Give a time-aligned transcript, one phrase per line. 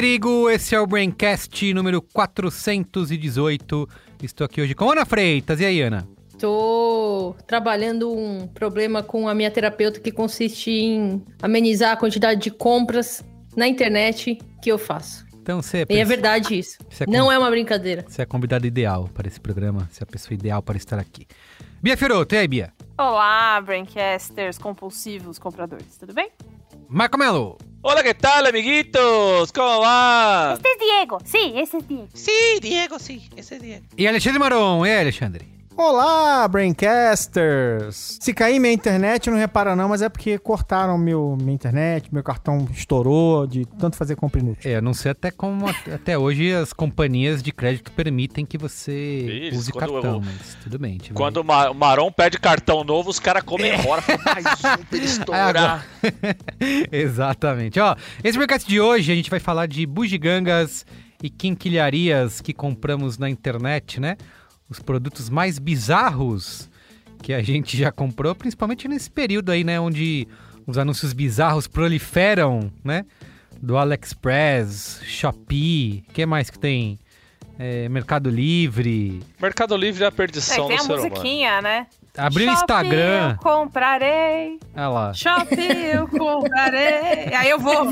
[0.00, 3.86] Merigo, esse é o Braincast número 418.
[4.22, 5.60] Estou aqui hoje com Ana Freitas.
[5.60, 6.08] E aí, Ana?
[6.38, 12.50] Tô trabalhando um problema com a minha terapeuta que consiste em amenizar a quantidade de
[12.50, 13.22] compras
[13.54, 15.26] na internet que eu faço.
[15.42, 16.78] Então você E é verdade isso.
[16.88, 18.02] Você é Não é uma brincadeira.
[18.08, 20.98] Você é a convidada ideal para esse programa, você é a pessoa ideal para estar
[20.98, 21.26] aqui.
[21.82, 22.72] Bia Fioroto, e aí, Bia?
[22.96, 26.30] Olá, Braincasters compulsivos compradores, tudo bem?
[26.92, 27.56] Marco Melo.
[27.82, 29.52] Hola, ¿qué tal, amiguitos?
[29.52, 30.54] ¿Cómo va?
[30.56, 32.08] Este es Diego, sí, ese es Diego.
[32.12, 33.86] Sí, Diego, sí, ese es Diego.
[33.96, 34.84] E Alexandre Maron.
[34.84, 35.46] E aí, Alexandre?
[35.82, 38.18] Olá, Braincasters!
[38.20, 42.22] Se cair minha internet, não repara não, mas é porque cortaram meu, minha internet, meu
[42.22, 44.70] cartão estourou de tanto fazer compra inútil.
[44.70, 48.58] É, eu não sei até como at- até hoje as companhias de crédito permitem que
[48.58, 50.98] você Isso, use quando cartão, eu- mas tudo bem.
[50.98, 54.02] vai- Quando o Ma- o Maron pede cartão novo, os caras comemoram.
[54.02, 54.44] falam, Mais
[54.78, 55.86] um pra ele estourar.
[56.92, 57.80] Exatamente.
[57.80, 60.84] Ó, esse mercado de hoje a gente vai falar de bugigangas
[61.22, 64.18] e quinquilharias que compramos na internet, né?
[64.70, 66.70] Os produtos mais bizarros
[67.22, 69.78] que a gente já comprou, principalmente nesse período aí, né?
[69.80, 70.26] Onde
[70.66, 73.04] os anúncios bizarros proliferam, né?
[73.60, 76.98] Do AliExpress, Shopee, o que mais que tem?
[77.58, 79.20] É, Mercado Livre.
[79.38, 81.08] Mercado Livre é a É, perdição tem do a ser humano.
[81.10, 81.86] musiquinha, né?
[82.16, 83.32] Abriu o Instagram.
[83.32, 85.14] eu comprarei, Olha lá.
[85.14, 87.34] shopping eu comprarei.
[87.36, 87.86] Aí eu vou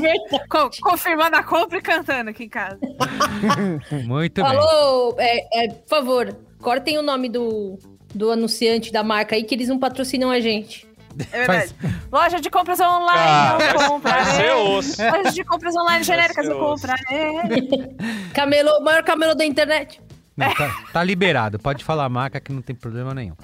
[0.49, 2.79] co- confirmando a compra e cantando aqui em casa.
[4.05, 4.51] Muito bem.
[4.57, 7.77] Alô, é, é, por favor, cortem o nome do,
[8.13, 10.87] do anunciante da marca aí que eles não patrocinam a gente.
[11.31, 11.75] É verdade.
[12.11, 14.51] Loja de compras online Ah, eu comprarei.
[14.51, 17.67] Loja de compras online genéricas eu comprarei.
[18.33, 20.01] Camelo, maior camelo da internet.
[20.37, 23.35] Não, tá, tá liberado, pode falar a marca que não tem problema nenhum.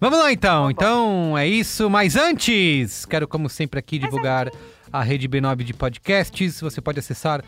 [0.00, 1.88] Vamos lá então, então é isso.
[1.88, 4.50] Mas antes, quero como sempre aqui divulgar
[4.92, 6.60] a rede B9 de podcasts.
[6.60, 7.44] Você pode acessar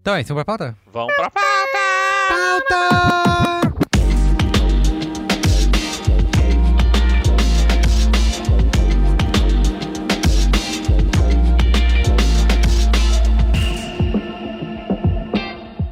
[0.00, 0.76] Então é isso, vamos pra pauta?
[0.92, 1.48] Vamos pra pauta!
[2.28, 3.57] Pauta!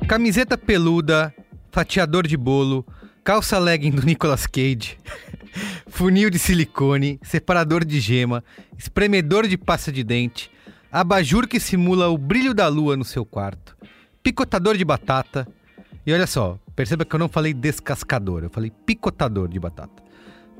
[0.07, 1.35] Camiseta peluda,
[1.73, 2.87] fatiador de bolo,
[3.25, 4.97] calça legging do Nicolas Cage,
[5.89, 8.45] funil de silicone, separador de gema,
[8.79, 10.49] espremedor de pasta de dente,
[10.93, 13.77] abajur que simula o brilho da lua no seu quarto,
[14.23, 15.45] picotador de batata.
[16.07, 20.05] E olha só, perceba que eu não falei descascador, eu falei picotador de batata.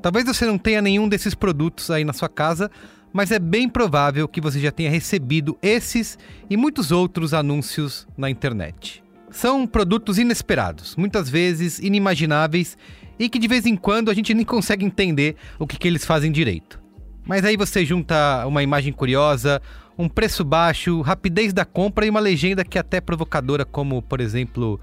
[0.01, 2.69] Talvez você não tenha nenhum desses produtos aí na sua casa,
[3.13, 6.19] mas é bem provável que você já tenha recebido esses
[6.49, 9.06] e muitos outros anúncios na internet.
[9.29, 12.77] São produtos inesperados, muitas vezes inimagináveis
[13.19, 16.05] e que de vez em quando a gente nem consegue entender o que, que eles
[16.05, 16.79] fazem direito.
[17.25, 19.61] Mas aí você junta uma imagem curiosa,
[19.97, 24.21] um preço baixo, rapidez da compra e uma legenda que é até provocadora, como, por
[24.21, 24.79] exemplo,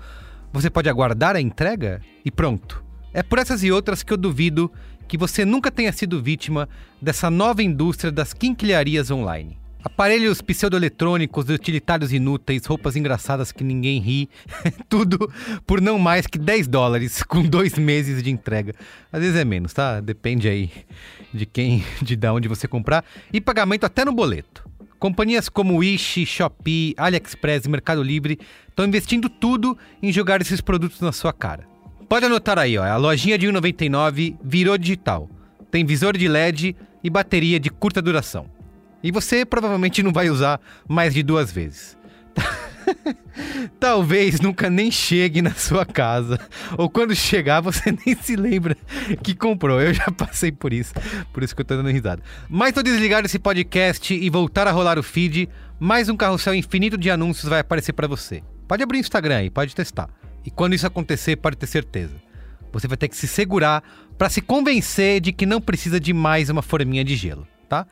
[0.52, 2.84] você pode aguardar a entrega e pronto.
[3.14, 4.70] É por essas e outras que eu duvido
[5.08, 6.68] que você nunca tenha sido vítima
[7.00, 9.58] dessa nova indústria das quinquilharias online.
[9.84, 14.30] Aparelhos pseudoeletrônicos, utilitários inúteis, roupas engraçadas que ninguém ri,
[14.88, 15.30] tudo
[15.66, 18.74] por não mais que 10 dólares com dois meses de entrega.
[19.12, 20.00] Às vezes é menos, tá?
[20.00, 20.70] Depende aí
[21.34, 23.04] de quem, de da onde você comprar.
[23.30, 24.64] E pagamento até no boleto.
[24.98, 31.02] Companhias como Wish, Shopee, AliExpress e Mercado Livre estão investindo tudo em jogar esses produtos
[31.02, 31.68] na sua cara.
[32.08, 35.28] Pode anotar aí, ó, a lojinha de 1,99 virou digital.
[35.70, 38.54] Tem visor de LED e bateria de curta duração.
[39.04, 40.58] E você provavelmente não vai usar
[40.88, 41.94] mais de duas vezes.
[43.78, 46.40] Talvez nunca nem chegue na sua casa.
[46.78, 48.74] Ou quando chegar, você nem se lembra
[49.22, 49.78] que comprou.
[49.78, 50.94] Eu já passei por isso.
[51.34, 52.22] Por isso que eu tô dando risada.
[52.48, 56.96] Mas tô desligar esse podcast e voltar a rolar o feed, mais um carrossel infinito
[56.96, 58.42] de anúncios vai aparecer para você.
[58.66, 60.08] Pode abrir o Instagram aí, pode testar.
[60.46, 62.14] E quando isso acontecer, pode ter certeza.
[62.72, 63.84] Você vai ter que se segurar
[64.16, 67.86] para se convencer de que não precisa de mais uma forminha de gelo, tá?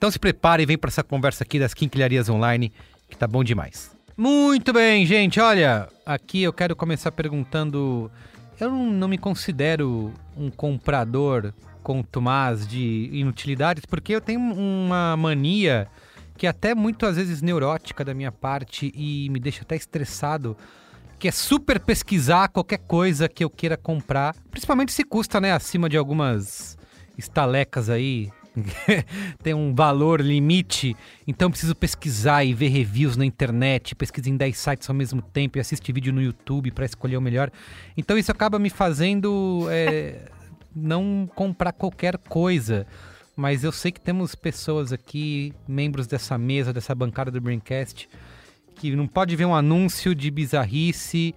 [0.00, 2.72] Então se prepare e vem para essa conversa aqui das quinquilharias online,
[3.06, 3.94] que tá bom demais.
[4.16, 5.38] Muito bem, gente.
[5.38, 8.10] Olha, aqui eu quero começar perguntando.
[8.58, 11.52] Eu não, me considero um comprador
[11.82, 15.86] contumaz de inutilidades, porque eu tenho uma mania
[16.34, 20.56] que é até muitas vezes neurótica da minha parte e me deixa até estressado,
[21.18, 25.90] que é super pesquisar qualquer coisa que eu queira comprar, principalmente se custa, né, acima
[25.90, 26.78] de algumas
[27.18, 28.30] estalecas aí,
[29.42, 34.58] tem um valor limite, então preciso pesquisar e ver reviews na internet, pesquisar em 10
[34.58, 37.50] sites ao mesmo tempo e assistir vídeo no YouTube para escolher o melhor.
[37.96, 40.28] Então isso acaba me fazendo é,
[40.74, 42.86] não comprar qualquer coisa.
[43.36, 48.08] Mas eu sei que temos pessoas aqui, membros dessa mesa, dessa bancada do Braincast,
[48.74, 51.34] que não pode ver um anúncio de bizarrice,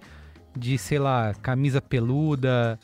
[0.56, 2.78] de, sei lá, camisa peluda,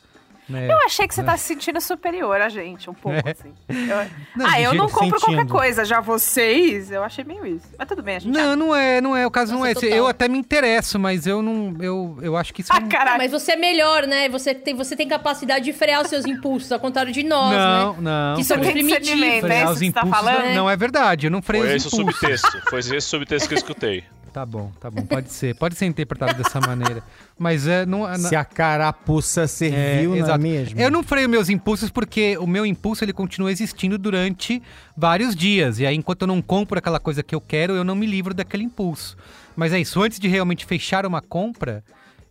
[0.51, 0.71] né?
[0.71, 3.31] Eu achei que você tá se sentindo superior a gente, um pouco, É.
[3.31, 3.53] assim.
[3.69, 5.51] Eu- Não, ah, eu não compro qualquer sentindo.
[5.51, 5.85] coisa.
[5.85, 7.67] Já vocês, eu achei meio isso.
[7.77, 8.33] Mas tudo bem, a gente...
[8.33, 9.25] Não, não é, não é.
[9.25, 9.87] O caso não é Nossa, esse.
[9.87, 9.97] total.
[9.97, 11.75] Eu até me interesso, mas eu não.
[11.79, 12.71] Eu, eu acho que isso.
[12.73, 13.17] Ah, não- caralho.
[13.17, 14.29] mas você é melhor, né?
[14.29, 17.93] Você tem, você tem capacidade de frear os seus impulsos, ao contrário de nós, não,
[17.93, 17.99] né?
[18.01, 18.35] não.
[18.37, 19.09] Que somos tem primitivos.
[19.41, 20.45] Frear é isso os que você tá impulsos falando?
[20.47, 21.27] não, não é verdade.
[21.27, 22.19] Eu não freio Foi os esse o impulsos.
[22.19, 22.69] subtexto.
[22.69, 24.03] Foi esse o subtexto que eu escutei.
[24.33, 25.01] Tá bom, tá bom.
[25.05, 25.55] Pode ser.
[25.55, 27.03] Pode ser interpretado dessa maneira.
[27.37, 27.85] Mas é.
[27.85, 30.79] Não, é- Se a carapuça serviu, não é mesmo?
[30.79, 34.61] Eu não freio meus impulsos porque o meu impulso ele continua existindo durante
[34.95, 35.79] vários dias.
[35.79, 38.33] E aí, enquanto eu não compro aquela coisa que eu quero, eu não me livro
[38.33, 39.17] daquele impulso.
[39.55, 40.01] Mas é isso.
[40.01, 41.83] Antes de realmente fechar uma compra,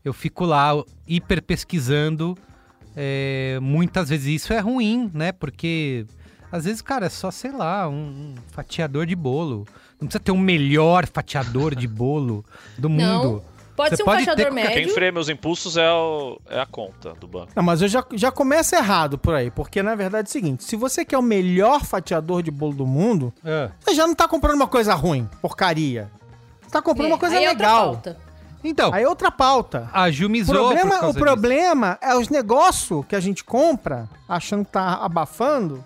[0.02, 0.70] eu fico lá
[1.06, 2.36] hiper pesquisando.
[2.96, 5.32] É, muitas vezes isso é ruim, né?
[5.32, 6.06] Porque
[6.50, 9.66] às vezes, cara, é só, sei lá, um, um fatiador de bolo.
[10.00, 12.44] Não precisa ter o melhor fatiador de bolo
[12.78, 13.02] do mundo.
[13.44, 13.50] Não.
[13.76, 14.94] Pode Você ser um pode ter fatiador Quem médio.
[14.94, 17.48] freia meus impulsos é, o- é a conta do banco.
[17.56, 20.64] Não, mas eu já, já começa errado por aí, porque na verdade é o seguinte:
[20.64, 23.70] se você quer o melhor fatiador de bolo do mundo, É.
[23.80, 26.10] você já não tá comprando uma coisa ruim, porcaria.
[26.62, 27.84] Você tá comprando É, uma coisa aí é outra legal.
[27.92, 28.16] pauta.
[28.62, 29.88] Então, Aí é outra pauta.
[29.90, 31.18] a Ju me O problema, causa o disso.
[31.18, 35.82] problema é os negócios que a gente compra achando que tá abafando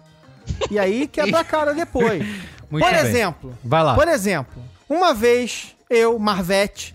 [0.68, 2.26] e aí quebra a cara depois.
[2.70, 3.00] Muito Por bem.
[3.04, 3.94] exemplo, Vai lá.
[3.94, 6.94] por exemplo, uma vez eu, Marvete,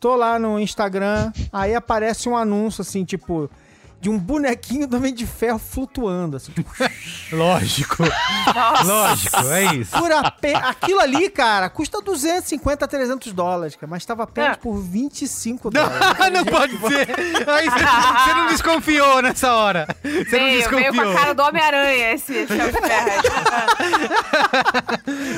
[0.00, 3.50] tô lá no Instagram, aí aparece um anúncio assim, tipo,
[4.00, 6.70] de um bonequinho do Homem de Ferro flutuando, assim, tipo,
[7.32, 8.04] Lógico.
[8.84, 9.90] Lógico, é isso.
[9.98, 10.54] por ape...
[10.54, 14.54] Aquilo ali, cara, custa 250 a 300 dólares, cara, mas tava apenas É.
[14.60, 15.98] por 25 dólares.
[16.32, 17.08] não pode ser.
[17.48, 19.86] Aí você não desconfiou nessa hora.
[20.02, 21.10] Você não Veio, veio com desconfiou.
[21.12, 23.22] a cara do Homem-Aranha esse chave de ferro.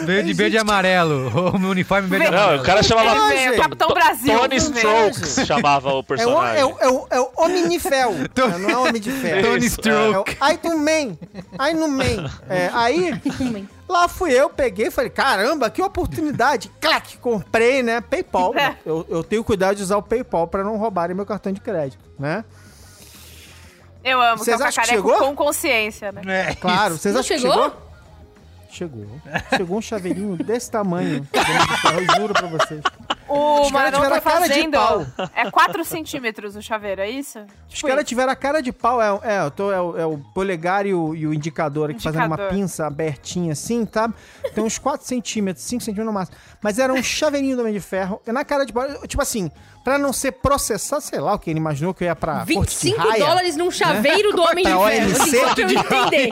[0.05, 1.51] Veio de verde e amarelo.
[1.55, 2.37] O meu uniforme verde e Veio.
[2.39, 2.63] Não, amarelo.
[2.63, 3.57] o cara chamava Não, Veio.
[3.57, 4.39] Capitão Brasil.
[4.39, 4.57] Tony.
[4.57, 6.61] Strokes, chamava o É o, personagem.
[6.61, 8.15] é, o, é, o, é o Omnifel,
[8.51, 8.59] né?
[8.59, 9.43] não é Homem de Ferro.
[9.49, 10.37] Tony Stroke.
[10.41, 11.17] É o Iron Man.
[11.71, 12.31] Iron Man.
[12.49, 13.21] É, aí,
[13.89, 16.71] lá fui eu, peguei e falei, caramba, que oportunidade.
[16.81, 18.01] Clac, comprei, né?
[18.01, 18.55] PayPal.
[18.57, 18.77] É.
[18.85, 22.03] Eu, eu tenho cuidado de usar o PayPal pra não roubarem meu cartão de crédito,
[22.19, 22.45] né?
[24.03, 25.29] Eu amo, Vocês que é o acham que cacareco chegou?
[25.29, 26.23] com consciência, né?
[26.51, 27.65] É, Claro, vocês Não acham que chegou?
[27.65, 27.91] chegou?
[28.71, 29.07] Chegou.
[29.57, 31.27] Chegou um chaveirinho desse tamanho.
[31.93, 32.81] Eu juro pra vocês.
[33.33, 34.73] O Os caras Maranhão tiveram tá a cara de fazendo...
[34.73, 35.31] pau.
[35.35, 37.39] É 4 centímetros o chaveiro, é isso?
[37.69, 38.09] Os Tipo caras isso.
[38.09, 39.01] tiveram a cara de pau.
[39.01, 42.03] É, é, eu tô, é, o, é o polegar e o, e o indicador aqui
[42.03, 42.55] fazendo uma Indicador.
[42.55, 44.13] pinça abertinha assim, tá?
[44.55, 46.37] Tem uns 4 centímetros, 5 centímetros no máximo.
[46.61, 48.21] Mas era um chaveirinho do Homem de Ferro.
[48.27, 49.49] E na cara de pau, tipo assim,
[49.85, 52.97] pra não ser processado, sei lá o que ele imaginou que eu ia pra 25
[52.97, 53.25] Porto de Raia.
[53.27, 54.81] dólares num chaveiro do Homem de Ferro.
[54.83, 55.21] OLC?
[55.23, 56.31] Assim, só pra eu entender.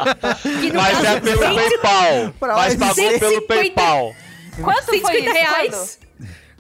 [0.61, 2.35] Que Mas caso, é pelo 100 PayPal.
[2.40, 3.47] Mas pagou pelo 150.
[3.47, 4.12] PayPal.
[4.62, 5.33] Quanto foi 150 isso?
[5.33, 5.99] reais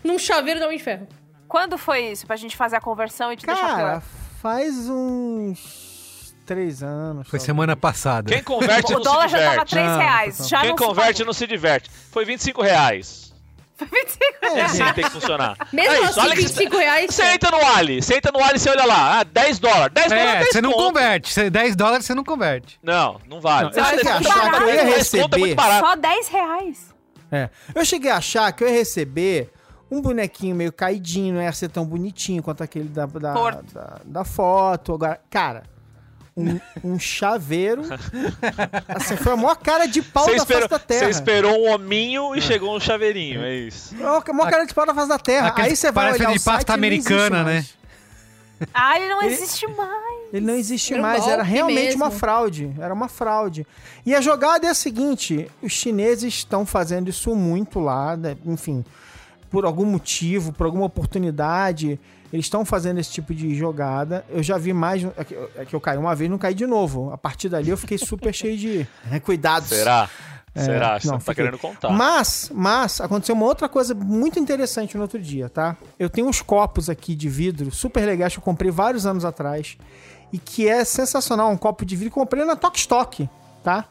[0.04, 1.06] num chaveiro do Homem de Ferro.
[1.46, 1.78] Quando?
[1.78, 2.26] Foi isso?
[2.26, 4.02] Pra gente fazer a conversão e te deixar Cara,
[4.42, 7.28] faz uns três anos.
[7.28, 7.46] Foi só.
[7.46, 8.32] semana passada.
[8.32, 9.70] Quem converte O não dólar se já tava diverte.
[9.70, 10.38] 3 Não, reais.
[10.38, 10.48] não.
[10.48, 11.90] Já Quem não converte não se diverte.
[12.10, 13.28] Foi 25 reais.
[13.76, 14.72] Foi 25 É reais.
[14.72, 15.56] assim que tem que funcionar.
[15.72, 17.14] Mesmo É isso, assim, olha que 25 reais.
[17.14, 19.92] Você entra no Ali, você entra no Ali e você olha lá, ah, 10 dólares.
[19.94, 20.84] 10 dólares, É, 10 você não conto.
[20.86, 21.32] converte.
[21.32, 22.78] Cê- 10 dólares você não converte.
[22.82, 23.70] Não, não vale.
[23.70, 25.38] Não, eu cheguei a achar que eu ia é receber.
[25.38, 25.86] muito barato.
[25.86, 26.94] Só 10 reais.
[27.30, 27.50] É.
[27.74, 29.52] Eu cheguei a achar que eu ia receber
[29.90, 34.24] um bonequinho meio caidinho, não ia ser tão bonitinho quanto aquele da, da, da, da
[34.24, 34.94] foto.
[34.94, 35.62] Agora, cara,
[36.36, 37.82] um, um chaveiro.
[38.88, 41.10] assim, foi a maior cara de pau Você da esperou, face da você terra.
[41.10, 43.94] esperou um hominho e chegou um chaveirinho, é isso.
[43.96, 45.52] A maior cara de pau da face da terra.
[45.56, 47.64] Aí você vai parece olhar de pasta americana, né?
[48.74, 50.18] Ah, ele não Ele- existe mais.
[50.32, 52.04] Ele não existe Era um mais, era realmente mesmo.
[52.04, 52.70] uma fraude.
[52.78, 53.66] Era uma fraude.
[54.04, 58.36] E a jogada é a seguinte: os chineses estão fazendo isso muito lá, né?
[58.44, 58.84] enfim,
[59.50, 61.98] por algum motivo, por alguma oportunidade.
[62.32, 64.24] Eles estão fazendo esse tipo de jogada.
[64.28, 65.02] Eu já vi mais.
[65.16, 67.10] É que, é que eu caí uma vez não caí de novo.
[67.12, 69.68] A partir dali eu fiquei super cheio de né, cuidados.
[69.70, 70.08] Será?
[70.54, 70.98] Será?
[70.98, 71.90] Você não, não tá fiquei- querendo contar.
[71.90, 75.76] Mas, mas, aconteceu uma outra coisa muito interessante no outro dia, tá?
[75.98, 79.78] Eu tenho uns copos aqui de vidro super legais que eu comprei vários anos atrás
[80.32, 83.28] e que é sensacional, um copo de vidro que eu comprei na Tok Stock,
[83.62, 83.86] tá?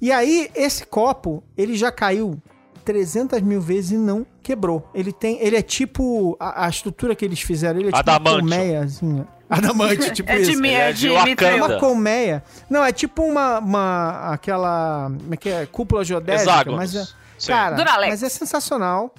[0.00, 2.40] E aí, esse copo, ele já caiu
[2.86, 4.88] 300 mil vezes e não quebrou.
[4.94, 8.20] Ele tem, ele é tipo, a, a estrutura que eles fizeram, ele é tipo uma
[8.20, 9.28] colmeiazinha.
[9.50, 10.60] Adamante, tipo É de isso.
[10.60, 11.08] mim, é é de.
[11.08, 11.56] Mithril.
[11.64, 12.42] Uma colmeia.
[12.70, 15.66] Não, é tipo uma, uma aquela, como é que é?
[15.66, 16.78] Cúpula geodésica, Hexágonos.
[16.78, 17.04] mas é,
[17.38, 17.48] Sim.
[17.52, 18.10] cara, Duralex.
[18.10, 19.12] mas é sensacional.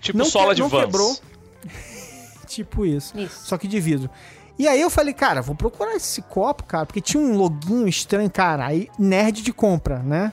[0.00, 0.84] tipo não sola que- de não Vans.
[0.84, 1.16] quebrou.
[2.46, 3.16] tipo isso.
[3.18, 3.46] Isso.
[3.46, 4.10] Só que de vidro.
[4.58, 8.30] E aí eu falei, cara, vou procurar esse copo, cara, porque tinha um loginho estranho,
[8.30, 10.32] cara, aí nerd de compra, né?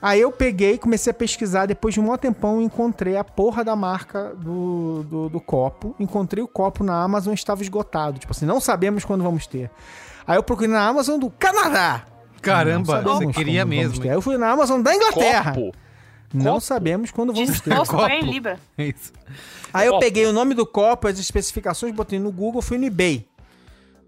[0.00, 3.74] Aí eu peguei, comecei a pesquisar, depois de um maior tempão, encontrei a porra da
[3.74, 5.94] marca do, do, do copo.
[5.98, 8.18] Encontrei o copo na Amazon, estava esgotado.
[8.18, 9.70] Tipo assim, não sabemos quando vamos ter.
[10.26, 12.04] Aí eu procurei na Amazon do Canadá.
[12.42, 14.12] Caramba, Não você sabemos queria quando vamos mesmo.
[14.12, 15.52] eu fui na Amazon da Inglaterra.
[15.54, 15.72] Copo.
[16.34, 16.60] Não Copo?
[16.60, 17.70] sabemos quando vamos ter.
[17.70, 18.08] Disposto Copo.
[18.08, 18.58] em Libra.
[18.76, 19.12] É isso.
[19.72, 20.04] Aí eu Copo.
[20.04, 23.26] peguei o nome do copo, as especificações, botei no Google, fui no eBay.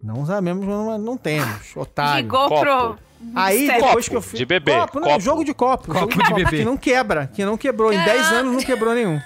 [0.02, 1.75] Não sabemos, não, não temos.
[1.76, 2.23] Otário.
[2.23, 2.61] Ligou Copo.
[2.61, 2.99] pro.
[3.35, 4.38] Aí depois Copo que eu fui.
[4.38, 5.21] de bebê, Copo, não, copo.
[5.21, 5.93] jogo de copo.
[5.93, 6.59] Copo jogo de bebê.
[6.59, 7.93] Que não quebra, que não quebrou.
[7.93, 9.21] Em 10 anos não quebrou nenhum.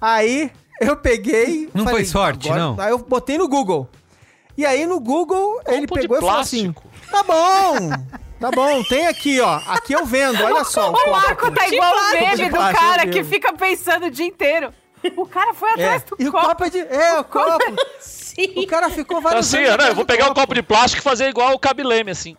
[0.00, 1.68] Aí eu peguei.
[1.72, 2.76] Não foi sorte, não?
[2.80, 3.88] Aí eu botei no Google.
[4.56, 6.74] E aí no Google ele Copo de pegou e falou assim:
[7.12, 7.90] tá bom,
[8.40, 9.60] tá bom, tem aqui, ó.
[9.68, 10.90] Aqui eu vendo, olha só.
[10.90, 11.54] O copo Marco aqui.
[11.54, 14.72] tá igual o meme de do plástico, cara que fica pensando o dia inteiro.
[15.16, 16.46] O cara foi É, atrás do e o copo.
[16.48, 16.78] copo é de.
[16.80, 17.64] É, o copo.
[18.38, 18.52] Sim.
[18.56, 21.02] O cara ficou vários assim, anos né, eu vou pegar um copo de plástico e
[21.02, 22.36] fazer igual o Cabileme, assim.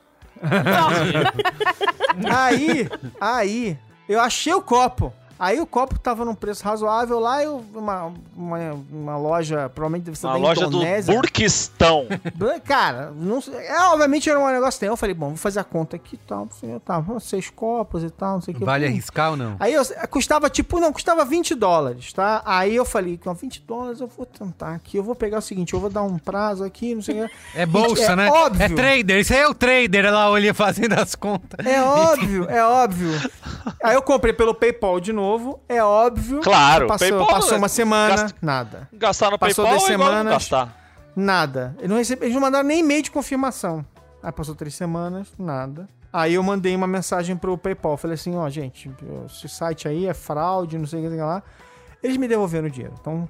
[2.31, 2.89] Aí,
[3.19, 3.77] aí,
[4.07, 5.13] eu achei o copo.
[5.39, 8.57] Aí o copo tava num preço razoável lá, eu, uma, uma,
[8.91, 11.13] uma loja, provavelmente deve ser Na da loja do Indonésia.
[11.15, 12.07] Burquistão.
[12.65, 14.87] Cara, não é, obviamente era um negócio tem.
[14.89, 16.39] Eu falei, bom, vou fazer a conta aqui e tal.
[16.45, 18.65] não sei, Tá, seis copos e tal, não sei o que.
[18.65, 18.89] Vale Hum.
[18.89, 19.55] arriscar ou não?
[19.59, 22.41] Aí eu, custava tipo, não, custava 20 dólares, tá?
[22.45, 25.73] Aí eu falei, com 20 dólares eu vou tentar aqui, eu vou pegar o seguinte,
[25.73, 27.35] eu vou dar um prazo aqui, não sei o que.
[27.55, 28.29] É bolsa, É né?
[28.29, 28.63] óbvio.
[28.65, 29.19] É trader.
[29.19, 31.65] Isso aí é o trader lá, olha fazendo as contas.
[31.65, 33.09] É óbvio, é óbvio.
[33.83, 35.28] Aí eu comprei pelo PayPal de novo,
[35.67, 36.39] é óbvio.
[36.41, 38.89] Claro, Passou, PayPal passou é- uma semana, gasta- nada.
[38.93, 40.33] Gastar no Passou PayPal duas é semanas.
[40.33, 40.75] gastar.
[41.15, 41.75] Nada.
[41.79, 43.85] Eles não, recebi, eles não mandaram nem e-mail de confirmação.
[44.23, 45.87] Aí passou três semanas, nada.
[46.11, 47.97] Aí eu mandei uma mensagem pro PayPal.
[47.97, 48.89] Falei assim, ó, gente,
[49.27, 51.43] esse site aí é fraude, não sei o que lá.
[52.01, 52.93] Eles me devolveram o dinheiro.
[52.99, 53.29] Então,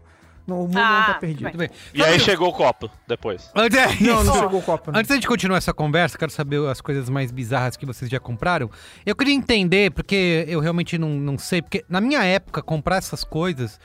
[0.49, 1.57] não, o mundo não Ah, tá tudo perdido.
[1.57, 1.69] Bem.
[1.93, 3.49] E aí chegou o copo depois.
[3.55, 4.91] Antes, Não, não chegou o copo.
[4.91, 4.99] Não.
[4.99, 8.19] Antes da gente continuar essa conversa, quero saber as coisas mais bizarras que vocês já
[8.19, 8.69] compraram.
[9.05, 13.23] Eu queria entender, porque eu realmente não, não sei, porque na minha época, comprar essas
[13.23, 13.79] coisas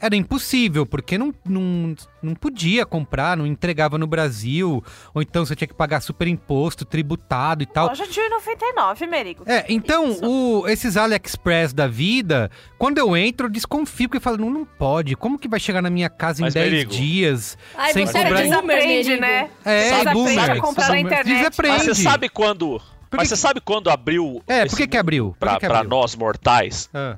[0.00, 4.82] era impossível, porque não, não, não podia comprar, não entregava no Brasil,
[5.14, 7.88] ou então você tinha que pagar super imposto, tributado e tal.
[7.88, 9.44] Loja de 1,99, Merigo.
[9.46, 14.38] É, então, o, esses AliExpress da vida, quando eu entro, eu desconfio, porque eu falo,
[14.38, 15.14] não, não pode.
[15.16, 18.12] Como que vai chegar na minha casa em Mas, 10 Merigo, dias Ai, sem você
[18.24, 18.66] Desaprende,
[19.10, 19.20] Merigo.
[19.20, 19.50] né?
[19.64, 20.50] É, Desaprende boomer.
[20.50, 21.26] a comprar na internet.
[21.36, 21.76] Desaprende.
[21.76, 22.80] Mas você sabe quando.
[23.10, 24.40] Por Mas que- você sabe quando abriu.
[24.46, 25.34] É, por que que abriu?
[25.38, 25.90] Pra, que que pra abriu?
[25.90, 26.88] nós mortais.
[26.94, 27.16] Ah.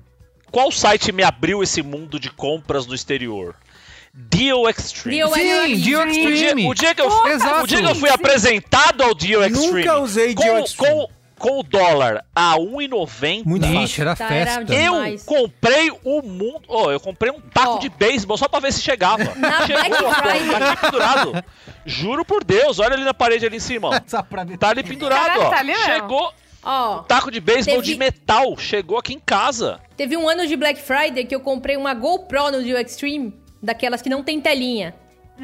[0.52, 3.56] Qual site me abriu esse mundo de compras no exterior?
[4.14, 5.16] Deal Extreme.
[5.16, 5.40] Deal Sim,
[5.80, 6.68] Deal O dia, Extreme.
[6.68, 7.64] o dia que eu, Exato.
[7.64, 9.78] o dia que eu fui apresentado ao Deal Extreme.
[9.84, 10.94] Nunca usei com, Deal Extreme.
[10.94, 13.42] Com, com o dólar a 1,90.
[13.46, 14.02] Muito Ixi, fácil.
[14.02, 14.74] era Tá, festa.
[14.74, 16.60] era Eu comprei o mundo.
[16.68, 17.78] Oh, eu comprei um taco Ó.
[17.78, 19.24] de beisebol só pra ver se chegava.
[19.36, 21.44] Na Chegou, ó, tá ali pendurado.
[21.86, 23.88] Juro por Deus, olha ali na parede ali em cima.
[23.88, 23.92] ó.
[24.58, 25.50] Tá ali pendurado, Caraca, ó.
[25.50, 25.74] tá ali.
[25.76, 26.32] Chegou
[26.62, 28.56] Ó, taco de beisebol Teve- de metal.
[28.56, 29.80] Chegou aqui em casa.
[29.96, 34.00] teve um ano de Black Friday que eu comprei uma GoPro no Deal Extreme, daquelas
[34.02, 34.94] que não tem telinha.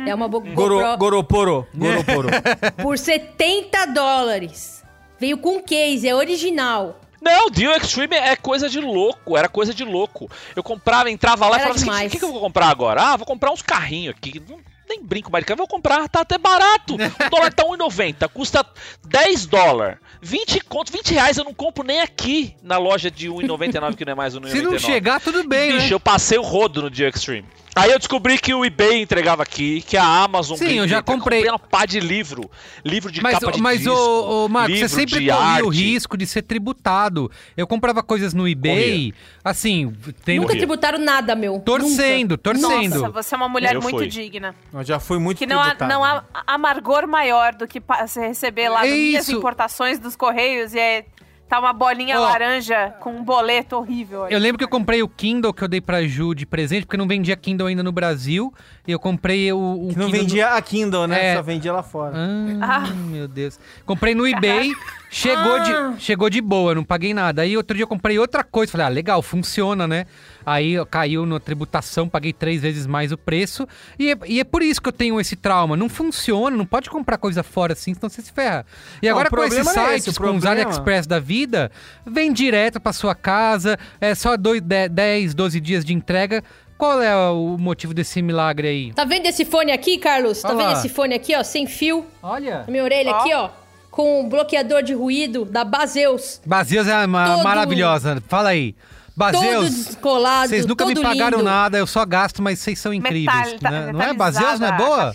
[0.07, 1.67] É uma bo- Goro, GoPro goroporo.
[1.75, 2.29] Goroporo.
[2.83, 4.85] por 70 dólares.
[5.19, 7.01] Veio com case, é original.
[7.21, 10.31] Não, Deal Extreme é coisa de louco, era coisa de louco.
[10.55, 12.13] Eu comprava, entrava lá e Era falava assim, o demais.
[12.13, 13.03] que, que eu vou comprar agora?
[13.03, 14.41] Ah, vou comprar uns carrinhos aqui.
[14.89, 16.97] Nem brinco mais de carro, vou comprar, tá até barato.
[17.29, 18.65] O dólar tá 1,90, custa
[19.07, 19.99] 10 dólares.
[20.21, 24.13] 20 conto, 20 reais eu não compro nem aqui na loja de 1,99, que não
[24.13, 24.51] é mais 1,99.
[24.51, 25.93] Se não chegar, tudo bem, Bicho, né?
[25.93, 27.47] eu passei o rodo no Deal Extreme.
[27.77, 31.03] Aí eu descobri que o eBay entregava aqui, que a Amazon Sim, eu já entrega.
[31.03, 31.39] comprei.
[31.43, 32.51] comprei uma pá de livro,
[32.85, 36.17] livro de Mas, capa de mas disco, ô, ô, Marcos, você sempre corria o risco
[36.17, 37.31] de ser tributado.
[37.57, 39.95] Eu comprava coisas no eBay, assim,
[40.25, 41.61] tendo, Nunca tributaram nada, meu.
[41.61, 42.43] torcendo, Nunca.
[42.43, 42.95] torcendo.
[43.01, 44.07] Nossa, você é uma mulher Eu muito fui.
[44.09, 44.55] digna.
[44.73, 48.69] Eu já fui muito Que não há, não há amargor maior do que você receber
[48.71, 51.05] lá É minhas importações dos Correios e é,
[51.49, 52.23] tá uma bolinha Ó.
[52.23, 54.25] laranja com um boleto horrível.
[54.25, 54.33] aí.
[54.33, 56.97] Eu lembro que eu comprei o Kindle que eu dei pra Ju de presente, porque
[56.97, 58.53] não vendia Kindle ainda no Brasil.
[58.87, 61.27] E eu comprei o, um Que não Kindle vendia a Kindle, né?
[61.33, 61.37] É.
[61.37, 62.15] Só vendia lá fora.
[62.17, 62.87] Ah, Ah.
[62.95, 63.59] meu Deus.
[63.87, 64.71] Comprei no eBay,
[65.11, 65.93] chegou, Ah.
[65.97, 67.43] de, chegou de boa, não paguei nada.
[67.43, 70.07] Aí outro dia eu comprei outra coisa, falei, ah, legal, funciona, né?
[70.45, 73.67] Aí caiu na tributação, paguei três vezes mais o preço.
[73.99, 75.77] E é, e é por isso que eu tenho esse trauma.
[75.77, 78.65] Não funciona, não pode comprar coisa fora assim, senão você se ferra.
[79.03, 81.71] E Não, agora com esses é sites, esse, o com os AliExpress da vida,
[82.07, 86.43] vem direto pra sua casa, é só dois, de- 10, 12 dias de entrega.
[86.79, 88.93] Qual é o motivo desse milagre aí?
[88.93, 90.41] Tá vendo esse fone aqui, Carlos?
[90.41, 90.73] Tá Olha vendo lá.
[90.75, 92.07] esse fone aqui, ó, sem fio?
[92.23, 92.61] Olha.
[92.61, 93.17] Na minha orelha Ó.
[93.19, 93.51] aqui, ó.
[93.99, 96.41] Com um bloqueador de ruído da Baseus.
[96.47, 98.23] Baseus é ma- Todo- maravilhosa.
[98.29, 98.73] Fala aí.
[98.73, 101.51] Todo Baseus, descolado, vocês nunca me todo pagaram lindo.
[101.51, 103.55] nada, eu só gasto, mas vocês são incríveis.
[103.55, 103.93] Metal- né?
[103.93, 104.15] Não é?
[104.15, 105.13] Baseus não é boa?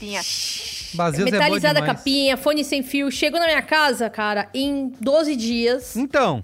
[0.96, 1.98] Baseus é boa Metalizada a demais.
[1.98, 3.10] capinha, fone sem fio.
[3.10, 5.96] Chegou na minha casa, cara, em 12 dias.
[5.96, 6.44] Então,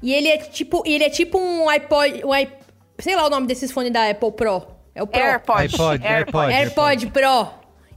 [0.00, 2.58] E ele é tipo, ele é tipo um iPod, um iP-
[3.00, 4.62] sei lá o nome desses fones da Apple Pro.
[4.94, 5.20] É o Pro.
[5.20, 5.62] AirPod.
[5.64, 6.52] iPod, AirPod.
[6.52, 6.52] AirPod.
[6.52, 7.48] AirPod Pro.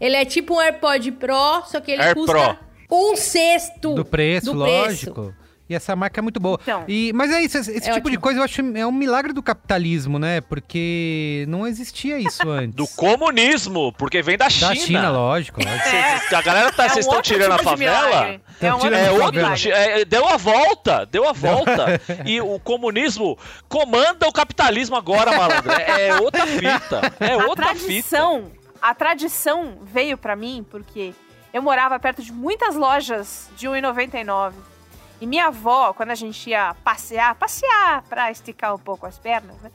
[0.01, 2.33] Ele é tipo um AirPod Pro, só que ele Air custa
[2.91, 5.33] um sexto do preço, do lógico.
[5.67, 6.59] E essa marca é muito boa.
[6.61, 6.83] Então.
[6.87, 8.21] E, mas é isso, esse esse É tipo de ótimo.
[8.21, 10.39] coisa eu acho é um milagre do capitalismo, né?
[10.41, 12.75] Porque não existia isso antes.
[12.75, 14.67] Do comunismo, porque vem da China.
[14.69, 15.59] Da China, lógico.
[15.63, 15.89] lógico.
[15.89, 16.83] Cês- A galera tá.
[16.83, 18.27] É um Vocês estão outro tirando a tipo de favela?
[18.27, 21.05] É um Tão outro tirando É a tipo de outro, ti- é, deu a volta,
[21.07, 21.99] deu a volta.
[22.27, 23.35] e o comunismo
[23.67, 25.71] comanda o capitalismo agora, malandro.
[25.71, 27.01] É, é outra fita.
[27.19, 27.85] É A outra fita.
[27.85, 31.11] tradição, a tradição veio pra mim porque
[31.55, 34.51] eu morava perto de muitas lojas de 1,99.
[35.21, 39.55] E minha avó, quando a gente ia passear, passear pra esticar um pouco as pernas,
[39.61, 39.71] né?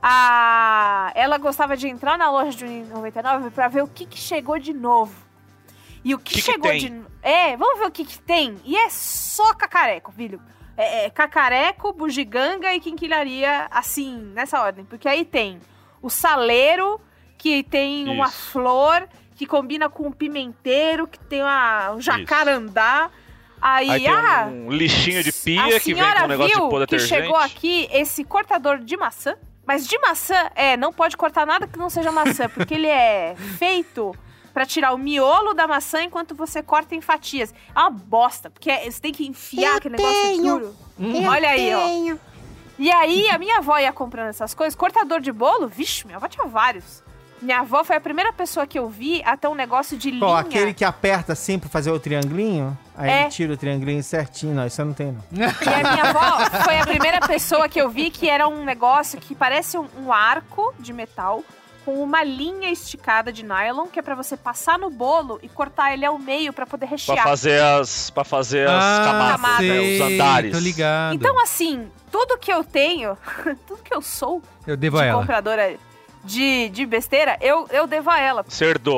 [0.00, 1.10] A...
[1.12, 4.72] Ela gostava de entrar na loja de 1,99 pra ver o que, que chegou de
[4.72, 5.12] novo.
[6.04, 6.78] E o que, Que que chegou tem?
[6.78, 7.02] de.
[7.20, 8.56] É, vamos ver o que, que tem.
[8.64, 10.40] E é só cacareco, filho.
[10.76, 14.84] É, é cacareco, bugiganga e quinquilharia, assim, nessa ordem.
[14.84, 15.60] Porque aí tem
[16.00, 17.00] o saleiro,
[17.36, 18.52] que tem uma Isso.
[18.52, 23.10] flor, que combina com um pimenteiro, que tem uma, um jacarandá.
[23.60, 26.64] Aí, Aí tem ah, um lixinho de pia que vem senhora com um negócio viu
[26.64, 27.22] de pôr que detergente.
[27.22, 29.36] chegou aqui esse cortador de maçã.
[29.66, 33.34] Mas de maçã, é, não pode cortar nada que não seja maçã, porque ele é
[33.58, 34.14] feito
[34.52, 37.54] pra tirar o miolo da maçã enquanto você corta em fatias.
[37.74, 40.76] É uma bosta, porque é- você tem que enfiar aquele negócio duro.
[41.26, 42.16] Olha aí, ó.
[42.78, 44.74] E aí, a minha avó ia comprando essas coisas.
[44.74, 47.02] Cortador de bolo, vixe, minha avó tinha vários.
[47.42, 50.20] Minha avó foi a primeira pessoa que eu vi a ter um negócio de linha.
[50.20, 52.76] Qual, aquele que aperta assim pra fazer o triangulinho?
[52.96, 53.20] Aí É.
[53.22, 54.54] ele tira o triangulinho certinho.
[54.54, 55.46] Não, isso eu não tenho, não.
[55.46, 59.20] E a minha avó foi a primeira pessoa que eu vi que era um negócio
[59.20, 61.42] que parece um, um arco de metal
[61.84, 65.92] com uma linha esticada de nylon, que é pra você passar no bolo e cortar
[65.92, 67.22] ele ao meio pra poder Pra rechear.
[67.22, 70.52] fazer as, pra fazer as camadas, né, Ah, sei, os andares.
[70.52, 71.14] Tô ligado.
[71.14, 73.18] Então, assim, tudo que eu tenho,
[73.66, 75.20] tudo que eu sou eu devo a de ela.
[75.20, 75.76] compradora
[76.24, 78.44] de, de besteira, eu, eu devo a ela.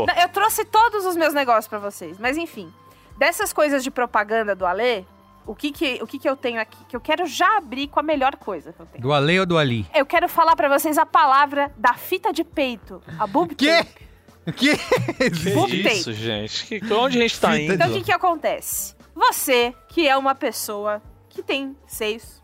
[0.06, 2.72] Não, Eu trouxe todos os meus negócios pra vocês, mas enfim.
[3.18, 5.04] Dessas coisas de propaganda do Alê,
[5.46, 6.76] o que que, o que que eu tenho aqui?
[6.88, 9.02] Que eu quero já abrir com a melhor coisa que eu tenho.
[9.02, 9.86] Do Ale ou do Ali?
[9.94, 13.68] Eu quero falar pra vocês a palavra da fita de peito, a boob Quê?
[13.78, 14.06] tape.
[14.52, 15.88] Que tape.
[15.92, 16.80] isso, gente?
[16.80, 17.74] Que, onde a gente tá indo?
[17.74, 18.94] Então o que que acontece?
[19.14, 22.42] Você, que é uma pessoa que tem seios,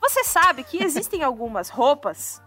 [0.00, 2.42] você sabe que existem algumas roupas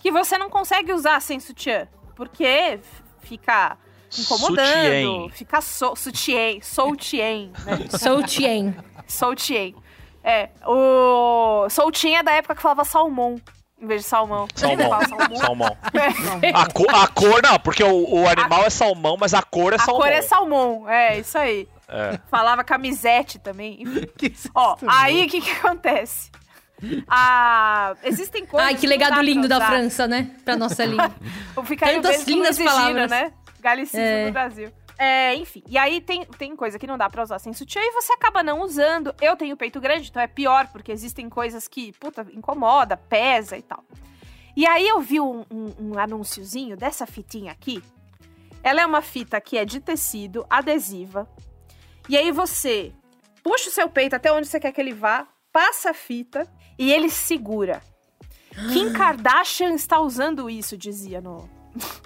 [0.00, 2.80] que você não consegue usar sem sutiã, porque
[3.22, 3.76] fica
[4.18, 7.78] incomodando, fica so, sutiã, soutien, né?
[7.98, 8.74] Sou Tien.
[9.06, 9.74] Soutien.
[10.22, 13.36] É, o soltinha é da época que falava salmão,
[13.80, 14.46] em vez de salmão.
[14.54, 14.88] Salmão.
[14.90, 15.36] Fala salmão.
[15.36, 15.76] Salmão.
[16.42, 16.48] É.
[16.50, 19.76] A, co- a cor, não, porque o, o animal é salmão, mas a cor é
[19.76, 20.00] A salmão.
[20.02, 21.68] cor é salmão, é, isso aí.
[21.88, 22.18] É.
[22.30, 24.06] Falava camisete também, enfim.
[24.18, 26.30] Que Ó, aí o que que acontece?
[27.08, 29.60] Ah, existem coisas Ai, que legado lindo da.
[29.66, 30.30] França, né?
[30.44, 31.14] Pra nossa língua.
[31.80, 33.10] Tantas lindas palavras.
[33.10, 33.32] né?
[33.60, 34.26] Galicismo É.
[34.26, 34.72] do Brasil.
[34.96, 35.62] É, enfim.
[35.68, 38.42] E aí tem, tem coisa que não dá pra usar sem sutiã e você acaba
[38.42, 39.14] não usando.
[39.20, 43.62] Eu tenho peito grande, então é pior, porque existem coisas que, puta, incomoda, pesa e
[43.62, 43.84] tal.
[44.56, 47.80] E aí eu vi um, um, um anúnciozinho dessa fitinha aqui.
[48.60, 51.28] Ela é uma fita que é de tecido, adesiva.
[52.08, 52.92] E aí você
[53.42, 56.44] puxa o seu peito até onde você quer que ele vá, passa a fita
[56.78, 57.80] e ele segura.
[58.72, 61.48] Kim Kardashian está usando isso, dizia no.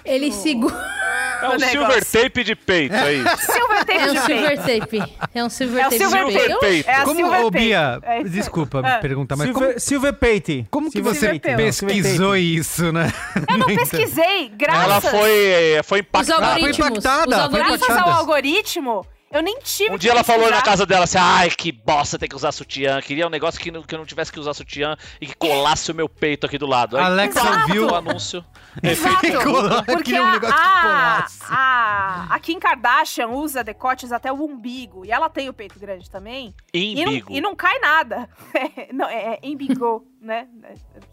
[0.05, 0.33] Ele Oh.
[0.33, 0.93] segura.
[1.41, 3.37] É um o silver tape de peito, é isso.
[3.53, 4.27] Silver tape É um de peito.
[4.27, 5.17] silver tape.
[5.35, 5.97] É um silver É tape.
[5.99, 6.61] silver de Silver peito.
[6.61, 6.91] peito.
[6.91, 7.51] É a Como, silver.
[7.51, 8.99] Bia, É desculpa Ah.
[8.99, 10.67] perguntar, mas Silver, como, Silver Pate.
[10.71, 13.11] como que Silver você pesquisou isso, né?
[13.49, 16.59] Eu não pesquisei, graças, Ela foi, foi Os impactada.
[16.59, 17.59] impactada, os foi algoritmos.
[17.59, 18.17] graças ao impactada.
[18.19, 21.73] algoritmo, eu nem tive Um que dia ela falou na casa dela assim: ai, que
[21.73, 23.01] bosta ter que usar sutiã.
[23.01, 25.91] Queria um negócio que, não- que eu não tivesse que usar sutiã e que colasse
[25.91, 26.97] o meu peito aqui do lado.
[26.97, 27.73] Aí, Alexa Exato.
[27.73, 28.45] viu o anúncio.
[28.83, 29.17] Exato.
[29.87, 31.39] Porque queria um a, negócio que a, colasse.
[31.49, 35.05] a, a Kim Kardashian usa decotes até o umbigo.
[35.05, 36.55] E ela tem o peito grande também.
[36.73, 38.29] E não, e não cai nada.
[38.93, 39.49] não, é, é
[40.21, 40.47] né?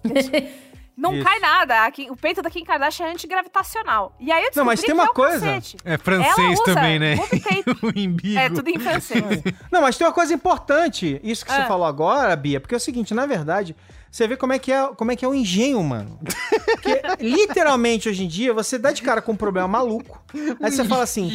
[0.99, 1.23] Não Isso.
[1.23, 1.85] cai nada.
[1.85, 4.13] A Kim- o peito da Kim Kardashian é antigravitacional.
[4.19, 5.39] E aí eu descobri Não, mas tem que uma é coisa.
[5.45, 5.77] cacete.
[5.85, 7.15] É francês também, né?
[7.81, 8.37] o.
[8.37, 9.23] É tudo em francês.
[9.71, 11.67] Não, mas tem uma coisa importante, isso que você Ah.
[11.67, 13.75] falou agora, Bia, porque é o seguinte, na verdade,
[14.11, 16.19] você vê como é que é, como é, que é o engenho, mano.
[16.65, 20.21] Porque, literalmente, hoje em dia, você dá de cara com um problema maluco.
[20.61, 21.29] Aí você fala assim,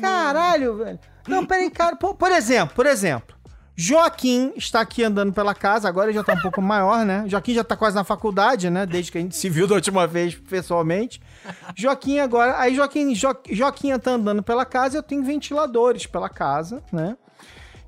[0.00, 0.98] caralho, velho.
[1.28, 1.96] Não, peraí, cara.
[1.96, 3.36] Por, por exemplo, por exemplo,
[3.74, 7.24] Joaquim está aqui andando pela casa, agora ele já tá um pouco maior, né?
[7.26, 8.84] Joaquim já tá quase na faculdade, né?
[8.84, 11.20] Desde que a gente se viu da última vez pessoalmente.
[11.74, 12.58] Joaquim agora.
[12.58, 17.16] Aí Joaquim, jo, Joaquim tá andando pela casa eu tenho ventiladores pela casa, né?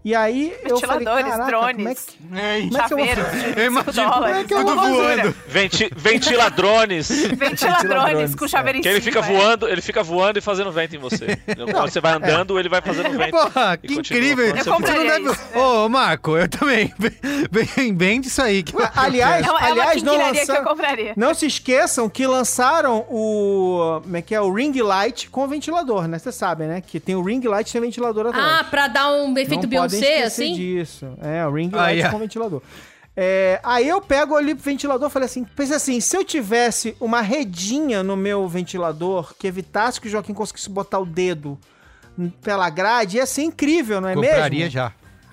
[0.05, 1.77] E aí eu falei, Ventiladores, caraca, drones.
[1.77, 3.47] como é que, É como é que eu vou Chaveiros fazer?
[3.49, 4.21] Eu 5 imagino dólares.
[4.21, 5.35] como é que eu Uma vou voando.
[5.49, 7.09] Venti ventiladrones.
[7.35, 9.37] Ventiladrones Ventiladrones, com chaveiro em Que ele cima, fica é.
[9.37, 11.39] voando, ele fica voando e fazendo vento em você.
[11.73, 13.31] Quando você vai andando, ele vai fazendo vento.
[13.37, 14.47] Porra, que incrível.
[14.55, 16.93] Eu compraria deve- Ô, Marco, eu também.
[17.51, 18.63] Vem, vem disso aí.
[18.63, 20.65] Que Aliás, É uma, é uma aliás não quinquilharia que eu lançaram...
[20.71, 21.13] compraria.
[21.17, 24.01] Não se esqueçam que lançaram o.
[24.03, 24.41] Como é que é?
[24.41, 26.19] O ring light com ventilador, né?
[26.19, 26.83] Vocês sabem, né?
[26.87, 28.61] Que tem o ring light e tem ventilador atrás.
[28.61, 30.55] Ah, pra dar um efeito Beyoncé, esquecer assim?
[30.55, 31.07] disso.
[31.21, 32.13] É, o ring Ah, light yeah.
[32.13, 32.63] com ventilador.
[33.17, 36.97] É, aí eu pego ali pro ventilador e falei assim: pensei assim, se eu tivesse
[37.01, 41.59] uma redinha no meu ventilador que evitasse que o Joaquim conseguisse botar o dedo
[42.43, 44.71] pela grade, ia ser incrível, não é Compraria mesmo?
[44.71, 44.93] já.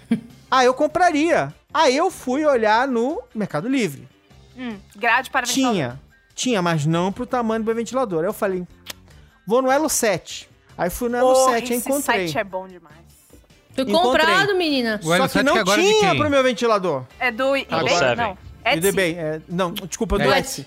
[0.54, 1.54] Ah, eu compraria.
[1.74, 4.06] Aí eu fui olhar no Mercado Livre.
[4.58, 5.74] Hum, grade para ventilador.
[5.74, 6.00] Tinha.
[6.36, 8.20] Tinha, mas não pro tamanho do meu ventilador.
[8.20, 8.68] Aí eu falei,
[9.48, 10.50] vou no Elo 7.
[10.78, 12.28] Aí fui no Elo Porra, 7 e esse encontrei.
[12.28, 12.96] site é bom demais.
[13.74, 14.26] Foi Encontrei.
[14.26, 15.00] comprado, menina.
[15.02, 16.20] O Só que 7 não que agora é de tinha quem?
[16.20, 17.04] pro meu ventilador.
[17.20, 17.98] É do eBay?
[17.98, 18.16] Seven.
[18.18, 18.38] Não.
[18.64, 18.92] E Etsy.
[18.92, 20.40] bem, é, não, desculpa, do É.
[20.40, 20.62] Etsy.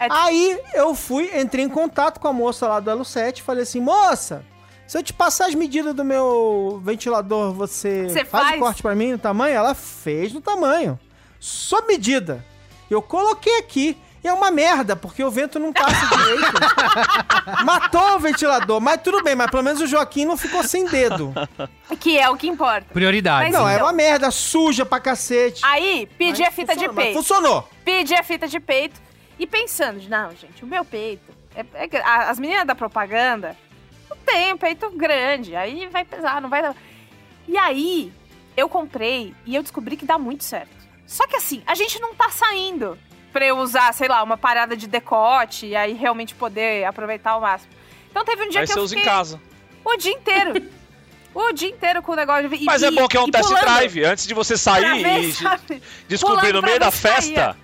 [0.00, 0.08] Etsy.
[0.10, 3.62] Aí eu fui, entrei em contato com a moça lá do Elo 7 e falei
[3.62, 4.44] assim, moça,
[4.86, 8.56] se eu te passar as medidas do meu ventilador, você, Você faz, faz?
[8.56, 9.54] o corte pra mim no tamanho?
[9.56, 10.98] Ela fez no tamanho.
[11.40, 12.44] Sob medida.
[12.90, 13.96] Eu coloquei aqui.
[14.24, 16.52] E é uma merda, porque o vento não passa direito.
[17.64, 18.80] Matou o ventilador.
[18.80, 21.34] Mas tudo bem, mas pelo menos o Joaquim não ficou sem dedo.
[21.98, 22.86] Que é o que importa.
[22.92, 23.44] Prioridade.
[23.46, 23.68] Mas Não, então.
[23.68, 25.60] era uma merda, suja pra cacete.
[25.64, 27.14] Aí, pedi Mas a fita de peito.
[27.16, 27.68] Funcionou.
[27.84, 29.00] Pedi a fita de peito.
[29.38, 31.32] E pensando, não, gente, o meu peito.
[31.56, 33.56] é- é as meninas da propaganda
[34.08, 35.56] não tem um peito grande.
[35.56, 36.76] Aí vai pesar, não vai dar.
[37.48, 38.12] E aí,
[38.56, 40.70] eu comprei e eu descobri que dá muito certo.
[41.08, 42.96] Só que assim, a gente não tá saindo
[43.32, 47.40] pra eu usar, sei lá, uma parada de decote e aí realmente poder aproveitar ao
[47.40, 47.72] máximo.
[48.10, 49.40] Então teve um dia Aí que você eu usa em fiquei casa.
[49.84, 50.70] o dia inteiro.
[51.34, 52.56] o dia inteiro com o negócio de.
[52.56, 54.04] e- Mas é e- bom que é um test pulando drive.
[54.04, 55.82] Antes de você sair ver, e sabe?
[56.06, 57.56] descobrir Pulando no meio da festa saía.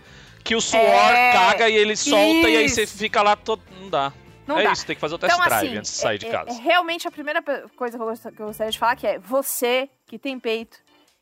[0.42, 2.96] que o suor É, caga e ele solta e aí você isso.
[2.96, 3.61] fica lá todo.
[3.81, 4.12] Não dá.
[4.46, 4.72] Não é dá.
[4.72, 6.31] isso, tem que fazer o test Então, drive assim, antes de sair é- de é-
[6.31, 6.50] casa.
[6.59, 7.42] é realmente a primeira
[7.76, 10.78] coisa que eu, gost- que eu gostaria de falar que é você que tem peito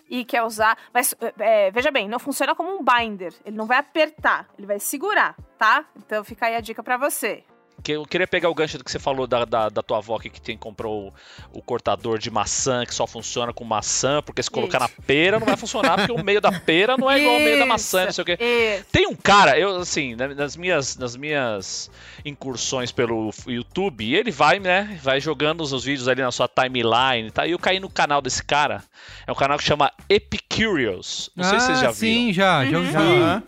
[0.09, 0.77] e quer usar.
[0.93, 3.33] Mas é, veja bem, não funciona como um binder.
[3.45, 5.85] Ele não vai apertar, ele vai segurar, tá?
[5.97, 7.45] Então fica aí a dica pra você.
[7.87, 10.17] Que eu queria pegar o gancho do que você falou da, da, da tua avó
[10.17, 11.15] aqui, que tem, comprou
[11.53, 14.93] o, o cortador de maçã, que só funciona com maçã, porque se colocar Isso.
[14.99, 17.59] na pera não vai funcionar, porque o meio da pera não é igual ao meio
[17.61, 18.37] da maçã, não sei o quê.
[18.41, 18.87] Isso.
[18.91, 21.89] Tem um cara, eu assim, na- nas minhas, nas minhas
[22.25, 27.31] incursões pelo YouTube, ele vai, né, vai jogando os, os vídeos ali na sua timeline,
[27.31, 27.47] tá?
[27.47, 28.83] E eu caí no canal desse cara.
[29.29, 31.31] É um canal que chama Epicurious.
[31.37, 32.15] Não sei se vocês já Ah, viram.
[32.25, 32.97] sim, já, já ouvi.
[32.97, 33.43] Aham.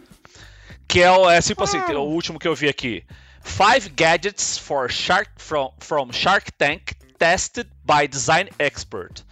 [0.87, 3.03] Que é, o- é tipo assim, o último que eu vi aqui.
[3.42, 9.22] Five gadgets for Shark from, from Shark Tank tested by design expert.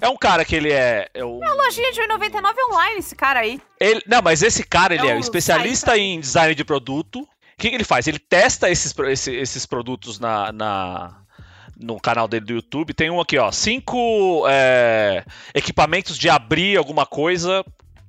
[0.00, 3.60] É um cara que ele é, é o, Lojinha de 1,99 online esse cara aí.
[3.80, 6.00] ele, não, mas esse cara ele É é, um um especialista site.
[6.02, 7.20] em design de produto.
[7.20, 7.26] O
[7.58, 8.06] que, que ele faz?
[8.06, 11.16] Ele testa esses, pro- esse- esses produtos na, na,
[11.80, 12.92] no canal dele do YouTube.
[12.92, 13.50] Tem um aqui, ó.
[13.50, 15.24] Cinco é,
[15.54, 17.64] equipamentos de abrir alguma coisa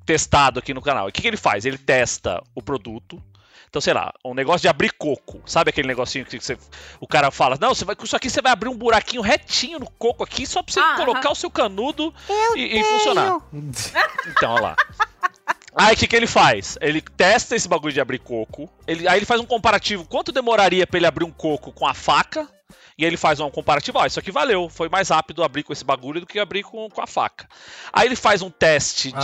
[0.06, 1.08] testado aqui no canal.
[1.08, 1.63] O que, que ele faz?
[1.65, 3.22] Ele testa o produto.
[3.69, 5.41] Então, sei lá, um negócio de abrir coco.
[5.45, 6.58] Sabe aquele negocinho que você,
[6.99, 9.80] o cara fala: Não, você vai, com isso aqui você vai abrir um buraquinho retinho
[9.80, 12.13] no coco aqui, só pra você Ah, colocar o seu canudo
[12.56, 13.39] e, e funcionar.
[14.27, 14.75] Então, olha lá.
[15.75, 16.77] Aí o que, que ele faz?
[16.82, 18.67] Ele testa esse bagulho de abrir coco.
[18.88, 20.06] Ele, aí ele faz um comparativo.
[20.06, 22.47] Quanto demoraria pra ele abrir um coco com a faca?
[22.99, 23.99] E aí ele faz um comparativo.
[23.99, 24.67] Ó, isso aqui valeu.
[24.69, 27.47] Foi mais rápido abrir com esse bagulho do que abrir com, com a faca.
[27.93, 29.19] Aí ele faz um teste Ah,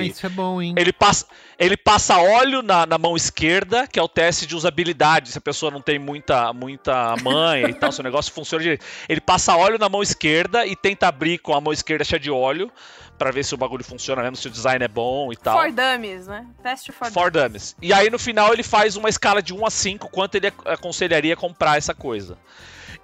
[0.00, 0.08] de.
[0.08, 0.74] isso é bom, hein?
[0.76, 1.24] Ele passa,
[1.58, 5.40] ele passa óleo na, na mão esquerda, que é o teste de usabilidade, se a
[5.40, 8.84] pessoa não tem muita, muita manha e tal, se o negócio funciona direito.
[9.08, 12.30] Ele passa óleo na mão esquerda e tenta abrir com a mão esquerda cheia de
[12.30, 12.70] óleo,
[13.16, 15.58] pra ver se o bagulho funciona mesmo, se o design é bom e tal.
[15.58, 16.44] For dummies, né?
[16.62, 17.74] Teste for, For dummies.
[17.80, 20.68] E aí no final ele faz uma escala de 1 a 5, quanto ele ac-
[20.68, 22.36] aconselharia comprar essa coisa.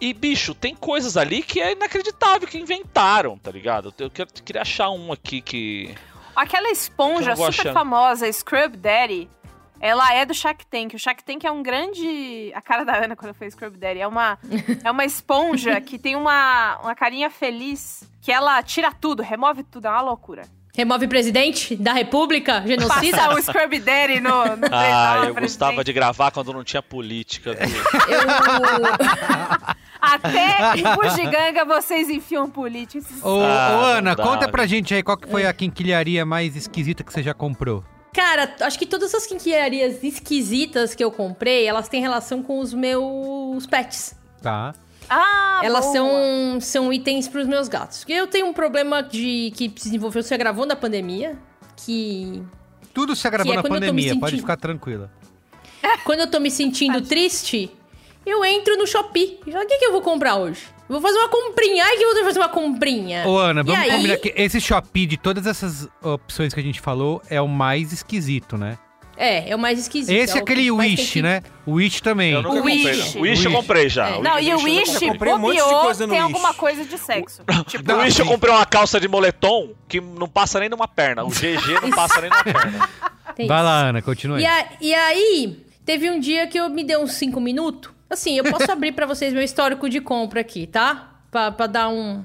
[0.05, 3.95] E, bicho, tem coisas ali que é inacreditável, que inventaram, tá ligado?
[3.99, 5.95] Eu quero- queria achar um aqui que.
[6.35, 7.73] Aquela Eu esponja super achando.
[7.75, 9.31] famosa, Scrub Daddy,
[9.79, 10.95] ela é do Shark Tank.
[10.95, 12.51] O Shark Tank é um grande.
[12.53, 14.01] A cara da Ana quando fez Scrub Daddy.
[14.01, 14.39] É uma,
[14.83, 19.87] é uma esponja que tem uma, uma carinha feliz, que ela tira tudo, remove tudo.
[19.87, 20.43] É uma loucura.
[20.75, 23.17] Remove presidente da república, genocida.
[23.19, 27.51] Passa o Scrub Daddy no, no Ah, eu gostava de gravar quando não tinha política.
[27.51, 27.59] Eu...
[30.01, 33.23] Até em Bugiganga vocês enfiam políticos.
[33.23, 34.51] Ô, Ah, ô, Ana, dá, conta né?
[34.53, 37.85] pra gente aí qual que foi a quinquilharia mais esquisita que você já comprou.
[38.13, 42.75] Cara, acho que todas as quinquilharias esquisitas que eu comprei, elas têm relação com os
[42.75, 44.15] meus pets.
[44.43, 44.75] Tá.
[45.09, 45.93] Ah, Elas boa.
[45.95, 48.05] são, são itens pros meus gatos.
[48.09, 51.39] Eu tenho um problema de que se desenvolveu, se agravou na pandemia,
[51.77, 52.43] que
[52.95, 55.11] Tudo se agravou é na pandemia, pode ficar tranquila.
[56.05, 57.71] quando eu tô me sentindo triste,
[58.25, 59.39] eu entro no Shopee.
[59.47, 60.63] E falo, o que, que eu vou comprar hoje?
[60.89, 61.85] Eu vou fazer uma comprinha.
[61.85, 63.27] Ai, que eu vou fazer uma comprinha.
[63.27, 63.91] Ô, Ana, E vamos aí?
[63.91, 67.93] combinar que esse Shopee, de todas essas opções que a gente falou, é o mais
[67.93, 68.79] esquisito, né?
[69.17, 70.15] É, é o mais esquisito.
[70.17, 71.43] Esse é é o que aquele Wish, que- né?
[71.67, 72.33] O Wish também.
[72.33, 72.85] Eu nunca O comprei.
[72.87, 73.15] Wish.
[73.15, 73.21] não.
[73.21, 73.61] O Wish eu Wish.
[73.61, 74.09] comprei já.
[74.09, 74.21] É.
[74.23, 76.35] Não, e o Wish, já comprei um monte de coisa no tem Wish.
[76.35, 77.43] alguma coisa de sexo.
[77.67, 80.89] tipo, Não, No Wish eu comprei uma calça de moletom que não passa nem numa
[80.89, 81.25] perna.
[81.25, 82.89] O GG não passa nem numa perna.
[83.37, 83.65] tem Vai isso.
[83.67, 84.43] lá, Ana, continua aí.
[84.43, 87.91] E, a- e aí, teve um dia que eu me dei uns 5 minutos.
[88.11, 91.11] Assim, eu posso abrir pra vocês meu histórico de compra aqui, tá?
[91.31, 92.23] Pra, pra dar um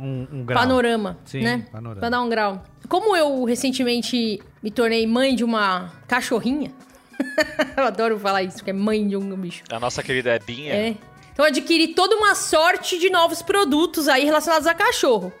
[0.00, 0.58] Um, um grau.
[0.60, 1.66] panorama, Sim, né?
[1.70, 2.00] panorama.
[2.00, 2.64] Pra dar um grau.
[2.88, 6.72] Como eu recentemente me tornei mãe de uma cachorrinha.
[7.76, 9.62] eu adoro falar isso, que é mãe de um bicho.
[9.70, 10.72] A nossa querida Ebinha.
[10.72, 10.94] É.
[11.32, 15.32] Então eu adquiri toda uma sorte de novos produtos aí relacionados a cachorro.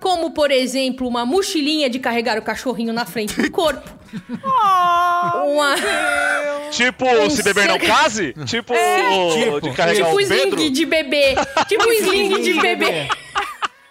[0.00, 3.90] Como, por exemplo, uma mochilinha de carregar o cachorrinho na frente do corpo.
[5.46, 5.74] uma...
[6.70, 8.34] Tipo, Um se beber não case?
[8.44, 8.74] Tipo,
[9.32, 10.60] Tipo, de carregar Tipo o Pedro?
[10.60, 11.34] sling de bebê.
[11.68, 13.08] Tipo sling de bebê.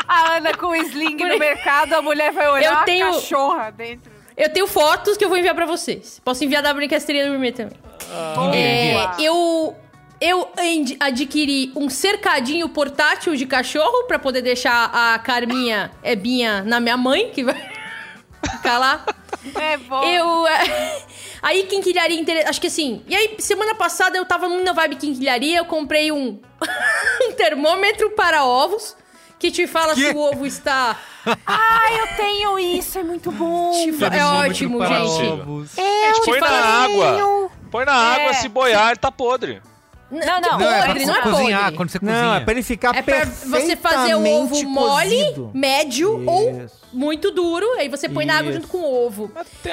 [0.07, 3.71] A Ana com o sling no mercado, a mulher vai olhar Eu tenho- a cachorra
[3.71, 4.11] dentro.
[4.35, 6.19] Eu tenho fotos que eu vou enviar pra vocês.
[6.25, 7.77] Posso enviar da brinquedaria do Gourmet também.
[8.53, 9.15] É, Boa.
[9.19, 9.75] eu
[10.21, 10.49] eu
[11.01, 17.29] adquiri um cercadinho portátil de cachorro pra poder deixar a Carminha Ebinha na minha mãe,
[17.31, 17.55] que vai
[18.57, 19.05] ficar lá.
[19.55, 20.03] É bom.
[20.03, 20.47] Eu.
[20.47, 21.01] é,
[21.43, 22.49] Aí, quinquilharia interessante.
[22.49, 23.03] Acho que assim.
[23.05, 25.57] E aí, semana passada eu tava muito na vibe quinquilharia.
[25.57, 26.39] Eu comprei um,
[27.27, 28.95] um termômetro para ovos.
[29.43, 30.95] Que te fala se o ovo está.
[31.45, 33.71] Ah, eu tenho isso, é muito bom.
[33.73, 35.23] te fa- é ótimo, gente.
[35.25, 35.71] ovos.
[35.71, 37.49] te Põe na água.
[37.69, 38.33] Põe na água, É.
[38.35, 39.61] se boiar, ele tá podre.
[40.09, 40.59] Não, não.
[40.59, 41.75] Não, é pra podre, não é cozinhar, podre.
[41.75, 42.41] quando você Não, é cozinha.
[42.41, 45.51] pra ele ficar É pra você fazer o ovo perfeitamente mole, cozido.
[45.53, 46.82] médio ou Isso.
[46.93, 47.65] Muito duro.
[47.77, 48.61] Aí você põe na água Isso.
[48.61, 49.31] junto com o ovo.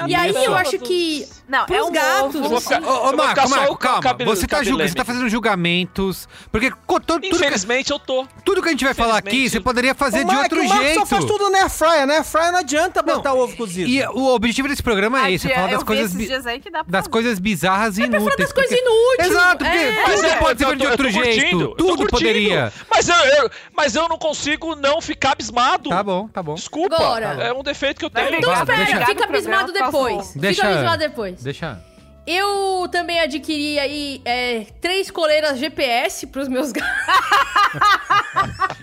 [0.09, 1.27] E aí eu acho que.
[1.49, 2.57] Não, pros é um gatos, ovo.
[2.57, 4.01] Assim, ficar- Ô, ô, Marco, Marco, calma.
[4.03, 6.29] cabelo- você, tá julga, você tá fazendo julgamentos.
[6.51, 6.73] Porque
[7.07, 8.27] tudo, que, Infelizmente eu tô.
[8.45, 11.01] tudo que a gente vai falar aqui, você poderia fazer de outro o Marco jeito.
[11.01, 12.15] só faz tudo na air fryer, né?
[12.17, 13.89] Air fryer não adianta botar o ovo cozido.
[13.91, 17.99] E o objetivo desse programa é esse, Adia- falar das coisas, que das coisas bizarras
[17.99, 18.37] e inúteis.
[18.37, 19.31] das coisas porque- inúteis.
[19.31, 20.05] Exato, porque É.
[20.05, 21.75] tudo é, pode ser de outro jeito.
[21.77, 22.73] Tudo poderia.
[22.91, 25.91] Mas eu, eu- mas eu não consigo não ficar abismado.
[25.91, 26.55] Tá bom, tá bom.
[26.55, 26.97] Desculpa.
[27.17, 27.45] Agora.
[27.45, 28.35] É um defeito que eu tenho.
[28.37, 30.35] Então espera, fica abismado depois.
[30.35, 31.43] Deixa- Fica abismado depois.
[31.43, 31.79] Deixa.
[32.27, 36.91] Eu também adquiri aí é, três coleiras GPS pros meus gatos.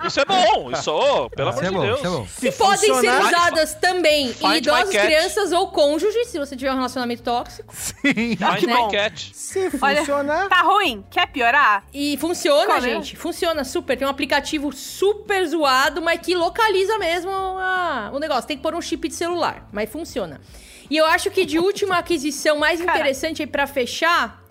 [0.05, 0.71] Isso é bom.
[0.71, 1.97] Isso, ô, pelo Isso amor é de bom, Deus.
[1.99, 2.27] isso é bom.
[2.39, 6.71] Que podem ser usadas também Find em my idosos, crianças ou cônjuges, se você tiver
[6.71, 7.73] um relacionamento tóxico.
[7.73, 8.73] Find né?
[8.73, 9.31] my cat.
[9.33, 10.49] Se Olha, funcionar...
[10.49, 11.03] tá ruim?
[11.09, 11.83] Quer piorar?
[11.93, 12.95] E funciona, Coleira.
[12.95, 13.15] gente.
[13.15, 13.97] Funciona super.
[13.97, 18.47] Tem um aplicativo super zoado, mas que localiza mesmo a- o negócio.
[18.47, 20.41] Tem que pôr um chip de celular, mas funciona.
[20.89, 22.97] E eu acho que de última aquisição mais Cara.
[22.99, 24.43] interessante aí pra fechar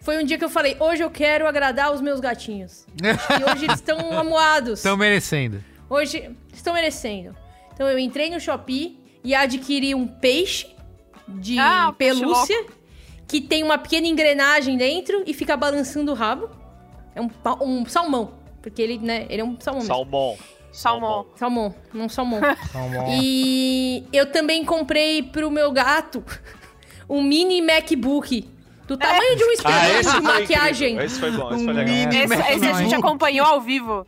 [0.00, 2.86] foi um dia que eu falei, hoje eu quero agradar os meus gatinhos.
[3.02, 4.78] e hoje eles estão amuados.
[4.80, 5.62] Estão merecendo.
[5.88, 7.34] Hoje estão merecendo.
[7.74, 10.66] Então eu entrei no Shopee e adquiri um peixe
[11.28, 12.66] de Ah, um peixe pelúcia
[13.28, 16.50] que tem uma pequena engrenagem dentro e fica balançando o rabo.
[17.14, 19.82] É um, um salmão, porque ele, né, ele é um salmão.
[19.82, 19.94] mesmo.
[20.72, 21.26] Salmão.
[21.36, 21.74] Salmão.
[21.92, 22.40] Não salmão.
[22.72, 23.06] Salmão.
[23.10, 26.24] e eu também comprei pro meu gato
[27.08, 28.48] um mini MacBook
[28.86, 30.88] do tamanho de um Ah, espeto esse de foi maquiagem.
[30.94, 31.06] incrível.
[31.06, 31.94] Esse foi bom, esse foi Um legal.
[31.94, 34.06] mini- Esse, esse a gente acompanhou ao vivo.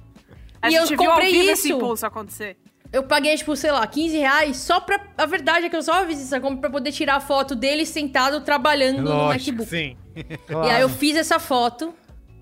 [0.61, 1.77] A E gente eu viu ao comprei vivo esse isso.
[1.77, 2.57] impulso acontecer.
[2.93, 5.01] Eu paguei, tipo, sei lá, 15 reais só pra.
[5.17, 7.87] A verdade é que eu só fiz essa compra pra poder tirar a foto dele
[7.87, 9.69] sentado trabalhando no MacBook.
[9.69, 9.97] sim.
[10.15, 11.95] E aí eu fiz essa foto.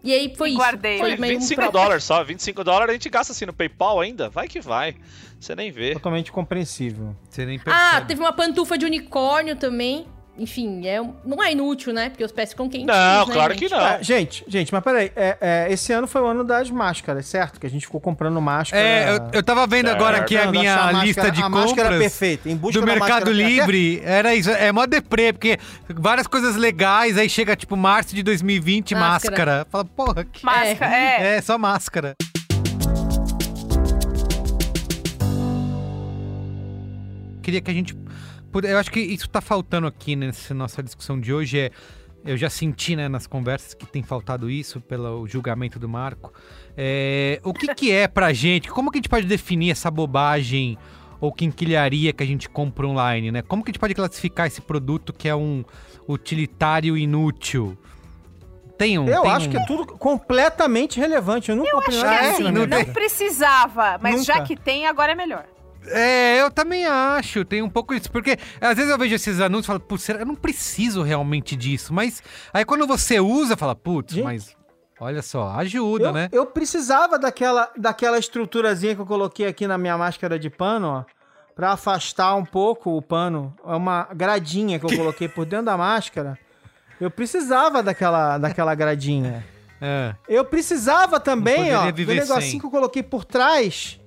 [0.03, 0.59] E aí foi E isso.
[0.61, 0.99] guardei.
[0.99, 3.53] Foi Foi meio um 25 pro- dólares só, 25 dólares a gente gasta assim no
[3.53, 4.29] PayPal ainda?
[4.31, 4.97] Vai que vai.
[5.39, 5.93] Você nem vê.
[5.95, 7.15] Totalmente compreensível.
[7.29, 7.77] Você nem percebe.
[7.97, 10.07] Ah, teve uma pantufa de unicórnio também.
[10.39, 12.09] Enfim, é, não é inútil, né?
[12.09, 12.87] Porque os pés ficam quentinhos.
[12.97, 13.69] Não, né, claro gente?
[13.69, 13.87] que não.
[13.87, 15.13] É, gente, gente, mas peraí.
[15.15, 17.61] É, é, esse ano foi o ano das máscaras, certo?
[17.61, 18.83] Que a gente ficou comprando máscara.
[18.83, 21.89] É, eu, eu tava vendo agora aqui a Tentando minha máscara- lista de a máscara
[21.91, 23.51] compras perfeita, em busca do Mercado máscara perfeita.
[23.67, 24.03] Livre.
[24.03, 25.59] Era isso, é mó deprê, porque
[25.91, 29.11] várias coisas legais, aí chega tipo março de 2020, máscara.
[29.31, 29.67] Máscara.
[29.69, 30.43] Fala, porra, que...
[30.45, 31.37] Máscara, é.
[31.37, 32.15] É, só máscara.
[37.43, 37.97] Queria que a gente.
[38.65, 41.59] Eu acho que isso tá faltando aqui nessa nossa discussão de hoje.
[41.59, 41.71] É,
[42.25, 46.33] eu já senti né, nas conversas que tem faltado isso pelo julgamento do Marco.
[46.77, 48.69] É, o que, que é pra gente?
[48.69, 50.77] Como que a gente pode definir essa bobagem
[51.21, 53.43] ou quinquilharia que a gente compra online, né?
[53.43, 55.65] Como que a gente pode classificar esse produto que é um
[56.09, 57.77] utilitário inútil?
[58.77, 59.07] Tem um.
[59.07, 61.51] Eu tem acho um- que é tudo completamente relevante.
[61.51, 62.85] Eu nunca comprei Acho que é assim, não vida.
[62.87, 64.25] precisava, mas Nunca.
[64.25, 65.45] já que tem, agora é melhor.
[65.87, 69.65] É, eu também acho, tem um pouco isso, porque às vezes eu vejo esses anúncios
[69.65, 74.15] e falo, putz, eu não preciso realmente disso, mas aí quando você usa, fala, putz,
[74.17, 74.55] mas
[75.01, 76.29] olha só, ajuda, Eu, né?
[76.33, 81.05] eu precisava daquela, daquela estruturazinha que eu coloquei aqui na minha máscara de pano, ó.
[81.57, 83.55] Pra afastar um pouco o pano.
[83.67, 86.39] É uma gradinha que eu coloquei por dentro da máscara.
[86.99, 89.45] Eu precisava daquela, daquela gradinha.
[89.79, 90.15] É.
[90.27, 92.61] Eu precisava também, ó, do negocinho sem.
[92.61, 94.00] que eu coloquei por trás.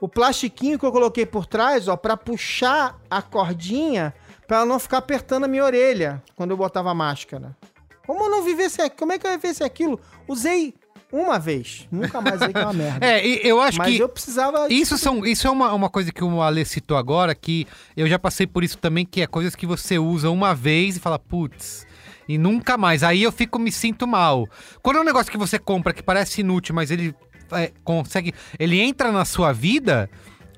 [0.00, 4.14] O plastiquinho que eu coloquei por trás, ó, pra puxar a cordinha
[4.46, 7.56] pra ela não ficar apertando a minha orelha quando eu botava a máscara.
[8.06, 8.68] Como eu não viver?
[8.98, 9.98] Como é que eu sem aquilo?
[10.28, 10.74] Usei
[11.10, 11.86] uma vez.
[11.90, 13.06] Nunca mais usei que é uma merda.
[13.06, 14.66] É, eu acho Mas que eu precisava.
[14.68, 18.18] isso, são, isso é uma, uma coisa que o Ale citou agora, que eu já
[18.18, 21.86] passei por isso também, que é coisas que você usa uma vez e fala, putz,
[22.28, 23.02] e nunca mais.
[23.02, 24.46] Aí eu fico, me sinto mal.
[24.82, 27.14] Quando é um negócio que você compra que parece inútil, mas ele
[27.56, 28.34] é, consegue.
[28.58, 30.08] Ele entra na sua vida,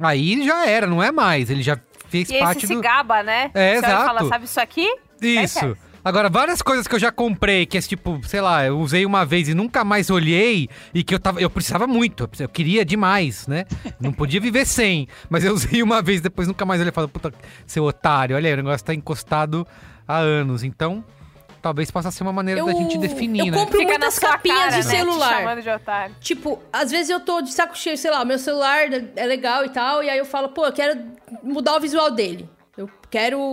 [0.01, 1.51] aí já era, não é mais.
[1.51, 1.79] Ele já
[2.09, 2.81] fez E esse parte se do.
[2.81, 3.51] gaba, né?
[3.55, 4.05] É, Você exato.
[4.07, 4.87] fala, sabe isso aqui?
[5.21, 5.59] Isso.
[5.59, 5.77] Esquece.
[6.05, 9.25] Agora, várias coisas que eu já comprei, que é tipo, sei lá, eu usei uma
[9.27, 11.41] vez e nunca mais olhei, e que eu tava.
[11.41, 13.65] Eu precisava muito, eu queria demais, né?
[13.99, 15.09] Não podia viver sem.
[15.29, 17.33] Mas eu usei uma vez, depois nunca mais olhei e falei, puta,
[17.67, 19.67] seu otário, olha aí, o negócio tá encostado
[20.07, 20.63] há anos.
[20.63, 21.05] Então,
[21.67, 23.59] talvez possa ser uma maneira da gente definir, eu né?
[23.59, 24.97] compro Fica muitas capinhas cara, de né?
[24.97, 25.61] Celular.
[25.61, 26.15] de otário.
[26.21, 29.69] Tipo, às vezes eu tô de saco cheio, sei lá, meu celular é legal e
[29.71, 30.97] tal, e aí eu falo, pô, eu quero
[31.43, 32.49] mudar o visual dele.
[32.79, 33.53] Eu quero.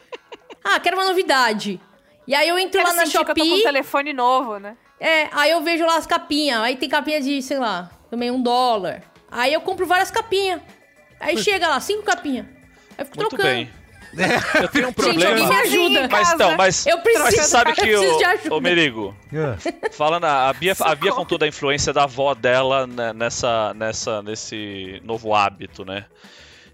[0.64, 1.78] ah, quero uma novidade.
[2.26, 3.62] E aí eu entro Quero lá na sentir que eu tô com um Shopee.
[3.64, 4.74] telefone novo, né?
[4.98, 6.58] É, aí eu vejo lá as capinhas.
[6.60, 9.02] Aí tem capinha de, sei lá, também um dólar.
[9.30, 10.62] Aí eu compro várias capinhas.
[11.20, 12.46] Aí chega lá, cinco capinhas.
[12.46, 13.54] Aí eu fico Muito trocando.
[13.54, 13.81] bem.
[14.60, 15.30] Eu tenho um Gente, problema.
[15.30, 16.08] alguém me ajuda.
[16.10, 16.86] Mas então, mas.
[16.86, 18.28] Eu preciso- mas você sabe que eu preciso de o.
[18.28, 18.54] ajuda.
[18.54, 19.16] Ô, Merigo,
[19.92, 25.34] falando, a Bia, a Bia contou da influência da avó dela nessa, nessa, nesse novo
[25.34, 26.04] hábito, né?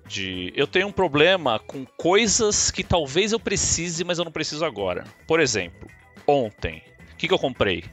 [0.07, 0.53] De.
[0.57, 5.05] Eu tenho um problema com coisas que talvez eu precise, mas eu não preciso agora.
[5.27, 5.88] Por exemplo,
[6.27, 7.85] ontem, o que, que eu comprei?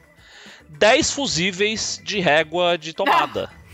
[0.68, 3.50] 10 fusíveis de régua de tomada.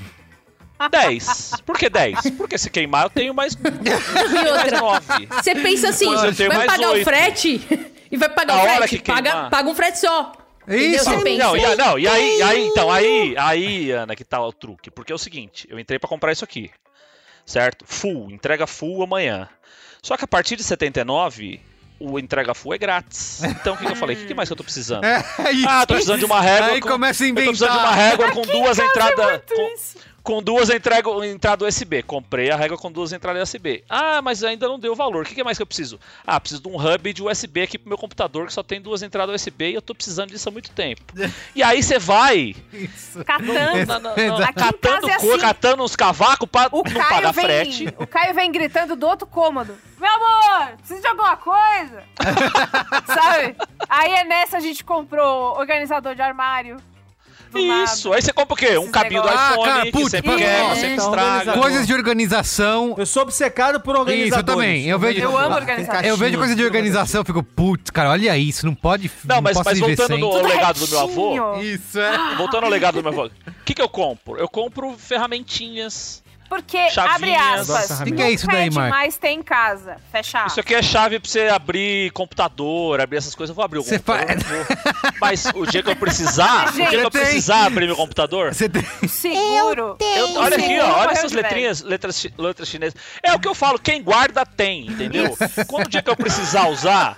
[0.89, 1.51] 10.
[1.65, 2.31] Por que 10?
[2.37, 5.27] Porque se queimar eu tenho mais, E mais outra, 9.
[5.27, 7.03] você pensa assim, eu tenho vai pagar o oito.
[7.03, 8.99] frete e vai pagar A o frete.
[9.03, 10.31] Paga, paga um frete só.
[10.67, 11.05] Isso.
[11.05, 11.37] Você.
[11.37, 14.53] Não, e, a- não, e aí, e aí, então, aí, aí, Ana, que tá o
[14.53, 14.91] truque.
[14.91, 16.69] Porque é o seguinte, eu entrei pra comprar isso aqui,
[17.45, 17.83] certo?
[17.87, 19.49] Full, entrega full amanhã.
[20.03, 21.59] Só que a partir de 79,
[21.99, 23.43] o entrega full é grátis.
[23.43, 24.15] Então o que, que eu falei?
[24.15, 25.03] O que, que mais que eu tô precisando?
[25.43, 25.67] É isso.
[25.67, 26.67] Ah, tô precisando de uma régua.
[26.69, 28.09] Aí com- começa a Eu tô precisando de uma inventar.
[28.09, 29.41] régua com duas entradas.
[29.75, 29.97] Isso.
[30.23, 32.03] Com duas entrada, entrada USB.
[32.03, 33.83] Comprei a régua com duas entradas USB.
[33.89, 35.23] Ah, mas ainda não deu valor.
[35.23, 35.99] O que, que mais que eu preciso?
[36.25, 39.01] Ah, preciso de um hub de USB aqui pro meu computador que só tem duas
[39.01, 41.01] entradas USB e eu tô precisando disso há muito tempo.
[41.55, 43.23] E aí você vai Isso.
[43.25, 43.85] Catando.
[43.85, 45.39] na- na- na- Aqui em catando é cor, assim.
[45.41, 47.87] catando uns cavacos pra O não Caio, pagar vem, frete.
[47.97, 49.77] o Caio vem gritando do outro cômodo.
[49.99, 52.03] Meu amor, precisa de alguma coisa?
[53.05, 53.55] Sabe?
[53.89, 56.77] Aí é nessa a gente comprou organizador de armário.
[57.51, 58.15] Do Isso, nada.
[58.17, 58.77] aí você compra o quê?
[58.77, 61.53] Um cabinho do iPhone, Ah, cara, que putz, sempre quebra, sempre então, estraga.
[61.53, 62.95] Coisas de organização.
[62.97, 64.45] Eu sou obcecado por organizadores.
[64.45, 68.09] também, eu vejo- Eu amo caixinha, Eu vejo coisa de organização, eu fico, putz, cara,
[68.11, 69.11] olha isso, não pode.
[69.25, 70.19] Não, mas, posso mas voltando sem.
[70.19, 71.73] no Tudo legado do meu avô, retinho.
[71.75, 72.35] Isso, é.
[72.37, 73.31] voltando ao legado do meu avô, o
[73.65, 74.37] que, que eu compro?
[74.37, 76.21] Eu compro ferramentinhas.
[76.51, 77.69] Porque, Chavinhas.
[77.69, 78.91] abre aspas, O que é isso daí, Marco?
[78.91, 79.95] demais ter em casa.
[80.11, 80.57] Fecha Isso aspas.
[80.57, 83.51] aqui é chave pra você abrir computador, abrir essas coisas.
[83.51, 84.65] Eu vou abrir o Você computador.
[84.65, 85.13] fa-.
[85.21, 87.21] Mas o dia que eu precisar, o dia que eu Tem.
[87.21, 88.53] precisar abrir meu computador.
[88.53, 88.83] Você tem.
[89.07, 89.95] Seguro.
[90.01, 92.95] eu- olha aqui, ó, olha essas letrinhas, letras, letras chinesas.
[93.23, 95.37] É o que eu falo, quem guarda tem, entendeu?
[95.67, 97.17] Quando o dia que eu precisar usar,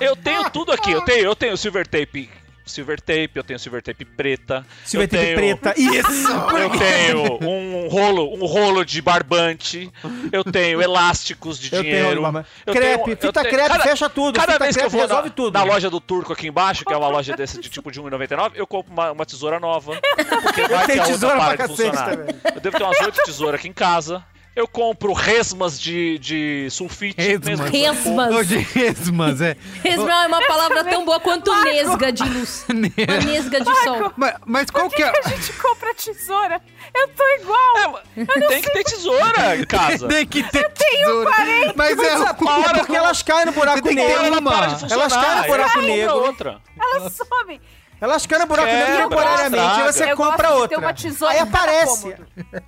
[0.00, 0.92] eu tenho tudo aqui.
[0.92, 2.28] Eu tenho, eu tenho silver tape,
[2.66, 4.64] silver tape, eu tenho silver tape preta.
[4.84, 5.74] Silver eu tape tenho, preta.
[5.80, 6.28] Isso!
[6.56, 9.90] Eu tenho um rolo, um rolo de barbante.
[10.32, 12.22] Eu tenho elásticos de Eu dinheiro.
[12.22, 14.38] tenho eu Crepe, tenho- eu fita tenho- crepe, cada- fecha tudo.
[14.38, 15.54] Cada Fita vez que eu vou na, tudo.
[15.54, 18.52] na loja do Turco aqui embaixo, que é uma loja desse de tipo de 1,99,
[18.54, 19.92] eu compro uma, uma tesoura nova.
[20.42, 22.10] Porque vai que tenho a outra tesoura para de funcionar.
[22.16, 22.34] também.
[22.54, 24.24] Eu devo ter umas oito tesouras aqui em casa.
[24.54, 27.20] Eu compro resmas de, de sulfite.
[27.20, 27.70] Resmas.
[27.70, 28.34] Resmas.
[28.34, 29.56] Hoje, resmas, é.
[29.82, 32.66] Resma é uma palavra tão boa quanto nesga de luz.
[32.68, 32.80] Uma
[33.24, 34.12] nesga de sol.
[34.16, 35.12] Mas, mas qual que é.
[35.24, 36.60] A gente compra tesoura.
[36.94, 38.02] Eu tô igual.
[38.16, 40.08] É, tem que ter tesoura em casa.
[40.08, 41.30] Tem que ter tesoura.
[41.76, 44.24] Mas é Mas, é porque elas caem no buraco que ter negro.
[44.24, 44.78] funcionar.
[44.90, 46.16] Elas caem no buraco negro.
[46.16, 46.60] outra.
[46.78, 47.60] Elas somem.
[48.00, 49.92] Elas no buraco negro temporariamente, aí estraga.
[49.92, 50.68] você eu compra gosto de outra.
[50.68, 52.02] ter uma tesoura aí aparece.
[52.02, 52.26] cômodo.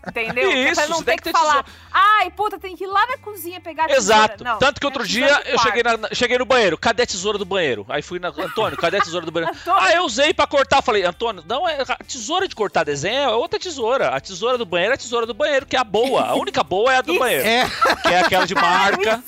[0.09, 0.51] Entendeu?
[0.51, 1.63] É Isso, pra não ter tem que, que falar.
[1.65, 1.67] tesoura.
[1.91, 4.03] Ai, puta, tem que ir lá na cozinha pegar a tesoura.
[4.25, 4.45] Exato.
[4.45, 6.77] Não, Tanto que é outro dia eu cheguei, na- cheguei no banheiro.
[6.77, 7.87] Cadê a tesoura do banheiro?
[7.89, 8.29] Aí fui na.
[8.29, 9.57] Antônio, cadê a tesoura do banheiro?
[9.67, 10.83] Ah, eu usei pra cortar.
[10.83, 11.79] Falei, Antônio, não é.
[11.81, 14.09] A tesoura de cortar desenho é outra tesoura.
[14.09, 16.23] A tesoura do banheiro é a tesoura do banheiro, que é a boa.
[16.27, 17.21] A única boa é a do Isso.
[17.21, 17.47] banheiro.
[17.49, 17.65] É.
[18.03, 19.23] Que é aquela de marca.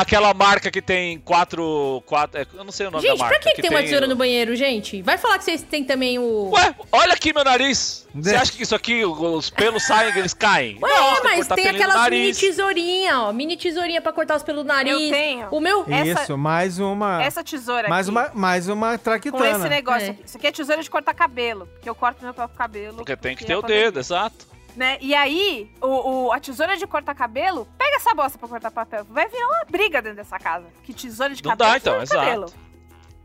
[0.00, 2.02] Aquela marca que tem quatro.
[2.06, 3.40] quatro é, eu não sei o nome Gente, da marca.
[3.40, 5.02] pra que, que tem uma tesoura no banheiro, gente?
[5.02, 6.50] Vai falar que vocês têm também o.
[6.52, 8.06] Ué, olha aqui meu nariz.
[8.14, 10.78] Você acha que isso aqui, os pelos saem eles caem?
[10.80, 12.38] Ué, Não, mas tem aquelas mini nariz.
[12.38, 13.32] tesourinhas, ó.
[13.32, 14.92] Mini tesourinha pra cortar os pelos do nariz.
[15.02, 15.48] Eu tenho.
[15.50, 15.84] O meu.
[15.88, 17.22] Essa- Isso, mais uma.
[17.22, 19.50] Essa tesoura mais aqui, uma, mais uma com traquitana.
[19.50, 20.10] esse negócio É.
[20.10, 20.22] aqui.
[20.24, 21.66] Isso aqui é tesoura de cortar cabelo.
[21.74, 22.96] Porque eu corto meu próprio cabelo.
[22.96, 24.46] Porque tem que porque ter o dedo, exato.
[24.78, 24.96] Né?
[25.00, 29.04] E aí, o, o- a tesoura de cortar cabelo, pega essa bosta pra cortar papel.
[29.10, 30.66] Vai virar uma briga dentro dessa casa.
[30.84, 31.70] Que tesoura de Não cabelo.
[31.72, 32.44] dá, então, tesoura de cabelo.
[32.44, 32.68] exato.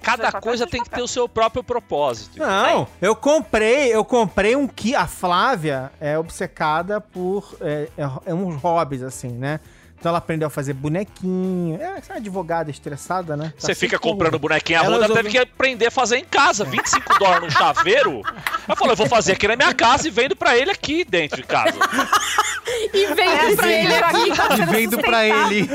[0.02, 0.98] Cada coisa tem que papel.
[0.98, 2.38] ter o seu próprio propósito.
[2.40, 8.34] Não, eu comprei, eu comprei um que a Flávia é obcecada por é, é, é
[8.34, 9.62] uns hobbies assim, né?
[10.04, 11.82] Então ela aprendeu a fazer bonequinho.
[11.82, 13.54] É, essa advogada estressada, né?
[13.56, 16.26] Tá Você fica com- comprando bonequinho, a Ela resolveu- teve que aprender a fazer em
[16.26, 16.66] casa.
[16.66, 18.22] 25 dólares num chaveiro.
[18.68, 21.38] Eu falei, eu vou fazer aqui na minha casa e vendo pra ele aqui dentro
[21.38, 21.72] de casa.
[22.94, 24.62] E vem pra ele aqui.
[24.62, 25.70] E vendo pra ele.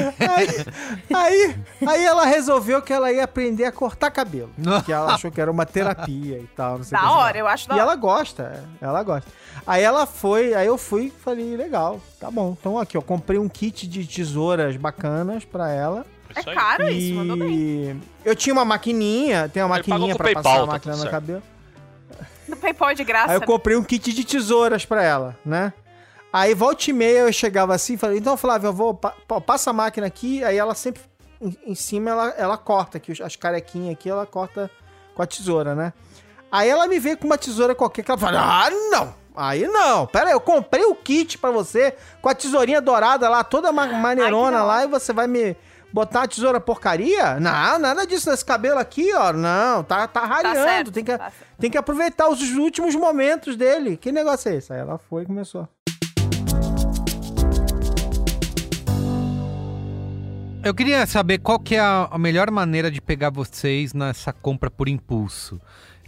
[1.14, 1.56] Aí,
[1.86, 4.50] aí ela resolveu que ela ia aprender a cortar cabelo.
[4.58, 4.82] Não.
[4.82, 6.76] Que ela achou que era uma terapia e tal.
[6.76, 7.86] Não sei Da hora, eu acho da E hora.
[7.86, 8.42] ela gosta,
[8.82, 9.30] é, ela gosta.
[9.66, 12.56] Aí ela foi, aí eu fui e falei, legal, tá bom.
[12.58, 16.04] Então aqui, eu comprei um kit de tesouras bacanas pra ela.
[16.34, 17.50] É Isso caro isso, mandou bem.
[17.54, 20.72] E eu tinha uma maquininha, tem uma Ele maquininha pra o passar PayPal, a tá
[20.72, 21.42] máquina tudo no cabelo.
[22.48, 23.30] No PayPal de graça.
[23.32, 25.72] Aí eu comprei um kit de tesouras pra ela, né?
[26.32, 29.40] Aí volta e meia eu chegava assim e falei, então Flávia, eu vou, pa- pa-
[29.40, 31.00] passa a máquina aqui, aí ela sempre,
[31.40, 34.70] em, em cima, ela, ela corta aqui, as carequinhas aqui, ela corta
[35.14, 35.92] com a tesoura, né?
[36.52, 39.14] Aí ela me veio com uma tesoura qualquer, que ela fala, ah, não!
[39.40, 43.44] Aí não, pera aí, eu comprei o kit pra você, com a tesourinha dourada lá,
[43.44, 45.56] toda ma maneirona lá, e você vai me
[45.92, 47.38] botar uma tesoura porcaria?
[47.38, 50.26] Não, nada disso nesse cabelo aqui, ó, não, tá, tá
[50.84, 51.16] Tá tem que...
[51.16, 51.32] tá.
[51.60, 53.96] Tem que aproveitar os últimos momentos dele.
[53.96, 54.72] Que negócio é esse?
[54.72, 55.68] Aí ela foi e começou.
[60.64, 64.68] Eu queria saber qual que é a, a melhor maneira de pegar vocês nessa compra
[64.70, 65.60] por impulso.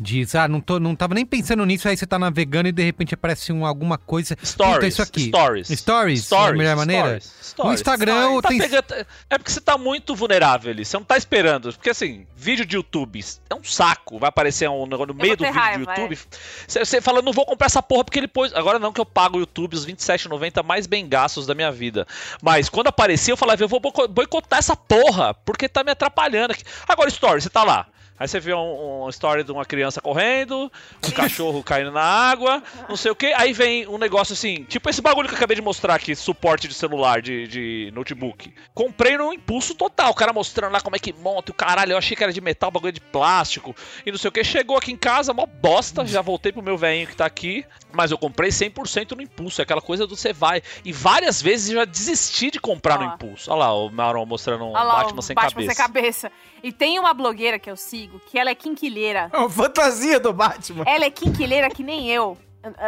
[0.02, 2.82] Diz, ah, não, tô, não tava nem pensando nisso, aí você tá navegando e de
[2.82, 4.34] repente aparece um, alguma coisa.
[4.42, 4.74] Stories.
[4.76, 5.24] Puta, isso aqui.
[5.26, 5.68] Stories.
[5.68, 7.20] Stories, é a melhor maneira?
[7.20, 7.34] Stories.
[7.50, 7.80] Stories.
[7.80, 8.58] Instagram Tá tem.
[8.58, 8.94] pegando-
[9.28, 10.86] É porque você tá muito vulnerável ali.
[10.86, 11.70] Você não tá esperando.
[11.74, 14.18] Porque assim, vídeo de YouTube é um saco.
[14.18, 16.18] Vai aparecer um negócio no meio do vídeo raiva, do YouTube.
[16.66, 18.54] Você, você fala, não vou comprar essa porra porque ele pôs.
[18.54, 22.06] Agora não que eu pago o YouTube os R$27,90 mais bem gastos da minha vida.
[22.40, 26.52] Mas quando aparecia, eu falava, eu vou boico- boicotar essa porra porque tá me atrapalhando
[26.52, 26.64] aqui.
[26.88, 27.86] Agora, Story, você tá lá.
[28.20, 30.70] Aí você vê um, um story de uma criança correndo,
[31.08, 33.32] um cachorro caindo na água, não sei o que.
[33.32, 36.68] Aí vem um negócio assim, tipo esse bagulho que eu acabei de mostrar aqui, suporte
[36.68, 38.52] de celular, de, de notebook.
[38.74, 41.96] Comprei no impulso total, o cara mostrando lá como é que monta, o caralho, eu
[41.96, 44.44] achei que era de metal, bagulho de plástico, e não sei o que.
[44.44, 48.10] Chegou aqui em casa, mó bosta, já voltei pro meu velhinho que tá aqui, mas
[48.10, 50.62] eu comprei 100% no impulso, é aquela coisa do você vai.
[50.84, 53.50] E várias vezes eu já desisti de comprar no impulso.
[53.50, 55.74] Olha lá, o Mauro mostrando um Olha lá, Batman sem Batman cabeça.
[55.74, 56.32] sem cabeça.
[56.62, 59.30] E tem uma blogueira que eu sigo, que ela é quinquilheira.
[59.32, 60.84] É uma fantasia do Batman.
[60.86, 62.36] Ela é quinquilheira que nem eu.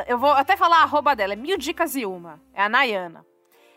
[0.06, 2.40] Eu vou até falar a arroba dela, é mil dicas e uma.
[2.52, 3.24] É a Nayana.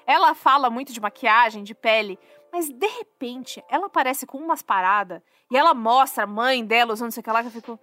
[0.05, 2.19] Ela fala muito de maquiagem, de pele,
[2.51, 7.11] mas de repente ela aparece com umas paradas e ela mostra a mãe dela usando
[7.11, 7.79] sei o que lá que eu fico.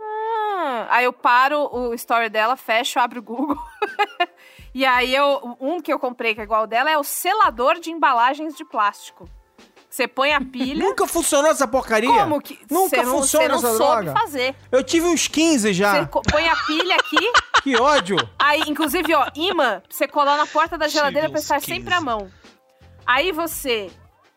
[0.00, 3.58] "Ah." Aí eu paro o story dela, fecho, abro o Google.
[4.74, 5.56] e aí eu.
[5.60, 9.28] Um que eu comprei que é igual dela é o selador de embalagens de plástico.
[9.94, 10.84] Você põe a pilha.
[10.84, 12.10] Nunca funcionou essa porcaria?
[12.10, 12.58] Como que.
[12.68, 14.20] Nunca não, funciona não essa soube droga.
[14.20, 14.56] fazer.
[14.72, 16.04] Eu tive uns 15 já.
[16.04, 17.32] Você põe a pilha aqui.
[17.62, 18.16] Que ódio.
[18.38, 21.66] Aí, inclusive, ó, imã, pra você colar na porta da geladeira pra estar 15.
[21.66, 22.30] sempre à mão.
[23.06, 23.90] Aí você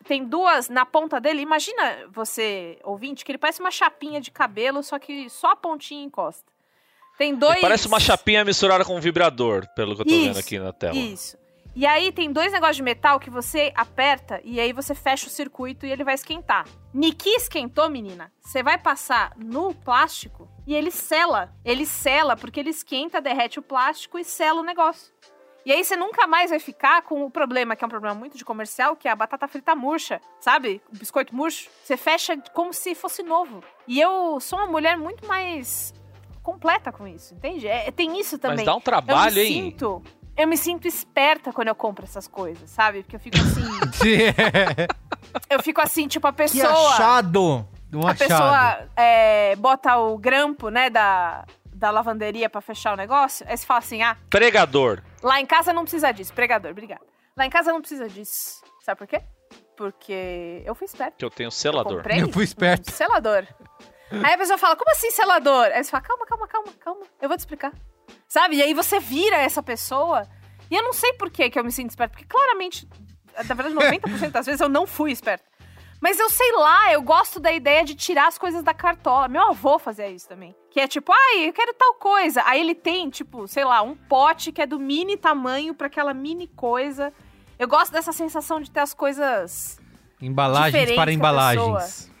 [0.06, 1.42] tem duas na ponta dele.
[1.42, 6.02] Imagina você, ouvinte, que ele parece uma chapinha de cabelo, só que só a pontinha
[6.02, 6.50] encosta.
[7.18, 7.60] Tem dois.
[7.60, 10.72] Parece uma chapinha misturada com um vibrador, pelo que eu tô vendo Isso, aqui na
[10.72, 10.96] tela.
[10.96, 11.36] Isso.
[11.78, 15.30] E aí tem dois negócios de metal que você aperta e aí você fecha o
[15.30, 16.66] circuito e ele vai esquentar.
[16.92, 18.32] Niki esquentou, menina.
[18.40, 21.54] Você vai passar no plástico e ele sela.
[21.64, 25.14] Ele sela porque ele esquenta, derrete o plástico e sela o negócio.
[25.64, 28.36] E aí você nunca mais vai ficar com o problema, que é um problema muito
[28.36, 30.82] de comercial, que é a batata frita murcha, sabe?
[30.92, 31.70] O biscoito murcho.
[31.84, 33.62] Você fecha como se fosse novo.
[33.86, 35.94] E eu sou uma mulher muito mais
[36.42, 37.68] completa com isso, entende?
[37.68, 38.56] É, tem isso também.
[38.56, 39.62] Mas dá um Eu trabalho, me hein?
[39.70, 40.02] sinto.
[40.38, 43.02] Eu me sinto esperta quando eu compro essas coisas, sabe?
[43.02, 43.64] Porque eu fico assim.
[45.50, 46.90] eu fico assim, tipo, a Que pessoa.
[46.94, 47.66] achado.
[47.92, 48.18] um a achado.
[48.28, 53.44] pessoa é, bota o grampo, né, da, da lavanderia pra fechar o negócio.
[53.48, 55.02] Aí você fala assim: ah, Pregador.
[55.22, 56.32] lá em casa não precisa disso.
[56.32, 57.02] Pregador, obrigada.
[57.36, 58.62] Lá em casa não precisa disso.
[58.80, 59.20] Sabe por quê?
[59.76, 61.16] Porque eu fui esperta.
[61.18, 61.96] Que eu tenho selador.
[61.98, 62.90] Comprei Eu fui esperto.
[62.90, 63.46] um selador.
[64.10, 65.66] Aí a pessoa fala, como assim selador?
[65.66, 67.00] Aí você fala, calma, calma, calma, calma.
[67.20, 67.72] Eu vou te explicar.
[68.26, 68.56] Sabe?
[68.56, 70.26] E aí você vira essa pessoa.
[70.70, 72.12] E eu não sei por que eu me sinto esperta.
[72.16, 72.86] Porque claramente,
[73.36, 75.44] na verdade, 90% das vezes eu não fui esperta.
[76.00, 79.26] Mas eu sei lá, eu gosto da ideia de tirar as coisas da cartola.
[79.26, 80.54] Meu avô fazia isso também.
[80.70, 82.42] Que é tipo, ai, eu quero tal coisa.
[82.46, 86.14] Aí ele tem, tipo, sei lá, um pote que é do mini tamanho pra aquela
[86.14, 87.12] mini coisa.
[87.58, 89.80] Eu gosto dessa sensação de ter as coisas
[90.20, 92.12] Embalagens para embalagens.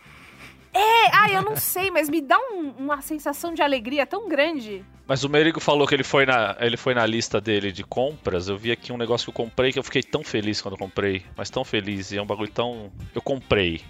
[0.74, 4.84] É, ai, eu não sei, mas me dá um- uma sensação de alegria tão grande.
[5.08, 8.46] Mas o Merigo falou que ele foi, na, ele foi na lista dele de compras.
[8.46, 10.78] Eu vi aqui um negócio que eu comprei que eu fiquei tão feliz quando eu
[10.78, 11.24] comprei.
[11.34, 12.12] Mas tão feliz.
[12.12, 12.92] E é um bagulho tão.
[13.14, 13.80] Eu comprei.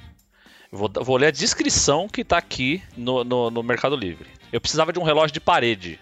[0.71, 4.29] Eu vou, vou ler a descrição que tá aqui no, no, no Mercado Livre.
[4.53, 5.99] Eu precisava de um relógio de parede.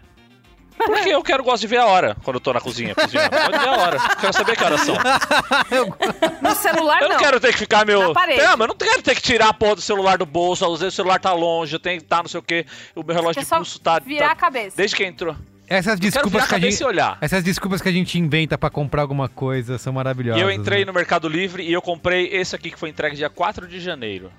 [0.76, 3.34] Porque eu quero, gosto de ver a hora quando eu tô na cozinha cozinhando.
[3.34, 3.96] Eu Gosto de ver a hora.
[3.96, 4.94] Eu quero saber que horas são.
[6.42, 7.22] No celular, Eu não, não.
[7.22, 8.08] quero ter que ficar meu.
[8.08, 8.40] Na parede.
[8.40, 10.80] É, mas eu não quero ter que tirar a porra do celular do bolso, às
[10.80, 12.64] vezes o celular tá longe, eu tenho que estar não sei o que,
[12.94, 13.98] o meu relógio É de só pulso tá.
[13.98, 14.76] virar tá- a cabeça.
[14.76, 15.34] Desde que entrou.
[15.68, 16.80] Essas desculpas que a gente.
[16.80, 17.18] e olhar.
[17.20, 20.40] Essas desculpas que a gente inventa pra comprar alguma coisa são E maravilhosas.
[20.40, 20.84] eu entrei né?
[20.84, 24.30] no Mercado Livre e eu comprei esse aqui que foi entregue dia 4 de janeiro.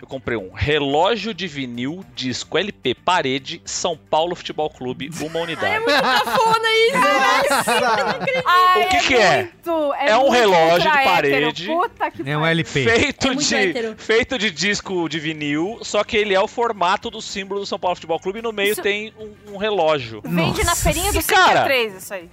[0.00, 5.84] Eu comprei um relógio de vinil disco LP parede São Paulo Futebol Clube, uma unidade.
[5.84, 8.42] Muito cafona isso.
[8.46, 9.36] Ai, O que que é?
[9.42, 11.64] muito- É um muito relógio de parede.
[11.64, 11.80] hétero.
[11.80, 12.46] Puta que É um.
[12.46, 12.84] LP.
[12.84, 13.94] Feito É de, hétero.
[13.98, 17.78] feito de disco de vinil, só que ele é o formato do símbolo do São
[17.78, 20.22] Paulo Futebol Clube e no meio Isso- tem um, um relógio.
[20.24, 22.30] Vende na feirinha do E, cara, 53, isso aí.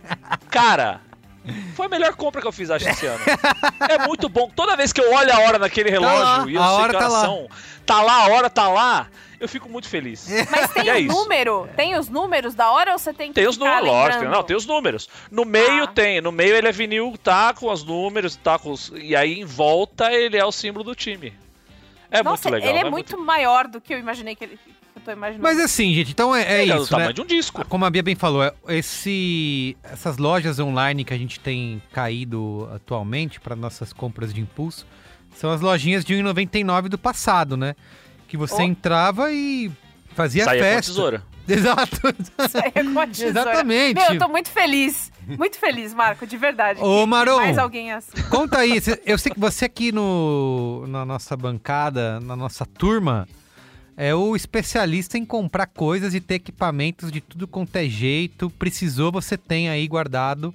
[0.50, 1.02] Cara,
[1.76, 3.20] foi a melhor compra que eu fiz, acho, esse ano.
[3.90, 4.50] É muito bom.
[4.56, 6.94] Toda vez que eu olho a hora naquele relógio lá, e eu a sei hora
[6.94, 7.22] que tá lá.
[7.22, 7.48] são,
[7.86, 9.08] tá lá, a hora tá lá,
[9.40, 10.28] eu fico muito feliz.
[10.50, 11.16] Mas tem é o isso.
[11.16, 11.70] número?
[11.76, 14.26] Tem os números da hora ou você tem que Tem os ficar números, lógico.
[14.26, 15.10] Não, tem os números.
[15.30, 15.88] No meio Ah.
[15.88, 16.22] tem.
[16.22, 18.92] No meio ele é vinil, tá com os números, tá com os...
[18.96, 21.34] E aí em volta ele é o símbolo do time.
[22.10, 22.70] É Nossa, muito legal.
[22.70, 22.90] ele é né?
[22.90, 24.60] muito maior do que eu imaginei que ele...
[25.06, 25.44] tô imaginando.
[25.44, 27.14] Mas assim, gente, então é, é Ele é do isso, tamanho né?
[27.14, 27.66] de um disco.
[27.68, 32.70] Como a Bia bem falou, é- esse, essas lojas online que a gente tem caído
[32.74, 34.86] atualmente para nossas compras de impulso
[35.36, 37.76] são as lojinhas de 1,99 do passado, né?
[38.28, 38.62] Que você Oh.
[38.62, 39.72] entrava e
[40.14, 40.92] fazia Saía com a festa.
[40.92, 41.24] tesoura.
[41.48, 42.02] Exato.
[42.02, 43.30] Com a tesoura.
[43.30, 43.96] Exatamente.
[44.02, 45.12] Meu, eu tô muito feliz.
[45.28, 46.80] Muito feliz, Marco, de verdade.
[46.82, 47.38] Ô, Maron.
[47.38, 48.12] Mais alguém assim.
[48.30, 53.28] Conta aí, eu sei que você aqui no, na nossa bancada, na nossa turma,
[53.98, 58.50] é o especialista em comprar coisas e ter equipamentos de tudo quanto é jeito.
[58.50, 60.54] Precisou, você tem aí guardado.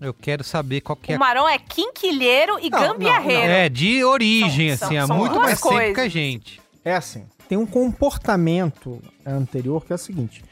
[0.00, 3.42] Eu quero saber qual que é O Marão é quinquilheiro e Não, gambiarreiro.
[3.52, 6.12] É, de origem, São- assim, são- há são muito mais tempo que a coisas.
[6.12, 6.60] gente.
[6.84, 10.42] É assim, tem um comportamento anterior que é o seguinte.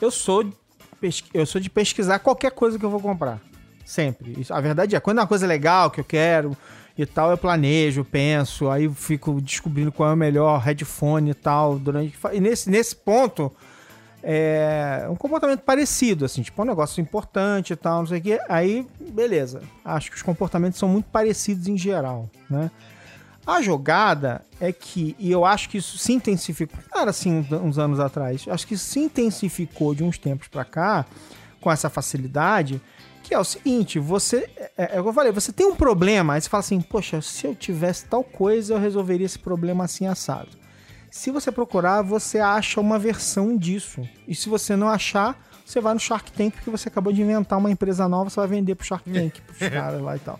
[0.00, 0.50] Eu sou,
[1.32, 3.40] eu sou de pesquisar qualquer coisa que eu vou comprar.
[3.84, 4.34] Sempre.
[4.40, 6.56] Isso- a verdade é, quando é uma coisa legal que eu quero
[6.96, 11.78] e tal, eu planejo, penso, aí fico descobrindo qual é o melhor headphone e tal.
[11.78, 13.52] Durante, e nesse, nesse ponto,
[14.22, 18.22] é um comportamento parecido, assim, tipo, é um negócio importante e tal, não sei o
[18.22, 18.40] quê.
[18.48, 19.60] Aí, beleza.
[19.84, 22.70] Acho que os comportamentos são muito parecidos em geral, né?
[23.46, 28.00] A jogada é que, e eu acho que isso se intensificou, cara, assim, uns anos
[28.00, 31.04] atrás, acho que se intensificou de uns tempos pra cá,
[31.60, 32.80] com essa facilidade,
[33.24, 34.48] que é o seguinte, você,
[34.78, 37.20] é, é o que eu falei, você tem um problema, aí você fala assim, poxa,
[37.22, 40.48] se eu tivesse tal coisa, eu resolveria esse problema assim assado.
[41.10, 44.06] Se você procurar, você acha uma versão disso.
[44.28, 47.58] E se você não achar, você vai no Shark Tank, porque você acabou de inventar
[47.58, 50.38] uma empresa nova, você vai vender pro Shark Tank, pros caras lá e tal.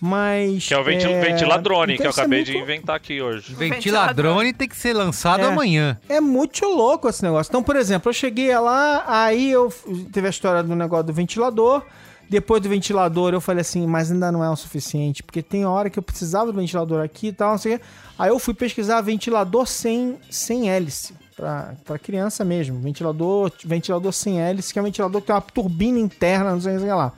[0.00, 0.66] Mas.
[0.66, 3.52] Que é o ventil, ventiladrone, então que eu é acabei muito- de inventar aqui hoje.
[3.54, 5.46] Ventiladrone tem que ser lançado É.
[5.46, 5.98] amanhã.
[6.08, 7.50] É muito louco esse negócio.
[7.50, 9.70] Então, por exemplo, eu cheguei lá, aí eu
[10.12, 11.82] teve a história do negócio do ventilador.
[12.30, 15.90] Depois do ventilador, eu falei assim, mas ainda não é o suficiente, porque tem hora
[15.90, 17.80] que eu precisava do ventilador aqui e tal, não sei o.
[18.16, 22.78] Aí eu fui pesquisar ventilador sem, sem hélice, pra criança mesmo.
[22.78, 26.76] Ventilador, ventilador sem hélice, que é um ventilador que tem uma turbina interna, não sei
[26.76, 27.12] o que lá.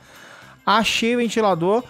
[0.65, 1.83] Achei o ventilador,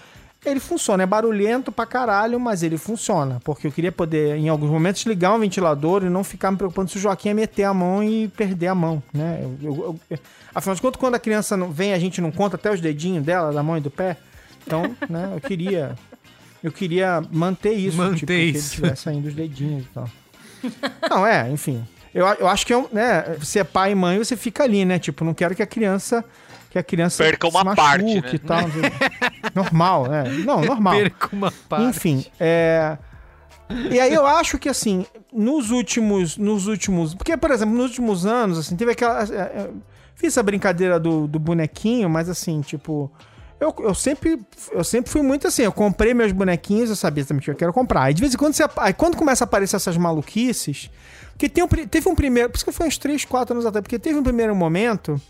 [0.45, 3.39] ele funciona, é barulhento pra caralho, mas ele funciona.
[3.43, 6.89] Porque eu queria poder, em alguns momentos, ligar um ventilador e não ficar me preocupando
[6.91, 9.39] se o Joaquim ia meter a mão e perder a mão, né?
[9.41, 10.19] Eu, eu- eu-
[10.53, 13.23] afinal de contas, quando a criança não vem, a gente não conta até os dedinhos
[13.25, 14.17] dela, da mão e do pé.
[14.65, 15.95] Então, né, eu queria.
[16.63, 17.97] Eu queria manter isso.
[17.97, 18.75] Manter tipo, que ele isso.
[18.75, 20.09] tivesse saindo os dedinhos e tal.
[21.09, 21.85] Não, é, enfim.
[22.13, 24.99] Eu, eu acho que é né, você é pai e mãe, você fica ali, né?
[24.99, 26.23] Tipo, não quero que a criança
[26.73, 28.29] que a criança Perca se uma machuque parte, né?
[28.33, 28.61] e tal.
[29.53, 30.23] normal, né?
[30.43, 30.95] Não, normal.
[30.95, 31.85] Perca uma parte.
[31.85, 32.97] Enfim, é.
[33.91, 38.25] E aí eu acho que assim, nos últimos, nos últimos, porque por exemplo, nos últimos
[38.25, 39.69] anos, assim, teve aquela, é, é,
[40.15, 43.11] fiz essa brincadeira do, do bonequinho, mas assim, tipo,
[43.59, 47.43] eu, eu sempre, eu sempre fui muito assim, eu comprei meus bonequinhos, eu sabia também
[47.43, 48.05] que eu quero comprar.
[48.05, 50.89] Aí de vez em quando você, aí quando começa a aparecer essas maluquices,
[51.33, 53.83] porque tem um, teve um primeiro, por isso que foi uns 3, 4 anos atrás,
[53.83, 55.21] porque teve um primeiro momento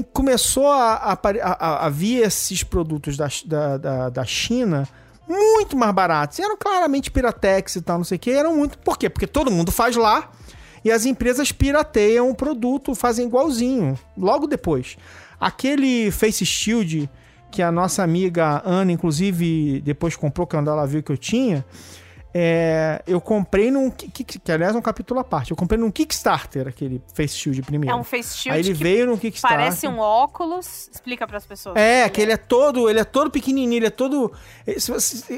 [0.00, 4.88] que começou a, a- a- a vir esses produtos da, da, da, da China
[5.28, 6.38] muito mais baratos.
[6.38, 8.30] E eram claramente piratex e tal, não sei o que.
[8.30, 8.78] Eram muito.
[8.78, 9.10] Por quê?
[9.10, 10.30] Porque todo mundo faz lá
[10.84, 13.98] e as empresas pirateiam o produto, fazem igualzinho.
[14.16, 14.96] Logo depois.
[15.40, 17.10] Aquele Face Shield
[17.50, 21.62] que a nossa amiga Ana, inclusive, depois comprou, quando ela viu que eu tinha.
[22.34, 23.90] É, eu comprei num.
[23.90, 25.50] Que, que, que, aliás é um capítulo à parte.
[25.50, 27.94] Eu comprei num Kickstarter, aquele Face Shield primeiro.
[27.94, 29.58] É um face shield Aí ele veio no Kickstarter.
[29.58, 30.88] parece um óculos.
[30.92, 31.76] Explica pras pessoas.
[31.76, 34.32] É, que ele é todo, ele é todo pequenininho, ele é todo...
[34.66, 34.76] eh,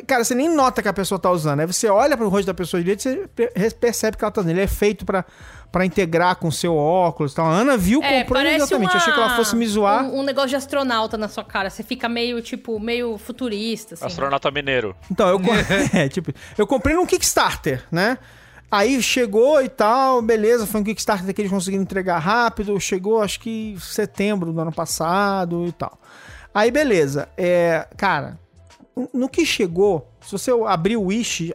[0.06, 1.60] Cara, você nem nota que a pessoa tá usando.
[1.60, 4.40] Aí você olha pro rosto da pessoa direito e você pe- percebe que ela tá
[4.40, 4.50] usando.
[4.52, 5.24] Ele é feito pra,
[5.72, 7.46] pra integrar com o seu óculos e tal.
[7.46, 8.90] A Ana viu, É, comprou parece exatamente.
[8.90, 10.04] uma- Achei que ela fosse me zoar.
[10.04, 11.68] Um, um negócio de astronauta na sua cara.
[11.70, 14.06] Você fica meio, tipo, meio futurista, assim.
[14.06, 14.94] Astronauta mineiro.
[15.10, 15.40] Então, eu,
[15.92, 18.18] é, tipo, eu comprei num Kickstarter, né?
[18.70, 23.38] Aí chegou e tal, beleza, foi um Kickstarter que eles conseguiram entregar rápido, chegou acho
[23.38, 25.96] que setembro do ano passado e tal.
[26.52, 28.38] Aí beleza, é, cara,
[29.12, 31.54] no que chegou, se você abrir o Wish,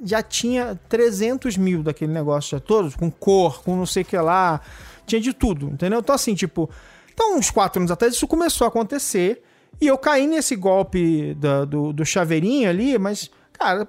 [0.00, 4.16] já tinha 300 mil daquele negócio, já todos, com cor, com não sei o que
[4.16, 4.60] lá,
[5.06, 5.98] tinha de tudo, entendeu?
[6.00, 6.70] Então assim, tipo,
[7.12, 9.42] então uns quatro anos atrás isso começou a acontecer,
[9.80, 13.86] e eu caí nesse golpe da- do, do chaveirinho ali, mas, cara,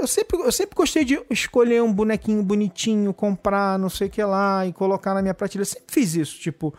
[0.00, 4.22] eu sempre, eu sempre gostei de escolher um bonequinho bonitinho, comprar não sei o que
[4.22, 5.64] lá e colocar na minha prateleira.
[5.64, 6.72] Sempre fiz isso, tipo.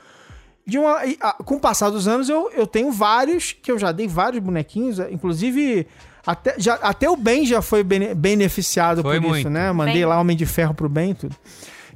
[0.66, 1.00] De uma,
[1.46, 5.00] com o passar dos anos, eu, eu tenho vários, que eu já dei vários bonequinhos,
[5.00, 5.86] inclusive.
[6.26, 9.40] Até, já, até o Ben já foi bene- beneficiado Foi por muito.
[9.42, 9.72] isso, né?
[9.72, 10.06] Mandei Ben.
[10.06, 11.36] lá Homem de Ferro pro Ben e tudo.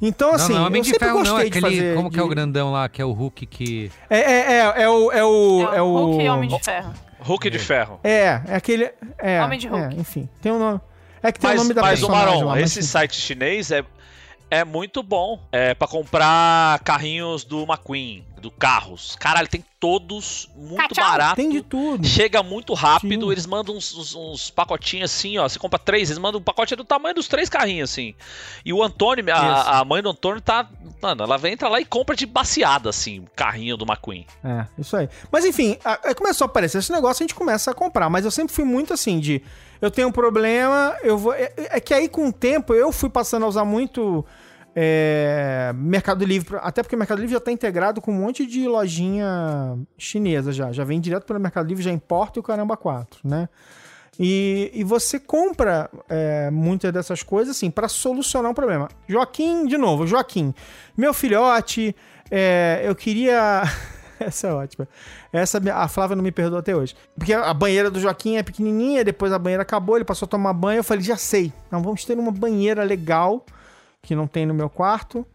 [0.02, 1.78] Então, Não, assim, não, Homem eu de sempre Ferro gostei não, é de aquele.
[1.78, 1.96] fazer.
[1.96, 3.92] como que é o de- grandão lá, que é o Hulk que.
[4.10, 5.12] É, é, é, é o.
[5.12, 5.70] É o.
[5.74, 6.94] É o Hulk e Homem de Ferro.
[7.20, 8.00] Hulk de ferro.
[8.04, 8.90] É, é aquele.
[9.18, 9.96] É, Homem de Hulk.
[9.96, 10.82] é, enfim, tem um nome.
[11.22, 13.16] É que tem Mas, o nome da mas o personagem Maron, lá, mas esse site
[13.16, 13.82] chinês é,
[14.60, 15.39] é muito bom.
[15.51, 19.16] É pra comprar carrinhos do McQueen, do carros.
[19.20, 21.04] Caralho, tem todos muito tchau.
[21.06, 21.36] barato.
[21.36, 22.06] Tem de tudo.
[22.06, 23.32] Chega muito rápido, Sim.
[23.32, 25.47] eles mandam uns, uns- uns pacotinhos assim, ó.
[25.47, 28.14] Você compra três, eles mandam um pacote do tamanho dos três carrinhos, assim.
[28.66, 30.68] E o Antônio, a, a mãe do Antônio tá.
[31.01, 34.26] Mano, ela vem, entra lá e compra de baseada, assim, o carrinho do McQueen.
[34.43, 35.10] É, isso aí.
[35.32, 38.10] Mas enfim, a- aí começou a aparecer esse negócio, a gente começa a comprar.
[38.10, 39.41] Mas eu sempre fui muito assim de.
[39.82, 41.34] Eu tenho um problema, eu vou.
[41.34, 44.26] É, é que aí com o tempo eu fui passando a usar muito.
[44.76, 48.68] É, Mercado Livre, até porque o Mercado Livre já está integrado com um monte de
[48.68, 50.72] lojinha chinesa já.
[50.72, 53.48] Já vem direto pelo Mercado Livre, já importa o caramba 4, né?
[54.20, 58.88] E, e você compra é, muitas dessas coisas assim para solucionar um problema.
[59.08, 60.54] Joaquim, de novo, Joaquim,
[60.96, 61.96] meu filhote,
[62.30, 63.64] é, eu queria.
[64.20, 64.88] Essa é ótima.
[65.34, 66.96] Essa a Flávia não me perdoa até hoje.
[67.16, 70.54] Porque a banheira do Joaquim é pequenininha, depois a banheira acabou, ele passou a tomar
[70.54, 70.80] banho.
[70.80, 71.52] Eu falei, já sei.
[71.70, 73.46] Não, vamos ter uma banheira legal,
[74.04, 75.26] que não tem no meu quarto.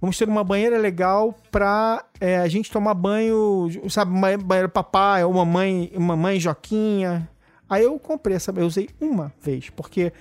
[0.00, 5.22] Vamos ter uma banheira legal pra é, a gente tomar banho, sabe, uma banheira papai
[5.24, 7.28] ou mamãe, mamãe Joquinha.
[7.68, 10.12] Aí eu comprei essa, eu usei uma vez, porque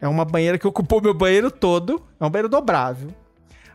[0.00, 3.10] é uma banheira que ocupou meu banheiro todo, é um banheiro dobrável.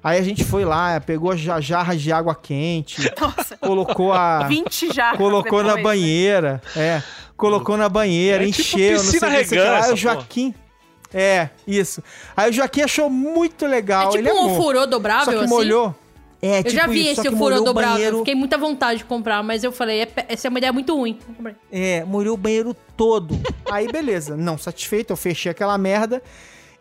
[0.01, 4.43] Aí a gente foi lá, pegou as ja- jarras de água quente, Nossa, colocou a
[4.47, 5.15] 20 já.
[5.17, 7.01] colocou na banheira, é,
[7.37, 9.69] colocou na banheira, É tipo encheu, não sei o piscina que, não sei o que
[9.87, 9.93] lá.
[9.93, 10.55] o Joaquim,
[11.13, 12.03] é, isso.
[12.35, 14.57] Aí o Joaquim achou muito legal, É tipo ele um amou.
[14.59, 15.53] ofurô Só dobrável, que assim?
[15.53, 15.95] molhou.
[16.41, 17.73] É, Eu tipo já vi isso, só esse o dobrável.
[17.93, 20.93] banheiro Fiquei muita vontade de comprar, mas eu falei, é essa é uma ideia muito
[20.93, 21.17] ruim.
[21.71, 23.39] É, molhou o banheiro todo.
[23.71, 24.35] Aí, beleza.
[24.35, 26.21] Não satisfeito, eu fechei aquela merda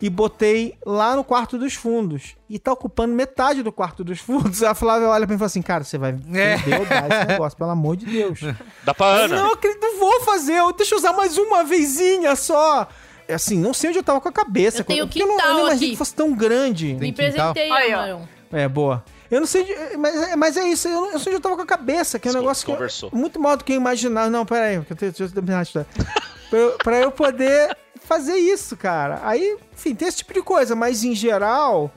[0.01, 2.35] e botei lá no quarto dos fundos.
[2.51, 4.61] E tá ocupando metade do quarto dos fundos.
[4.65, 6.57] A Flávia olha pra mim e fala assim, cara, você vai É.
[6.57, 8.41] vender ou dar esse negócio, pelo amor de Deus.
[8.83, 9.37] Dá pra Eu Ana.
[9.45, 10.61] não acredito, não vou fazer.
[10.77, 12.89] Deixa eu usar mais uma vezinha só.
[13.29, 14.81] É Assim, não sei onde eu tava com a cabeça.
[14.81, 15.91] Eu tenho porque eu não, eu não imaginei aqui.
[15.91, 16.95] que fosse tão grande.
[16.95, 17.53] Me quintal?
[17.55, 18.19] presentei, Aí, ó.
[18.53, 19.03] É, boa.
[19.31, 21.57] Eu não sei, de- mas, mas é isso, eu não eu sei onde eu tava
[21.57, 23.09] com a cabeça, que é um negócio que eu- conversou.
[23.15, 24.29] muito mal do que eu imaginava.
[24.29, 28.37] Não, pera aí, que eu tenho, deixa eu terminar pra, eu, pra eu poder fazer
[28.37, 29.21] isso, cara.
[29.25, 31.91] Aí, enfim, tem esse tipo de coisa, mas em geral,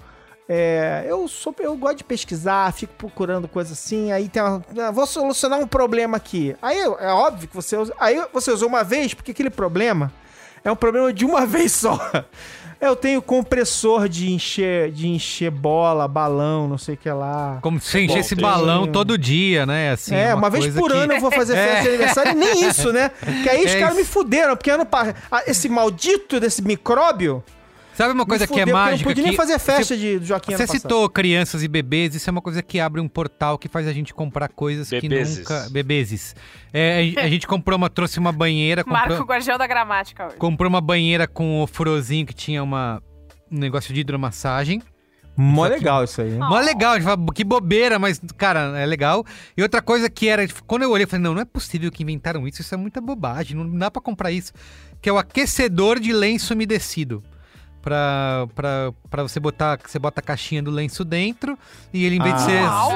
[0.48, 4.92] é, eu, sou, eu gosto de pesquisar, fico procurando coisa assim, aí tem uma, ah,
[4.92, 6.56] vou solucionar um problema aqui.
[6.62, 10.10] Aí é óbvio que você usa, aí você usou uma vez, porque aquele problema
[10.66, 11.98] é um problema de uma vez só.
[12.82, 17.58] Eu tenho compressor de encher, de encher bola, balão, não sei o que lá.
[17.62, 19.92] Como se você encher bom, esse balão todo dia, né?
[19.92, 21.66] Assim, é, uma, vez coisa por que- ano eu vou fazer É.
[21.68, 23.10] festa de aniversário e nem isso, né?
[23.44, 27.42] Que aí os É caras me fuderam, porque ano pa- ah, esse maldito desse micróbio
[27.96, 29.10] Sabe uma coisa me que é fudeu, porque eu mágica?
[29.10, 30.82] não pude nem fazer festa Você, de, do Joaquim você passado.
[30.82, 33.94] citou crianças e bebês, isso é uma coisa que abre um portal que faz a
[33.94, 35.48] gente comprar coisas Bebeses.
[35.48, 35.70] que nunca...
[35.70, 36.36] Bebezes.
[36.74, 40.36] É, a, a gente comprou uma, trouxe uma banheira, Marco comprou, Guardião da Gramática hoje.
[40.36, 43.02] comprou uma banheira com o furozinho que tinha uma,
[43.50, 44.82] um negócio de hidromassagem.
[45.38, 46.32] Mó legal isso aí.
[46.32, 49.26] Mó legal, a gente fala, que bobeira, mas, cara, é legal.
[49.58, 52.04] E outra coisa que era, quando eu olhei, eu falei, não, não é possível que
[52.04, 54.54] inventaram isso, isso é muita bobagem, não dá pra comprar isso.
[55.02, 57.22] Que é o aquecedor de lenço umedecido.
[57.86, 61.56] Pra, pra, pra você botar, você bota a caixinha do lenço dentro
[61.94, 62.46] e ele, em vez de Ah.
[62.48, 62.62] ser...
[62.64, 62.92] Uau.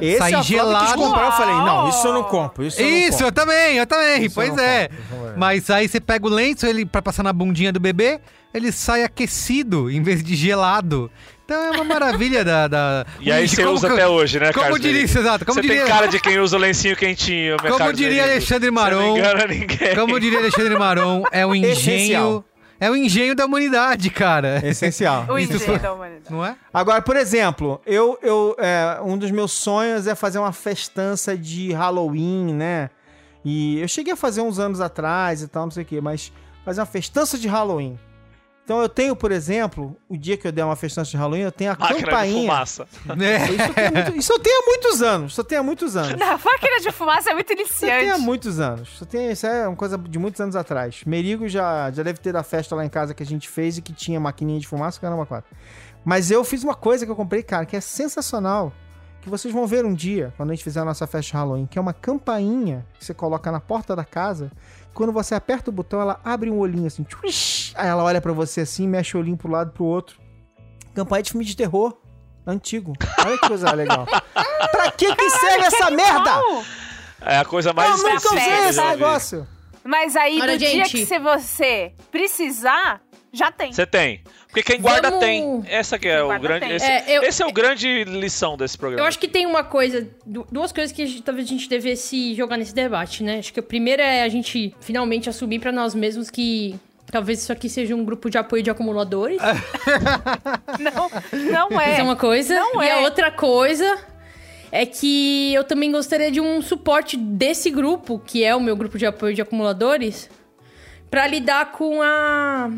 [0.00, 0.94] Esse Sai é a Flávia quis gelado.
[1.02, 2.64] comprar, eu falei, não, isso eu não compro.
[2.64, 3.26] Isso, eu não Isso, compro.
[3.26, 4.88] eu também, eu também, Isso eu pois é.
[4.88, 5.36] compro, isso é.
[5.36, 8.20] Mas aí você pega o lenço, ele para passar na bundinha do bebê,
[8.54, 11.10] ele sai aquecido em vez de gelado.
[11.44, 14.62] Então é uma maravilha da, da- E aí você usa que- até hoje, né, Como
[14.62, 15.18] Carlos diria Merigo?
[15.18, 17.98] exato, como Você diria, tem cara de quem usa o lencinho quentinho, meu como Carlos
[17.98, 18.22] diria.
[18.22, 19.94] Alexandre Você Maron, não engana ninguém.
[19.94, 22.44] como diria Alexandre Maron, é o engenho, Essencial.
[22.82, 24.60] É o engenho da humanidade, cara.
[24.60, 25.24] É essencial.
[25.28, 26.32] O Isso engenho da humanidade.
[26.34, 26.56] Não é?
[26.74, 31.72] Agora, por exemplo, eu, eu é, um dos meus sonhos é fazer uma festança de
[31.72, 32.90] Halloween, né?
[33.44, 36.32] E eu cheguei a fazer uns anos atrás e tal, não sei o quê, mas
[36.64, 37.96] fazer uma festança de Halloween.
[38.64, 41.50] Então eu tenho, por exemplo, o dia que eu der uma festança de Halloween, eu
[41.52, 42.40] tenho a Máquina de campainha.
[42.42, 42.86] fumaça.
[43.08, 43.50] É.
[43.50, 45.32] Isso eu, tenho muito- isso eu tenho há muitos anos.
[45.32, 46.18] Isso eu tenho há muitos anos.
[46.18, 48.20] Na máquina de fumaça é muito Isso eu tenho há iniciante.
[48.22, 48.88] muitos anos.
[48.88, 51.02] Isso, eu tenho- isso é uma coisa de muitos anos atrás.
[51.04, 53.82] Merigo já, já deve ter da festa lá em casa que a gente fez e
[53.82, 55.50] que tinha maquininha de fumaça, caramba, quatro.
[56.04, 58.72] Mas eu fiz uma coisa que eu comprei, cara, que é sensacional.
[59.20, 61.64] Que vocês vão ver um dia, quando a gente fizer a nossa festa de Halloween,
[61.66, 64.50] que é uma campainha que você coloca na porta da casa.
[64.94, 67.02] Quando você aperta o botão, ela abre um olhinho assim.
[67.02, 70.20] tchuish, aí ela olha pra você assim, mexe o olhinho pro lado pro outro.
[70.94, 71.96] Campainha de filme de terror.
[72.46, 72.92] Antigo.
[73.24, 74.04] Olha que coisa legal.
[74.70, 76.30] pra que que serve essa merda?
[77.20, 79.48] É a coisa mais Eu nunca específica usei que eu esse negócio.
[79.84, 80.90] Mas aí, Olha, do dia gente.
[80.90, 83.00] que se você precisar,
[83.32, 83.72] já tem.
[83.72, 84.20] Você tem.
[84.48, 85.62] Porque quem guarda Vamos- tem.
[85.66, 86.70] Essa que é o grande.
[86.72, 89.02] Esse É, eu- esse é o grande lição desse programa.
[89.02, 91.68] Eu acho que tem uma coisa, du- duas coisas que a gente- talvez a gente
[91.68, 93.38] devesse jogar nesse debate, né?
[93.38, 96.74] Acho que a primeira é a gente finalmente assumir pra nós mesmos que
[97.10, 99.38] talvez isso aqui seja um grupo de apoio de acumuladores.
[100.78, 101.10] Não,
[101.50, 101.98] não Isso é.
[102.00, 102.54] é uma coisa.
[102.54, 102.92] Não e é.
[102.92, 103.98] a outra coisa
[104.70, 108.96] é que eu também gostaria de um suporte desse grupo, que é o meu grupo
[108.98, 110.30] de apoio de acumuladores,
[111.10, 112.70] pra lidar com a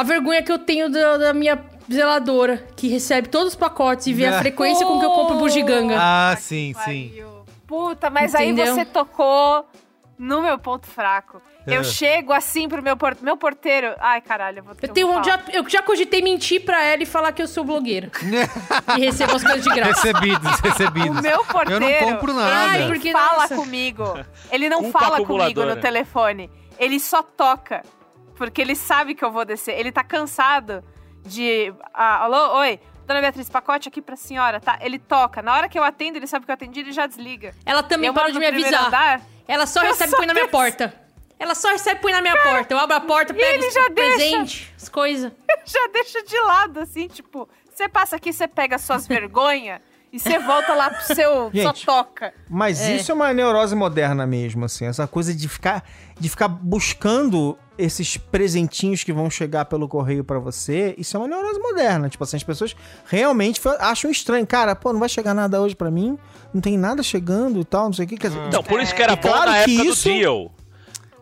[0.00, 1.58] a vergonha que eu tenho da, da minha
[1.90, 4.38] zeladora, que recebe todos os pacotes e vê a Ah.
[4.40, 5.96] frequência com que eu compro bugiganga.
[5.98, 7.12] Ah, sim, sim.
[7.66, 8.64] Puta, mas Entendeu?
[8.64, 9.66] aí você tocou
[10.18, 11.40] no meu ponto fraco.
[11.66, 13.14] Eu chego assim pro meu, por...
[13.20, 13.94] meu porteiro.
[14.00, 15.24] Ai, caralho, eu vou ter Eu, tenho um, falar.
[15.24, 18.10] já, eu já cogitei mentir pra ela e falar que eu sou blogueira.
[18.96, 20.00] e recebo as coisas de graça.
[20.06, 21.20] Recebidos, O recebidos.
[21.20, 21.84] meu porteiro.
[21.84, 22.70] Eu não compro nada.
[22.70, 23.54] Ai, Ele porque, fala nossa.
[23.54, 24.18] comigo.
[24.50, 26.50] Ele não Culpa fala comigo no telefone.
[26.78, 27.82] Ele só toca.
[28.38, 29.78] Porque ele sabe que eu vou descer.
[29.78, 30.82] Ele tá cansado
[31.26, 31.74] de.
[31.92, 32.58] Ah, alô?
[32.60, 32.80] Oi?
[33.06, 34.78] Dona Beatriz, pacote aqui pra senhora, tá?
[34.80, 35.42] Ele toca.
[35.42, 37.54] Na hora que eu atendo, ele sabe que eu atendi, ele já desliga.
[37.66, 38.86] Ela também eu parou de me avisar.
[38.86, 39.22] andar.
[39.46, 40.94] Ela só recebe e só põe na minha porta.
[41.38, 42.74] Ela só recebe e põe na minha porta.
[42.74, 44.16] Eu abro a porta, pego ele os já deixa.
[44.16, 45.32] presente, as coisas.
[45.64, 49.80] já deixa de lado, assim, tipo, você passa aqui, você pega suas vergonhas
[50.12, 51.62] e você volta lá pro seu Gente.
[51.62, 52.34] sua toca.
[52.50, 52.96] Mas É.
[52.96, 54.84] isso é uma neurose moderna mesmo, assim.
[54.86, 55.82] Essa coisa de ficar,
[56.20, 61.28] de ficar buscando esses presentinhos que vão chegar pelo correio pra você, isso é uma
[61.28, 62.08] neurose moderna.
[62.08, 62.74] Tipo assim, as pessoas
[63.06, 64.46] realmente acham estranho.
[64.46, 66.18] Cara, pô, não vai chegar nada hoje pra mim?
[66.52, 68.16] Não tem nada chegando e tal, não sei o que.
[68.16, 70.52] Quer dizer, Então, por isso que era É bom claro na época isso- do Deal.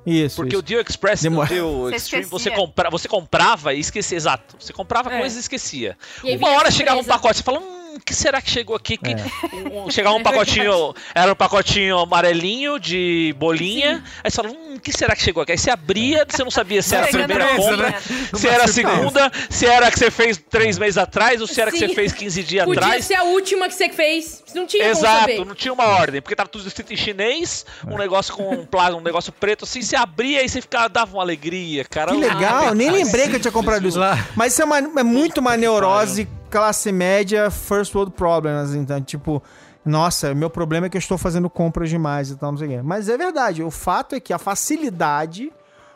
[0.06, 0.60] Isso, Porque isso.
[0.60, 1.48] o Deal Express e o Demora.
[1.48, 4.54] Deal Você Extreme, você, compra, você comprava e esquecia, exato.
[4.58, 5.18] Você comprava É.
[5.18, 5.96] coisas e esquecia.
[6.22, 8.96] E Uma hora chegava um pacote, você fala, hum, o que será que chegou aqui?
[8.96, 9.16] Que- É.
[9.72, 14.80] um- chegava um pacotinho, era um pacotinho amarelinho de bolinha, aí você fala, hum, o
[14.80, 15.52] que será que chegou aqui?
[15.52, 18.68] Aí você abria, você não sabia se era a primeira compra, mesa, se era a
[18.68, 21.78] segunda, se era a que você fez três meses atrás, ou se era a que
[21.78, 21.88] Sim.
[21.88, 23.04] você fez 15 dias Podia atrás.
[23.04, 24.44] ser a última que você fez.
[24.54, 25.44] Não tinha Exato, saber.
[25.44, 28.98] não tinha uma ordem, porque tava tudo escrito em chinês, um negócio com um plasma,
[28.98, 32.12] um negócio preto, assim, você abria e você ficava, dava uma alegria, cara.
[32.12, 33.98] Que legal, nem lembrei que eu tinha comprado isso.
[33.98, 34.18] Lá.
[34.34, 38.74] Mas isso é, uma- é muito uma neurose classe média, first world problems.
[38.74, 39.42] Então, tipo,
[39.84, 42.70] nossa, meu problema é que eu estou fazendo compras demais e tal, não sei o
[42.70, 42.82] quê.
[42.82, 45.52] Mas é verdade, o fato é que a facilidade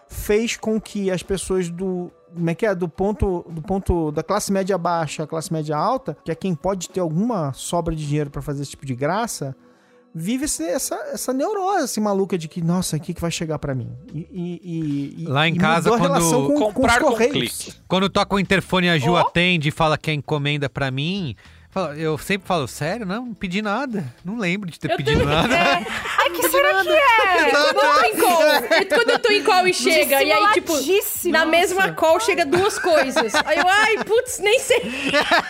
[0.09, 2.11] fez com que as pessoas do.
[2.33, 2.75] Como é que é?
[2.75, 6.55] Do ponto, do ponto da classe média baixa à classe média alta, que é quem
[6.55, 9.57] pode ter alguma sobra de dinheiro pra fazer esse tipo de graça,
[10.15, 13.59] vive esse- essa, essa neurose assim, maluca de que, nossa, o que, que vai chegar
[13.59, 13.89] pra mim?
[14.15, 17.33] E, e- e- Lá em e casa, quando com, com os comprar com correios.
[17.33, 17.73] clique.
[17.89, 19.17] Quando toca o interfone e a Ju Ó.
[19.19, 21.35] atende e fala que é encomenda pra mim,
[21.97, 23.07] eu sempre falo, sério?
[23.07, 24.05] Não, não pedi nada.
[24.25, 25.55] Não lembro de ter Eu pedido também- nada.
[25.55, 25.87] É.
[26.19, 27.51] Ai, que será que é?
[27.51, 28.43] Quando eu tô em call,
[28.81, 30.73] e quando eu tô em call e chega, e aí, tipo,
[31.31, 33.33] na mesma call chega duas coisas.
[33.47, 34.83] Aí eu, ai, putz, nem sei.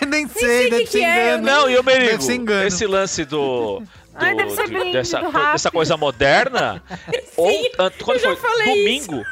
[0.08, 1.38] Nem sei, sei o que ser que é.
[1.38, 3.82] Não, e o Deve Merigo, esse lance do.
[4.20, 5.20] Ai, deve ser de- dessa,
[5.52, 6.82] dessa coisa moderna.
[7.36, 9.24] Ou, tanto- quando foi domingo,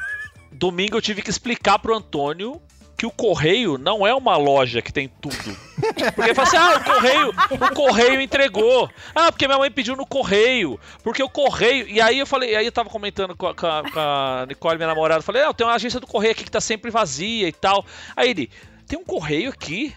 [0.53, 2.61] domingo eu tive que explicar pro Antônio
[2.97, 5.37] que o correio não é uma loja que tem tudo.
[5.37, 8.91] Porque ele fala assim: ah, o correio, o correio entregou.
[9.15, 10.81] Ah, porque minha mãe pediu no correio.
[11.05, 11.87] Porque o correio.
[11.89, 15.23] E aí eu falei, aí eu tava comentando com a, com a- Nicole, minha namorada,
[15.23, 17.87] falei, ah, tem uma agência do correio aqui que tá sempre vazia e tal.
[18.17, 18.51] Aí ele,
[18.89, 19.95] tem um correio aqui?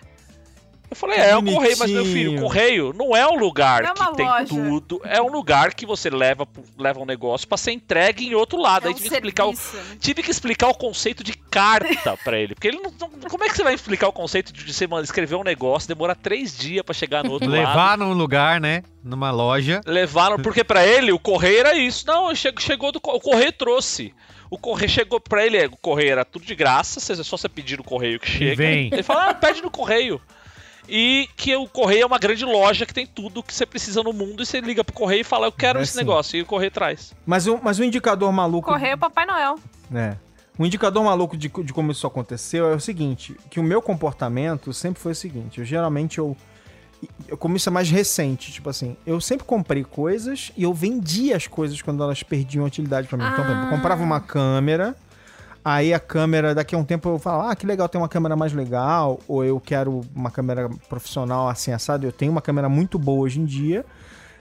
[0.92, 2.42] Eu falei, é, é um correio, mas meu filho, Bonitinho.
[2.42, 4.46] correio não é um lugar é que tem loja.
[4.46, 5.02] tudo.
[5.06, 6.46] É um lugar que você leva,
[6.78, 8.84] leva um negócio pra ser entregue em outro lado.
[8.84, 9.58] É aí um tive que explicar o, né?
[10.02, 12.56] tive que explicar o conceito de carta pra ele.
[12.56, 15.04] Porque ele não, não- Como é que você vai explicar o conceito de você mano,
[15.06, 17.58] escrever um negócio, demorar três dias pra chegar no outro lado?
[17.70, 18.84] Levar num lugar, né?
[19.02, 19.80] Numa loja.
[19.86, 22.06] Levaram, porque pra ele o correio era isso.
[22.06, 24.14] Não, che- chegou do o correio trouxe.
[24.50, 27.48] O correio chegou pra ele, o correio era tudo de graça, você- é só você
[27.48, 28.56] pedir o correio que chega.
[28.58, 28.90] vem.
[28.92, 30.20] Ele fala, ah, pede no correio.
[30.94, 34.12] E que o correio é uma grande loja que tem tudo que você precisa no
[34.12, 36.00] mundo e você liga pro correio e fala, eu quero É esse assim.
[36.00, 37.14] negócio, e o correio traz.
[37.26, 38.70] Mas o, mas o indicador maluco.
[38.70, 39.56] Correio Papai Noel.
[39.96, 40.18] É.
[40.60, 44.74] O indicador maluco de, de como isso aconteceu é o seguinte: que o meu comportamento
[44.74, 45.60] sempre foi o seguinte.
[45.60, 46.36] Eu geralmente eu.
[47.26, 51.38] eu como isso é mais recente, tipo assim, eu sempre comprei coisas e eu vendia
[51.38, 53.24] as coisas quando elas perdiam utilidade pra mim.
[53.24, 54.94] Então, por exemplo, eu comprava uma câmera,
[55.64, 58.36] aí a câmera, daqui a um tempo eu falo, ah, que legal, tem uma câmera
[58.36, 62.06] mais legal, ou eu quero uma câmera profissional assim assado.
[62.06, 63.86] Eu tenho uma câmera muito boa hoje em dia.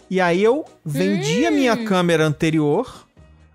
[0.09, 3.07] E aí eu vendi a minha câmera anterior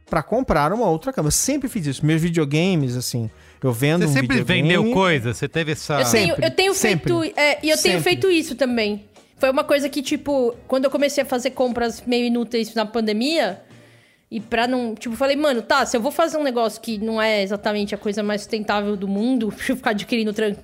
[0.09, 1.27] pra comprar uma outra câmera.
[1.27, 2.05] Eu sempre fiz isso.
[2.05, 3.29] Meus videogames, assim,
[3.61, 4.61] eu vendo Você um sempre videogame...
[4.61, 5.33] vendeu coisa?
[5.33, 5.99] Você teve essa.
[5.99, 7.13] Eu tenho, Sempre, eu tenho sempre.
[7.13, 7.39] feito.
[7.39, 8.03] é, e eu tenho Sempre.
[8.03, 9.05] feito isso também.
[9.37, 13.61] Foi uma coisa que, tipo, quando eu comecei a fazer compras meio inúteis na pandemia,
[14.35, 14.93] e pra não.
[14.95, 17.97] Tipo, falei, mano, tá, se eu vou fazer um negócio que não é exatamente a
[17.97, 20.55] coisa mais sustentável do mundo, pra eu ficar adquirindo tran-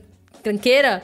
[0.44, 1.02] tranqueira,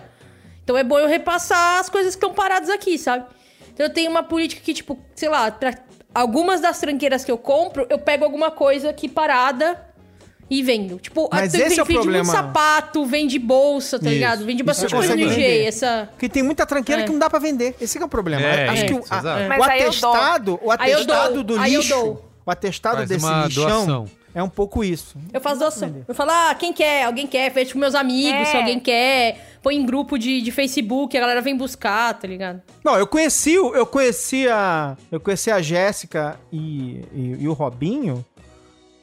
[0.63, 3.25] então é bom eu repassar as coisas que estão paradas aqui, sabe?
[3.73, 5.73] Então eu tenho uma política que, tipo, sei lá, pra
[6.13, 9.83] algumas das tranqueiras que eu compro, eu pego alguma coisa aqui parada.
[10.49, 10.97] E vendo.
[10.97, 12.23] Tipo, Mas eu esse é o problema.
[12.23, 14.13] muito sapato, vende bolsa, tá Isso.
[14.13, 14.45] ligado?
[14.45, 15.65] Vende bastante coisa no consegue IG.
[15.67, 16.07] Essa.
[16.13, 17.05] Porque tem muita tranqueira É.
[17.05, 17.75] que não dá pra vender.
[17.81, 18.41] Esse que é o problema.
[18.41, 22.26] É, Acho que o, a- o atestado, o atestado do aí eu lixo, dou.
[22.47, 24.05] O atestado Faz desse uma lixão doação.
[24.33, 25.17] é um pouco isso.
[25.33, 26.03] Eu faço doação.
[26.07, 27.03] Eu falo, ah, quem quer?
[27.03, 27.51] Alguém quer?
[27.51, 28.45] Fecho com meus amigos, É.
[28.45, 29.57] se alguém quer.
[29.61, 32.61] Põe em grupo de, de Facebook, a galera vem buscar, tá ligado?
[32.83, 37.53] Não, eu conheci, o- eu conheci a, eu conheci a Jéssica e, e, e o
[37.53, 38.25] Robinho.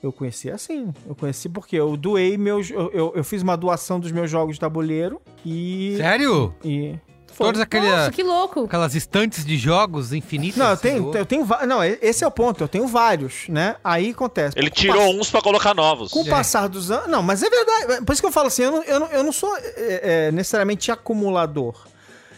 [0.02, 0.92] Eu conheci assim.
[1.06, 2.70] Eu conheci porque eu doei meus.
[2.70, 5.94] Eu, eu, eu fiz uma doação dos meus jogos de tabuleiro e.
[5.96, 6.54] Sério?
[6.62, 6.94] e
[7.34, 7.46] foi.
[7.48, 8.64] Todas aquele, Nossa, que louco.
[8.64, 10.56] aquelas estantes de jogos infinitas?
[10.56, 11.46] Não, eu tenho, eu tenho.
[11.66, 12.62] Não, esse é o ponto.
[12.64, 13.76] Eu tenho vários, né?
[13.84, 14.56] Aí acontece.
[14.58, 16.10] Ele tirou pass- uns pra colocar novos.
[16.12, 17.08] Com o passar dos anos.
[17.08, 18.04] Não, mas é verdade.
[18.04, 20.32] Por isso que eu falo assim, eu não, eu não, eu não sou é, é,
[20.32, 21.74] necessariamente acumulador.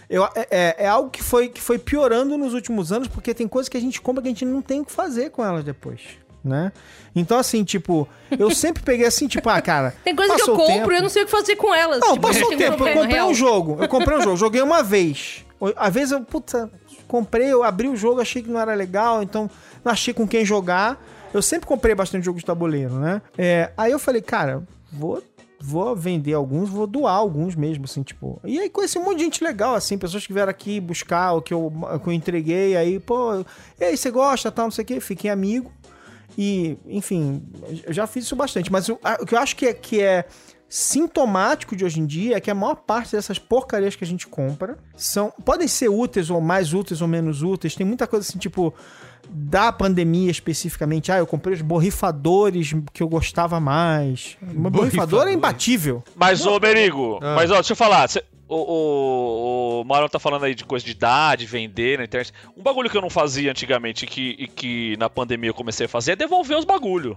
[0.09, 3.49] Eu, é, é- é algo que foi, que foi piorando nos últimos anos, porque tem
[3.49, 5.65] coisas que a gente compra que a gente não tem o que fazer com elas
[5.65, 6.01] depois.
[6.45, 6.71] Né?
[7.15, 8.09] Então, assim, tipo,
[8.39, 9.95] eu sempre peguei assim, tipo, ah, cara.
[10.05, 10.93] Tem coisa que eu compro tempo.
[10.93, 12.01] e eu não sei o que fazer com elas.
[12.01, 12.87] Não, Tipo, passou o tem tempo.
[12.87, 13.29] Eu comprei real.
[13.29, 13.79] um jogo.
[13.81, 14.37] Eu comprei um jogo.
[14.37, 15.45] Joguei uma vez.
[15.77, 16.71] Às vezes eu, puta,
[17.09, 19.51] comprei, eu abri o jogo, achei que não era legal, então
[19.85, 21.03] não achei com quem jogar.
[21.33, 23.21] Eu sempre comprei bastante jogo de tabuleiro, né?
[23.37, 24.63] É, aí eu falei, cara,
[24.93, 25.23] vou
[25.59, 28.39] vou vender alguns, vou doar alguns mesmo, assim, tipo.
[28.45, 31.43] E aí conheci um monte de gente legal, assim, pessoas que vieram aqui buscar o
[31.43, 31.73] que eu,
[32.03, 33.45] que eu entreguei, aí, pô,
[33.81, 35.73] e aí, você gosta, tal, não sei o quê, fiquei amigo.
[36.39, 37.43] E, enfim,
[37.85, 38.71] eu já fiz isso bastante.
[38.71, 40.27] Mas o, a- o que eu acho que é, que é
[40.69, 44.27] sintomático de hoje em dia é que a maior parte dessas porcarias que a gente
[44.27, 47.75] compra são podem ser úteis ou mais úteis ou menos úteis.
[47.75, 48.75] Tem muita coisa assim, tipo,
[49.31, 51.11] da pandemia especificamente.
[51.11, 54.37] Ah, eu comprei os borrifadores que eu gostava mais.
[54.43, 55.29] Borrifador Borrifador.
[55.29, 56.03] é imbatível.
[56.15, 57.35] Mas, ô, Merigo, Ah.
[57.37, 58.09] mas ó, deixa eu falar.
[58.09, 62.33] cê- o, o, o tá falando aí de coisa de dar, de vender na internet.
[62.57, 65.87] Um bagulho que eu não fazia antigamente e que, e que na pandemia eu comecei
[65.87, 67.17] a fazer é devolver os bagulho.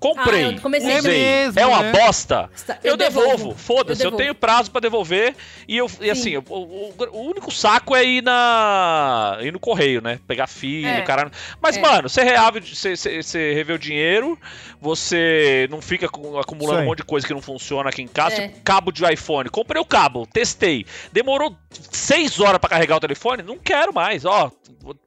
[0.00, 1.90] Comprei, Ah, eu comecei É usei, mesmo, é uma né?
[1.92, 2.48] bosta.
[2.84, 3.54] Eu, eu devolvo, devolvo.
[3.58, 5.34] foda-se, Eu eu, tenho prazo pra devolver
[5.66, 10.00] e eu e assim, o, o- o único saco é ir na ir no correio,
[10.00, 10.20] né?
[10.26, 11.02] Pegar filho, É.
[11.02, 11.32] caralho.
[11.60, 11.80] Mas É.
[11.80, 14.38] mano, você reave, você, você, você revê o dinheiro,
[14.80, 18.48] você não fica acumulando um monte de coisa que não funciona aqui em casa, É.
[18.48, 19.48] tipo cabo de iPhone.
[19.50, 20.86] Comprei o cabo, testei.
[21.12, 21.56] Demorou
[21.90, 24.24] seis horas pra carregar o telefone, não quero mais.
[24.24, 24.50] Ó,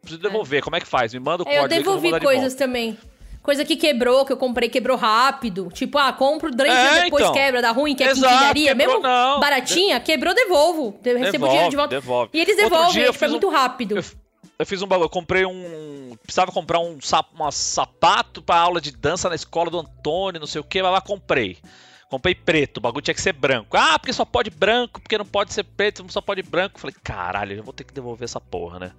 [0.01, 0.61] preciso devolver.
[0.61, 1.13] Como é que faz?
[1.13, 2.57] Me manda o É, eu código eu devolvi de coisas volta.
[2.57, 2.97] também.
[3.41, 5.69] Coisa que quebrou, que eu comprei, quebrou rápido.
[5.73, 7.33] Tipo, ah, compro, três É, dias depois então.
[7.33, 8.75] quebra, dá ruim, que é quinquilharia.
[8.75, 9.39] Mesmo não.
[9.39, 10.99] baratinha, quebrou, devolvo.
[11.03, 11.95] Eu recebo o dinheiro de volta.
[11.95, 12.29] devolve.
[12.33, 13.97] E eles devolvem, tipo, é fiz um- muito rápido.
[13.97, 14.03] Eu,
[14.59, 16.15] eu fiz um bagulho, eu comprei um.
[16.21, 20.47] Precisava comprar um, sap, uma sapato pra aula de dança na escola do Antônio, não
[20.47, 21.57] sei o que, mas lá comprei.
[22.11, 23.77] Comprei preto, o bagulho tinha que ser branco.
[23.77, 26.77] Ah, porque só pode branco, porque não pode ser preto, só pode branco.
[26.77, 28.91] Falei, caralho, eu vou ter que devolver essa porra, né?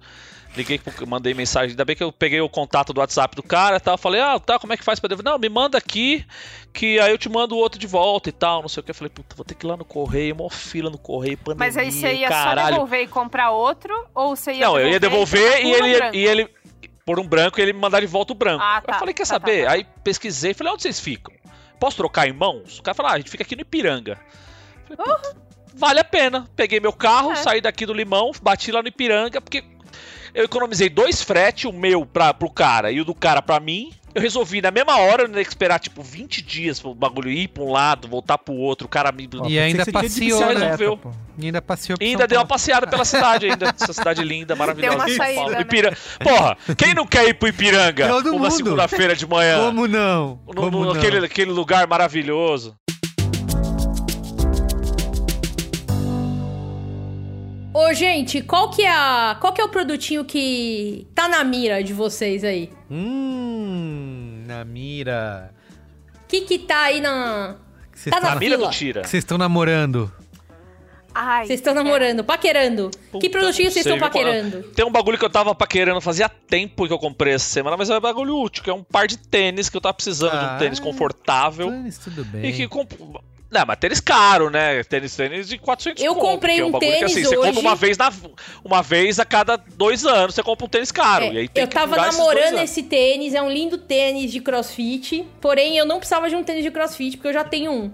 [0.57, 3.79] Liguei, mandei mensagem, ainda bem que eu peguei o contato do WhatsApp do cara e
[3.79, 3.99] tal.
[3.99, 5.31] Falei, ah, tá, como é que faz pra devolver?
[5.31, 6.25] Não, me manda aqui,
[6.73, 8.89] que aí eu te mando o outro de volta e tal, não sei o que.
[8.89, 11.67] Eu falei, puta, vou ter que ir lá no correio, mó fila no correio, pandemia,
[11.67, 12.71] Mas aí você ia só caralho.
[12.71, 13.93] devolver e comprar outro?
[14.15, 16.49] Ou você ia Não, eu ia devolver e um ele, e ele.
[17.05, 18.63] Por um branco e ele me mandar de volta o branco.
[18.63, 18.93] Ah, tá.
[18.93, 19.65] Eu falei, quer Tá, tá, saber?
[19.65, 19.71] tá.
[19.73, 21.33] Aí pesquisei, falei, onde vocês ficam?
[21.83, 22.79] Posso trocar em mãos?
[22.79, 24.17] O cara falou, ah, a gente fica aqui no Ipiranga.
[24.87, 25.35] Falei, puta,
[25.75, 26.47] vale a pena.
[26.55, 27.35] Peguei meu carro, É.
[27.35, 29.65] saí daqui do Limão, bati lá no Ipiranga, porque
[30.33, 33.91] eu economizei dois frete, o meu pra, pro cara e o do cara pra mim.
[34.15, 37.47] Eu resolvi na mesma hora, eu não ia esperar tipo 20 dias pro bagulho ir
[37.47, 39.27] pra um lado, voltar pro outro, o cara me.
[39.39, 40.53] Ó, E ainda que passeou, né?
[40.71, 40.99] Resolveu.
[41.37, 43.73] E ainda passeou E ainda deu uma passeada pela cidade ainda.
[43.79, 44.97] Essa cidade linda, maravilhosa.
[44.97, 45.51] Deu uma saída, Paulo.
[45.55, 45.61] né?
[45.61, 48.51] Ipira- Porra, quem não quer ir pro Ipiranga Todo uma mundo.
[48.51, 49.65] segunda-feira de manhã?
[49.65, 50.39] Como não?
[50.47, 50.99] No, Como no- não?
[50.99, 52.75] aquele, aquele lugar maravilhoso.
[57.73, 59.35] Ô, gente, qual que é a.
[59.41, 62.69] Qual que é o produtinho que tá na mira de vocês aí?
[62.89, 65.51] Hum, na mira.
[66.23, 67.55] O que que tá aí na.
[67.93, 69.03] Vocês Tá na Mira do Tira.
[69.03, 70.11] Vocês estão namorando.
[71.15, 72.89] Ai, Vocês estão namorando, paquerando.
[72.89, 74.63] que Puta, produtinho não vocês estão paquerando?
[74.75, 77.87] Tem um bagulho que eu tava paquerando fazia tempo que eu comprei essa semana, mas
[77.91, 80.37] é um bagulho útil, que é um par de tênis que eu tava precisando de
[80.37, 81.69] Ah, um tênis confortável.
[81.69, 82.45] Tênis, tudo bem.
[82.45, 82.91] E que comp...
[83.53, 84.83] Não, mas tênis caro, né?
[84.83, 87.37] Tênis, tênis de 400 Eu conto, comprei que é um bagulho que, tênis assim, Você
[87.37, 87.47] hoje.
[87.49, 88.11] compra uma vez, na...
[88.63, 91.25] uma vez a cada dois anos, você compra um tênis caro.
[91.25, 95.25] É, e aí tem eu tava namorando esse tênis, é um lindo tênis de crossfit.
[95.39, 97.91] Porém, eu não precisava de um tênis de crossfit, porque eu já tenho um.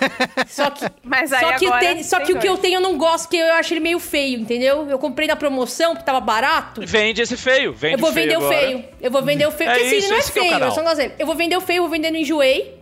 [0.48, 2.80] Só que, Mas aí só que, o, tênis, só que o que eu tenho eu
[2.80, 4.88] não gosto, porque eu acho ele meio feio, entendeu?
[4.88, 6.80] Eu comprei na promoção, porque tava barato.
[6.86, 8.58] Vende esse feio, vende Eu vou feio vender o agora.
[8.58, 8.84] feio.
[9.00, 9.70] Eu vou vender o feio.
[9.70, 10.70] É Porque assim, isso, ele não é é feio, eu canal.
[10.70, 11.14] só não gosto dele.
[11.18, 12.78] Eu vou vender o feio, vou vender no Enjoei.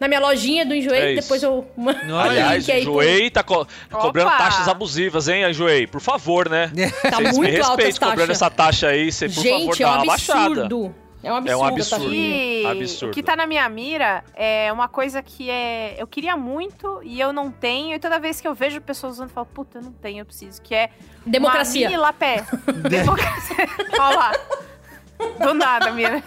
[0.00, 2.82] Na minha lojinha do Enjoei, É depois eu mando o Aliás, link aí.
[2.82, 4.38] pro- Enjoei tá co- cobrando Opa!
[4.38, 5.86] taxas abusivas, hein, Enjoei?
[5.86, 6.70] Por favor, né?
[7.02, 9.82] Tá Vocês me muito alta respeitem as cobrando essa taxa aí, você, por favor, Gente,
[9.82, 10.40] é dá um uma baixada.
[10.64, 10.94] absurdo.
[11.22, 11.50] É um absurdo.
[11.52, 12.04] É um a absurdo.
[12.04, 12.34] taxinha.
[12.36, 13.10] E Absurdo.
[13.10, 15.94] o que tá na minha mira é uma coisa que é.
[15.96, 17.94] Eu queria muito e eu não tenho.
[17.94, 20.26] E toda vez que eu vejo pessoas usando, eu falo, puta, eu não tenho, eu
[20.26, 20.60] preciso.
[20.60, 20.90] Que é.
[21.24, 21.82] Democracia.
[21.86, 22.44] Uma mini lapé.
[22.90, 23.56] Democracia.
[23.98, 24.32] Olha lá.
[25.40, 26.22] Do nada, mira.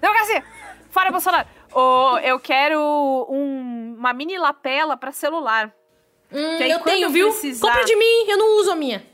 [0.00, 0.42] Democracia!
[0.90, 1.46] Fora Bolsonaro!
[1.78, 2.80] Ô, eu quero
[3.28, 5.70] um- uma mini lapela pra celular.
[6.32, 7.28] Hum, Que aí eu tenho, viu?
[7.30, 9.04] precisar- Compra de mim, eu não uso a minha.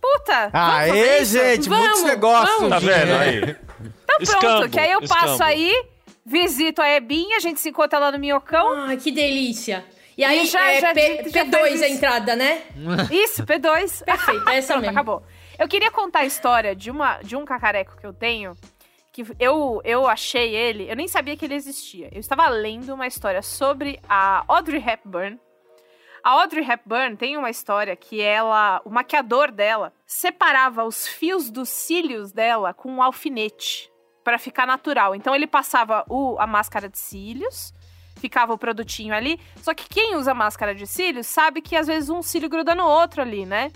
[0.00, 0.50] Puta!
[0.52, 1.32] Aê, isso?
[1.32, 2.56] gente, Vamos, muitos negócios.
[2.56, 2.70] vamos.
[2.70, 3.18] Tá vendo É.
[3.18, 3.38] aí?
[3.38, 3.56] Então
[4.16, 5.44] pronto, Escambo, que aí eu passo escambo.
[5.44, 5.84] aí,
[6.24, 8.72] visito a Ebinha, a gente se encontra lá no Minhocão.
[8.86, 9.84] Ai, que delícia.
[10.18, 12.62] E aí, E já- é já- P, já P2 faz a entrada, né?
[13.10, 14.02] Isso, P2.
[14.04, 14.90] Perfeito, é essa Pronto, mesmo.
[14.98, 15.22] acabou.
[15.58, 18.54] Eu queria contar a história de, uma, de um cacareco que eu tenho,
[19.16, 22.10] que eu, eu achei ele, eu nem sabia que ele existia.
[22.12, 25.40] Eu estava lendo uma história sobre a Audrey Hepburn.
[26.22, 31.70] A Audrey Hepburn tem uma história que ela, o maquiador dela, separava os fios dos
[31.70, 33.90] cílios dela com um alfinete
[34.22, 35.14] para ficar natural.
[35.14, 37.72] Então ele passava o, a máscara de cílios,
[38.16, 39.40] ficava o produtinho ali.
[39.62, 42.84] Só que quem usa máscara de cílios sabe que às vezes um cílio gruda no
[42.84, 43.72] outro ali, né?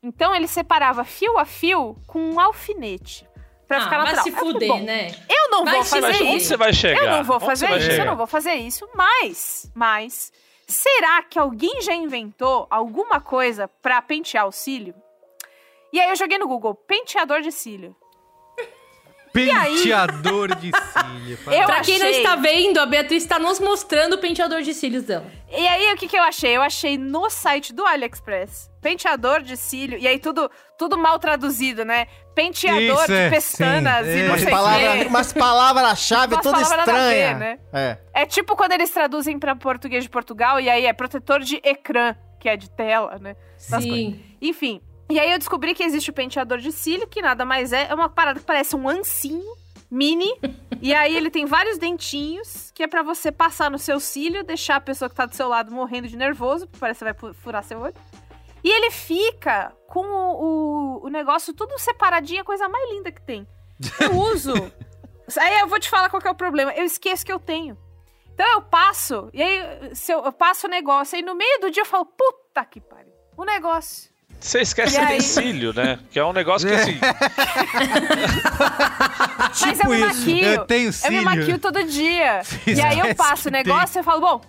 [0.00, 3.26] Então ele separava fio a fio com um alfinete.
[3.66, 4.22] Pra Ah, ficar vai natural.
[4.24, 5.08] se Aí eu falei, fuder, bom, né?
[5.28, 6.48] Eu não Vai vou se fazer Mas isso.
[6.48, 7.02] você vai chegar?
[7.02, 8.04] Eu não vou Onde fazer vai isso, eu chegar?
[8.04, 10.32] não vou fazer isso, mas, mas,
[10.66, 14.94] será que alguém já inventou alguma coisa pra pentear o cílio?
[15.92, 17.96] E aí eu joguei no Google, penteador de cílio.
[19.34, 21.38] Penteador de cílio.
[21.52, 24.72] Eu pra quem não achei- está vendo, a Beatriz está nos mostrando o penteador de
[24.72, 25.26] cílios dela.
[25.50, 26.56] E aí o que, que eu achei?
[26.56, 31.84] Eu achei no site do AliExpress, penteador de cílio, e aí tudo, tudo mal traduzido,
[31.84, 32.06] né?
[32.34, 34.28] Penteador Isso, de é, pestanas sim, e é.
[34.28, 35.08] não sei quê.
[35.08, 37.34] umas palavras-chave toda palavras nada a ver, estranha.
[37.38, 37.58] né?
[37.72, 37.98] É.
[38.22, 42.14] É tipo quando eles traduzem pra português de Portugal, e aí é protetor de ecrã,
[42.40, 43.36] que é de tela, né?
[43.56, 44.20] Sim.
[44.40, 44.80] Enfim.
[45.10, 47.94] E aí eu descobri que existe o penteador de cílio, que nada mais é, é
[47.94, 49.54] uma parada que parece um ancinho
[49.90, 50.32] mini.
[50.80, 54.76] e aí ele tem vários dentinhos, que é pra você passar no seu cílio, deixar
[54.76, 57.34] a pessoa que tá do seu lado morrendo de nervoso, porque parece que vai fu-
[57.34, 57.94] furar seu olho.
[58.62, 60.42] E ele fica com o,
[61.02, 63.46] o, o negócio tudo separadinho, a coisa mais linda que tem.
[64.00, 64.52] Eu uso.
[65.38, 66.72] aí eu vou te falar qual que é o problema.
[66.72, 67.76] Eu esqueço que eu tenho.
[68.32, 71.70] Então eu passo, e aí se eu, eu passo o negócio, aí no meio do
[71.70, 73.12] dia eu falo, puta que pariu.
[73.36, 74.10] O negócio.
[74.44, 75.98] Você esquece E que cílio, né?
[76.10, 76.98] Que é um negócio que assim.
[79.58, 80.06] Mas eu me isso.
[80.06, 80.44] maquio.
[80.44, 81.18] Eu tenho Eu cílio.
[81.18, 82.42] me maquio todo dia.
[82.66, 84.42] e aí eu passo o que negócio e eu falo, bom,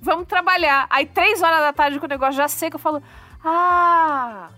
[0.00, 0.86] vamos trabalhar.
[0.88, 3.02] Aí três horas da tarde com o negócio já seco, eu falo,
[3.44, 4.48] ah,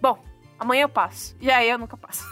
[0.00, 0.18] bom,
[0.58, 1.36] amanhã eu passo.
[1.38, 2.24] E aí eu nunca passo.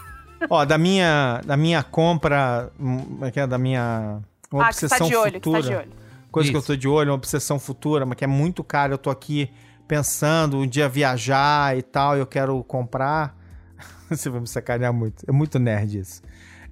[0.49, 3.45] Ó, da minha, da minha compra, hum, como é que é?
[3.45, 4.19] Da minha
[4.51, 5.59] uma ah, que você obsessão tá de olho, futura.
[5.59, 5.99] que você tá de olho.
[6.31, 6.67] Coisa que eu Isso.
[6.67, 8.93] tô de olho, uma obsessão futura, mas que é muito cara.
[8.93, 9.51] Eu tô aqui
[9.89, 13.35] pensando um dia viajar e tal, eu quero comprar.
[14.07, 15.25] Você vai me sacanear muito.
[15.27, 16.21] É muito nerd isso.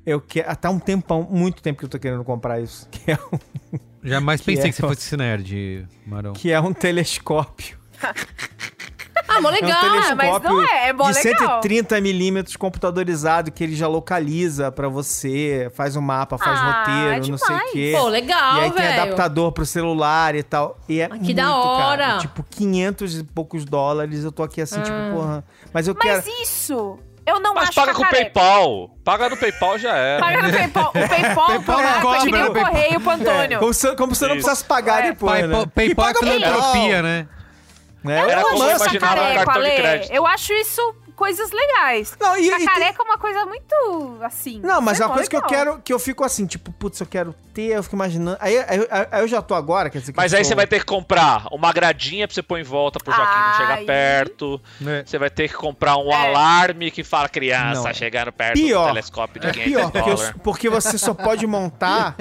[0.06, 0.50] Eu quero.
[0.50, 2.88] Até um tempão, muito tempo que eu tô querendo comprar isso.
[2.94, 6.32] Que é um, Jamais Que pensei é- que você fosse esse nerd, Marão.
[6.34, 7.78] que é um telescópio.
[9.38, 9.80] Ah, mó É um legal.
[9.82, 11.40] telescópio mas não é, é mó de legal.
[11.62, 17.32] 130 milímetros computadorizado que ele já localiza pra você, faz um mapa, faz Ah, roteiro,
[17.32, 17.94] não sei o quê.
[17.98, 19.02] Pô, legal, E aí tem velho.
[19.02, 20.78] adaptador pro celular e tal.
[20.90, 22.06] E é Ah, que muito da hora.
[22.08, 22.20] caro.
[22.20, 24.24] Tipo, 500 e poucos dólares.
[24.24, 24.84] Eu tô aqui assim, Ah.
[24.84, 25.44] tipo, porra.
[25.74, 26.16] Mas eu quero.
[26.26, 28.32] Mas isso, eu não Mas acho paga com o cacareco.
[28.34, 28.90] PayPal.
[29.04, 30.20] Paga no PayPal já é.
[30.20, 30.90] Paga no PayPal.
[30.90, 32.66] O PayPal, o PayPal é que nem o cobra.
[32.66, 33.60] correio pro Antônio.
[33.60, 35.12] Como se, como se você não precisasse pagar É.
[35.12, 35.72] depois, Paypal, né?
[35.76, 37.28] PayPal é o filantropia, né?
[38.10, 40.14] É, Era eu como lanço- eu imaginava o cacareco, cartão de crédito.
[40.14, 42.16] Eu acho isso coisas legais.
[42.22, 44.62] Não, e- e tem- é uma coisa muito assim.
[44.64, 45.50] Não, mas é uma coisa que eu legal.
[45.50, 48.38] quero, que eu fico assim, tipo, putz, eu quero ter, eu fico imaginando.
[48.40, 50.56] Aí, aí- aí- aí eu já tô agora, quer dizer que Mas aí sou- você
[50.56, 53.78] vai ter que comprar uma gradinha pra você pôr em volta pro Joaquim não chegar
[53.80, 53.86] Ai.
[53.86, 54.62] perto.
[54.86, 55.04] É.
[55.04, 56.16] Você vai ter que comprar um É.
[56.28, 57.94] alarme que fala criança Não.
[57.94, 58.84] chegando perto Pior.
[58.84, 62.16] do telescópio de É 500 pior, porque, porque você só pode montar.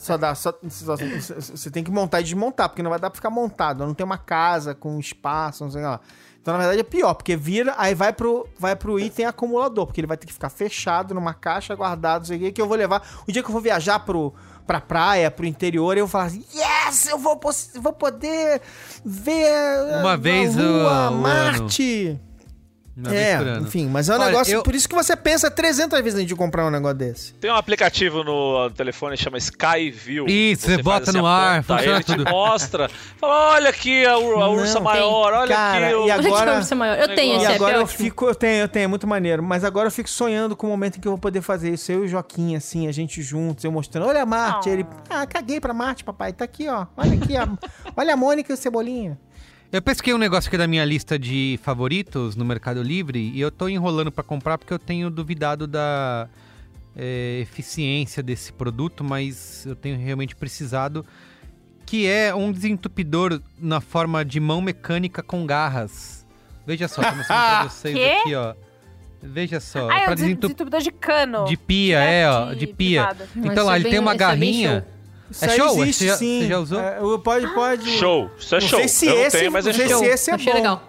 [0.00, 0.34] Só dá.
[0.34, 3.84] Só, só- você tem que montar e desmontar, porque não vai dar pra ficar montado.
[3.86, 6.00] Não tem uma casa com espaço, não sei lá.
[6.42, 10.00] Então, na verdade, é pior, porque vira, aí vai pro, vai pro item acumulador, porque
[10.00, 12.66] ele vai ter que ficar fechado numa caixa, guardado, não sei o que, que eu
[12.66, 13.06] vou levar.
[13.28, 14.32] O dia que eu vou viajar pro,
[14.66, 17.38] pra praia, pro interior, eu vou falar assim: yes, eu vou,
[17.82, 18.62] vou poder
[19.04, 20.00] ver.
[20.00, 22.18] Uma a vez o- Lua, o Marte.
[23.08, 24.52] É, enfim, mas é um Olha, negócio.
[24.54, 27.32] eu- Por isso que você pensa 300 vezes antes de comprar um negócio desse.
[27.34, 30.26] Tem um aplicativo no telefone que chama Skyview.
[30.28, 32.24] Isso, você faz bota no ar, funciona ele tudo.
[32.24, 32.90] te mostra.
[33.16, 34.82] Fala, olha aqui a, ur- a Não, ursa tem.
[34.82, 35.94] maior, olha Cara, aqui.
[35.94, 36.98] o- e agora- Ursa maior.
[36.98, 39.06] Eu tenho E esse app, agora é eu fico, eu tenho, eu tenho, é muito
[39.06, 39.42] maneiro.
[39.42, 41.90] Mas agora eu fico sonhando com o momento em que eu vou poder fazer isso.
[41.92, 44.68] Eu e o Joaquim, assim, a gente juntos, eu mostrando, olha a Marte.
[44.68, 44.72] Ah.
[44.72, 46.32] Ele, ah, caguei pra Marte, papai.
[46.32, 46.86] Tá aqui, ó.
[46.96, 47.46] Olha aqui, ó.
[47.96, 49.18] olha a Mônica e o Cebolinha.
[49.72, 53.50] Eu pesquei um negócio aqui da minha lista de favoritos no Mercado Livre e eu
[53.52, 56.28] tô enrolando pra comprar porque eu tenho duvidado da
[56.96, 61.06] é, eficiência desse produto, mas eu tenho realmente precisado.
[61.86, 66.26] Que é um desentupidor na forma de mão mecânica com garras.
[66.66, 68.04] Veja só, tô mostrando pra vocês Quê?
[68.20, 68.54] aqui, ó.
[69.22, 70.40] Veja só, Ah, é pra um des- desentup...
[70.54, 71.44] desentupidor de cano.
[71.44, 73.06] de pia, né, é, ó, de de pia.
[73.06, 73.28] privada.
[73.36, 74.86] Mas Então lá, isso ele é tem bem- uma é bem garrinha.
[75.32, 75.36] Show.
[75.38, 75.82] Isso É show?
[75.82, 76.40] existe, Você já- sim.
[76.42, 76.80] você já usou?
[76.80, 77.90] É, eu- pode, pode.
[77.98, 78.78] Show, isso é Não show.
[78.80, 79.98] sei se eu não esse- tenho, mas é show.
[79.98, 80.58] se esse é Achei bom.
[80.58, 80.82] legal.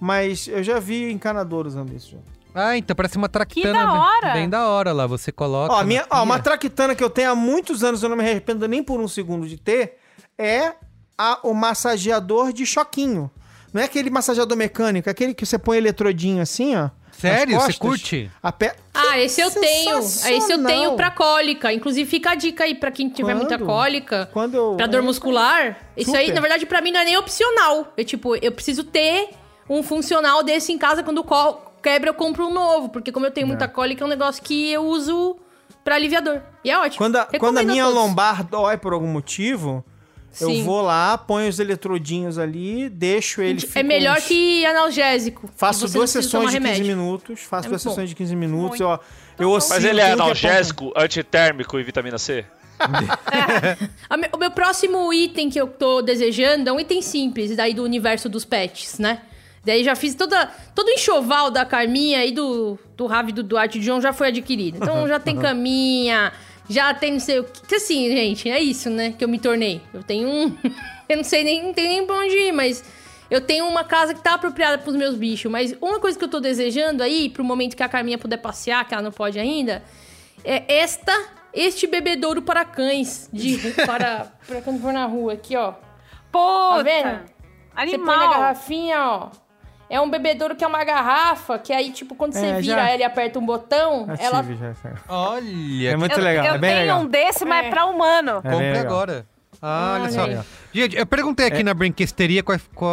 [0.00, 2.16] Mas eu já vi encanador usando isso.
[2.54, 3.72] Ah, então parece uma traquitana.
[3.78, 4.32] da bem- hora!
[4.34, 5.74] Bem da hora lá, você coloca.
[5.74, 8.68] Ó, minha, ó, uma traquitana que eu tenho há muitos anos, eu não me arrependo
[8.68, 9.96] nem por um segundo de ter,
[10.38, 10.72] é
[11.18, 13.30] a- o massageador de choquinho.
[13.72, 16.90] Não é aquele massageador mecânico, é aquele que você põe eletrodinho assim, ó.
[17.18, 17.54] Sério?
[17.54, 17.76] Você costas.
[17.78, 18.30] curte?
[18.42, 18.76] A pé...
[19.10, 19.98] Ah, esse eu tenho.
[19.98, 21.72] Esse eu tenho pra cólica.
[21.72, 23.66] Inclusive, fica a dica aí pra quem tiver muita Quando?
[23.66, 24.28] cólica.
[24.32, 24.74] Quando eu...
[24.76, 25.78] Pra dor muscular.
[25.96, 26.34] Isso aí, Super.
[26.34, 27.92] na verdade, pra mim não é nem opcional.
[27.96, 29.30] Eu, tipo, eu preciso ter
[29.68, 31.02] um funcional desse em casa.
[31.02, 31.24] Quando
[31.82, 32.88] quebra, eu compro um novo.
[32.88, 35.36] Porque como eu tenho muita cólica, é um negócio que eu uso
[35.84, 36.40] pra aliviador.
[36.64, 36.98] E é ótimo.
[36.98, 37.98] Quando a, quando a minha todos.
[37.98, 39.84] lombar dói por algum motivo,
[40.40, 43.68] Eu vou lá, ponho os eletrodinhos ali, deixo ele.
[43.74, 45.48] É melhor uns- que analgésico.
[45.56, 46.86] Faço E duas sessões de 15 remédio.
[46.86, 47.40] minutos.
[47.40, 48.10] Faço É duas muito sessões bom.
[48.10, 48.80] de 15 minutos.
[48.80, 48.84] Muito.
[48.84, 48.98] Ó,
[49.38, 52.44] eu oscilo, Mas ele é que analgésico, antitérmico e vitamina C?
[54.18, 57.82] Me- O meu próximo item que eu tô desejando é um item simples, daí do
[57.82, 59.20] universo dos pets, né?
[59.64, 63.78] Daí já fiz toda, todo o enxoval da Carminha e do, do Ravi do Duarte
[63.80, 64.76] John já foi adquirido.
[64.76, 66.32] Então já tem caminha,
[66.68, 67.66] já tem não sei o que.
[67.66, 69.12] que Assim, gente, é isso, né?
[69.16, 69.80] Que eu me tornei.
[69.92, 70.56] Eu tenho um.
[71.08, 72.84] eu não sei nem, não tenho nem pra onde ir, mas.
[73.30, 75.50] Eu tenho uma casa que tá apropriada pros meus bichos.
[75.50, 78.86] Mas uma coisa que eu tô desejando aí, pro momento que a Carminha puder passear,
[78.86, 79.82] que ela não pode ainda,
[80.44, 81.12] é esta,
[81.52, 83.28] este bebedouro para cães.
[83.32, 85.72] De, para, para quando for na rua, aqui, ó.
[86.30, 86.76] Puta!
[86.76, 87.20] Tá vendo?
[87.90, 88.30] Você põe na Animal!
[88.30, 89.30] garrafinha, ó.
[89.94, 92.88] É um bebedouro que é uma garrafa, que aí, tipo, quando você É, vira já-
[92.90, 94.42] ela e aperta um botão, eu ela.
[94.42, 94.74] tive, já.
[95.08, 97.00] Olha, É muito eu legal, eu é tenho legal.
[97.00, 97.68] um desse, mas É.
[97.68, 98.40] é pra humano.
[98.42, 99.26] É compre agora.
[99.62, 100.24] Ah, olha só.
[100.24, 100.38] aí.
[100.72, 102.90] Gente, eu perguntei aqui na brinquesteria quais, qual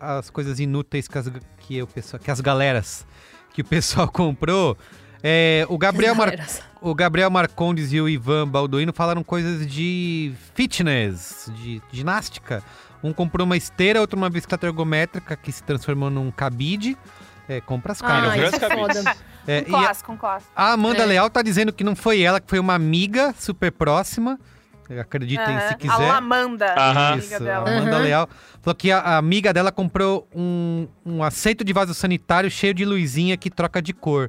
[0.00, 3.06] as coisas inúteis que as, que o pessoal, que as galeras,
[3.52, 4.76] que o pessoal comprou.
[5.22, 6.32] É, o, Gabriel Mar,
[6.80, 12.62] o Gabriel Marcondes e o Ivan Balduino falaram coisas de fitness, de ginástica.
[13.02, 16.96] Um comprou uma esteira, outro uma bicicleta ergométrica que se transformou num cabide.
[17.48, 18.34] É, compra as Ah, caras.
[18.34, 19.04] grandes isso é cabeças.
[19.04, 19.16] foda.
[19.46, 20.52] É, Com e a, clássico, com clássico.
[20.54, 21.06] a Amanda É.
[21.06, 24.38] Leal tá dizendo que não foi ela, que foi uma amiga super próxima.
[25.00, 25.74] Acreditem se Aham.
[25.78, 25.94] quiser.
[26.10, 27.12] A Lamanda, Aham.
[27.12, 27.70] amiga Isso, a dela.
[27.70, 28.02] Amanda Uhum.
[28.02, 28.28] Leal
[28.60, 32.84] falou que a, a amiga dela comprou um, um assento de vaso sanitário cheio de
[32.84, 34.28] luzinha que troca de cor.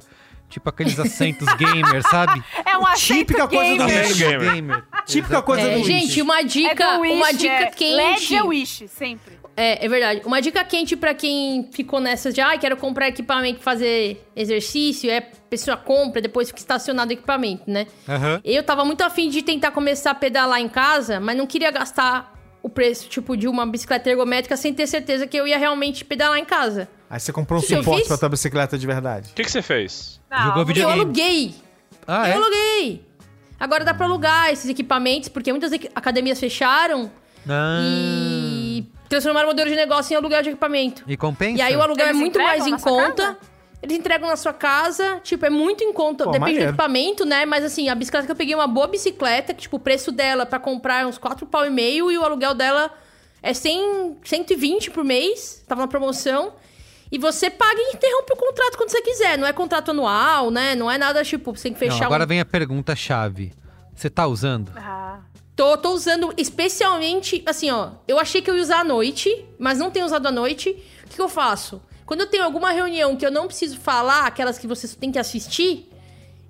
[0.52, 2.42] Tipo aqueles assentos gamer, sabe?
[2.64, 4.06] É um assento Típica coisa do gamer.
[4.06, 4.18] Wish.
[4.18, 4.54] gamer.
[4.54, 4.84] gamer.
[5.06, 6.22] Típica coisa É, do gente, Wish.
[6.22, 7.66] uma É dica, Wish, uma dica é.
[7.66, 7.94] quente.
[7.96, 9.38] LED é Wish, sempre.
[9.56, 10.22] É, é verdade.
[10.24, 15.10] Uma dica quente pra quem ficou nessas de, ai, quero comprar equipamento pra fazer exercício,
[15.10, 17.86] é a pessoa compra, depois fica estacionado o equipamento, né?
[18.08, 18.40] Aham.
[18.44, 22.31] Eu tava muito afim de tentar começar a pedalar em casa, mas não queria gastar
[22.62, 26.38] o preço, tipo, de uma bicicleta ergométrica sem ter certeza que eu ia realmente pedalar
[26.38, 26.88] em casa.
[27.10, 29.30] Aí você comprou um que eu suporte pra tua bicicleta de verdade.
[29.32, 30.20] O que, que você fez?
[30.30, 31.00] Não, Jogou Eu videogame.
[31.00, 31.54] aluguei.
[32.06, 32.36] Ah, eu é?
[32.36, 33.06] aluguei.
[33.60, 37.10] Agora dá pra alugar esses equipamentos, porque muitas academias fecharam
[37.48, 41.04] Ah, e transformaram o modelo de negócio em aluguel de equipamento.
[41.06, 41.58] E compensa?
[41.58, 43.34] E aí o aluguel Eles é muito mais em conta.
[43.34, 43.51] casa?
[43.82, 46.24] Eles entregam na sua casa, tipo, é muito em conta.
[46.24, 46.66] Pô, Depende maneiro.
[46.66, 47.44] do equipamento, né?
[47.44, 50.12] Mas assim, a bicicleta que eu peguei é uma boa bicicleta, que, tipo, o preço
[50.12, 52.92] dela pra comprar é uns 4 pau e meio e o aluguel dela
[53.42, 55.64] é 100, 120 por mês.
[55.66, 56.52] Tava na promoção.
[57.10, 59.36] E você paga e interrompe o contrato quando você quiser.
[59.36, 60.76] Não é contrato anual, né?
[60.76, 62.26] Não é nada, tipo, você tem que Não, fechar agora um...
[62.28, 63.52] vem a pergunta-chave.
[63.94, 64.72] Você tá usando?
[64.76, 65.18] Ah.
[65.54, 67.90] Tô, tô usando especialmente, assim, ó.
[68.08, 70.70] Eu achei que eu ia usar à noite, mas não tenho usado à noite.
[71.04, 71.82] O que, que eu faço?
[72.12, 75.18] Quando eu tenho alguma reunião que eu não preciso falar, aquelas que você tem que
[75.18, 75.90] assistir,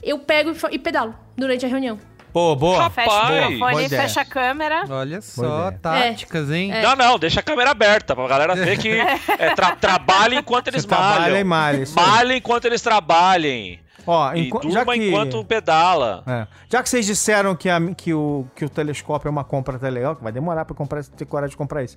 [0.02, 2.00] eu pego e, e pedalo durante a reunião.
[2.32, 2.82] Pô, boa.
[2.82, 3.08] Rapaz.
[3.08, 4.82] Fecha o microfone, fecha a câmera.
[4.90, 6.72] Olha só, táticas, hein?
[6.82, 8.88] Não, não, deixa a câmera aberta pra galera ver que
[9.38, 11.38] é, tra trabalha enquanto eles Você trabalha malham.
[11.40, 11.84] e malha.
[11.94, 13.78] Malha enquanto eles trabalhem.
[14.04, 15.08] Ó, E enqu- durma já que...
[15.08, 16.24] enquanto pedala.
[16.26, 16.46] É.
[16.68, 19.88] Já que vocês disseram que, a- que o, que o telescópio é uma compra até
[19.88, 21.96] legal, que vai demorar pra comprar, ter coragem de comprar isso.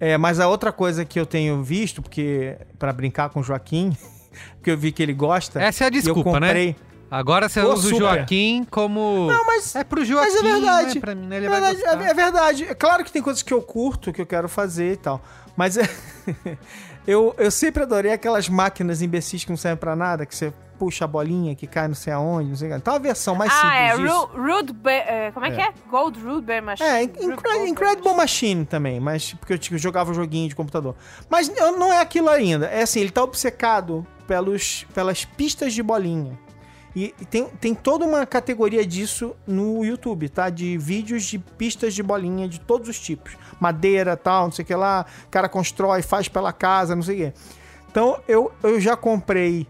[0.00, 3.94] É, mas a outra coisa que eu tenho visto, porque para brincar com o Joaquim,
[4.56, 5.60] porque eu vi que ele gosta.
[5.62, 6.46] Essa é a e eu desculpa, né?
[6.48, 6.76] comprei.
[7.10, 7.98] Agora você Pô, usa o super.
[7.98, 9.26] Joaquim como.
[9.26, 10.98] Não, mas É pro Joaquim, Mas é verdade.
[10.98, 11.36] é pra mim, né?
[11.38, 12.64] Ele é, verdade é, é verdade.
[12.64, 15.20] É claro que tem coisas que eu curto, que eu quero fazer e tal.
[15.56, 15.88] Mas é-
[17.10, 21.04] eu, eu sempre adorei aquelas máquinas imbecis que não servem pra nada, que você puxa
[21.04, 22.76] a bolinha, que cai não sei aonde, não sei o que.
[22.78, 23.90] Então a versão mais ah, é.
[23.90, 24.26] simples disso.
[24.32, 25.04] Ru Rude Bear.
[25.08, 25.74] é, Como é, que é?
[25.90, 26.88] Gold Rude Bear Machine.
[26.88, 30.94] É, Rude Incredible Machine também, mas porque eu tipo, jogava joguinho de computador.
[31.28, 32.66] Mas eu- não é aquilo ainda.
[32.66, 36.38] É assim, ele tá obcecado pelos, pelas pistas de bolinha.
[36.94, 40.50] E, tem, tem toda uma categoria disso no YouTube, tá?
[40.50, 43.36] De vídeos de pistas de bolinha de todos os tipos.
[43.60, 45.06] Madeira, tal, não sei o que lá.
[45.26, 47.38] O cara constrói, faz pela casa, não sei o que.
[47.90, 49.66] Então, eu, eu já comprei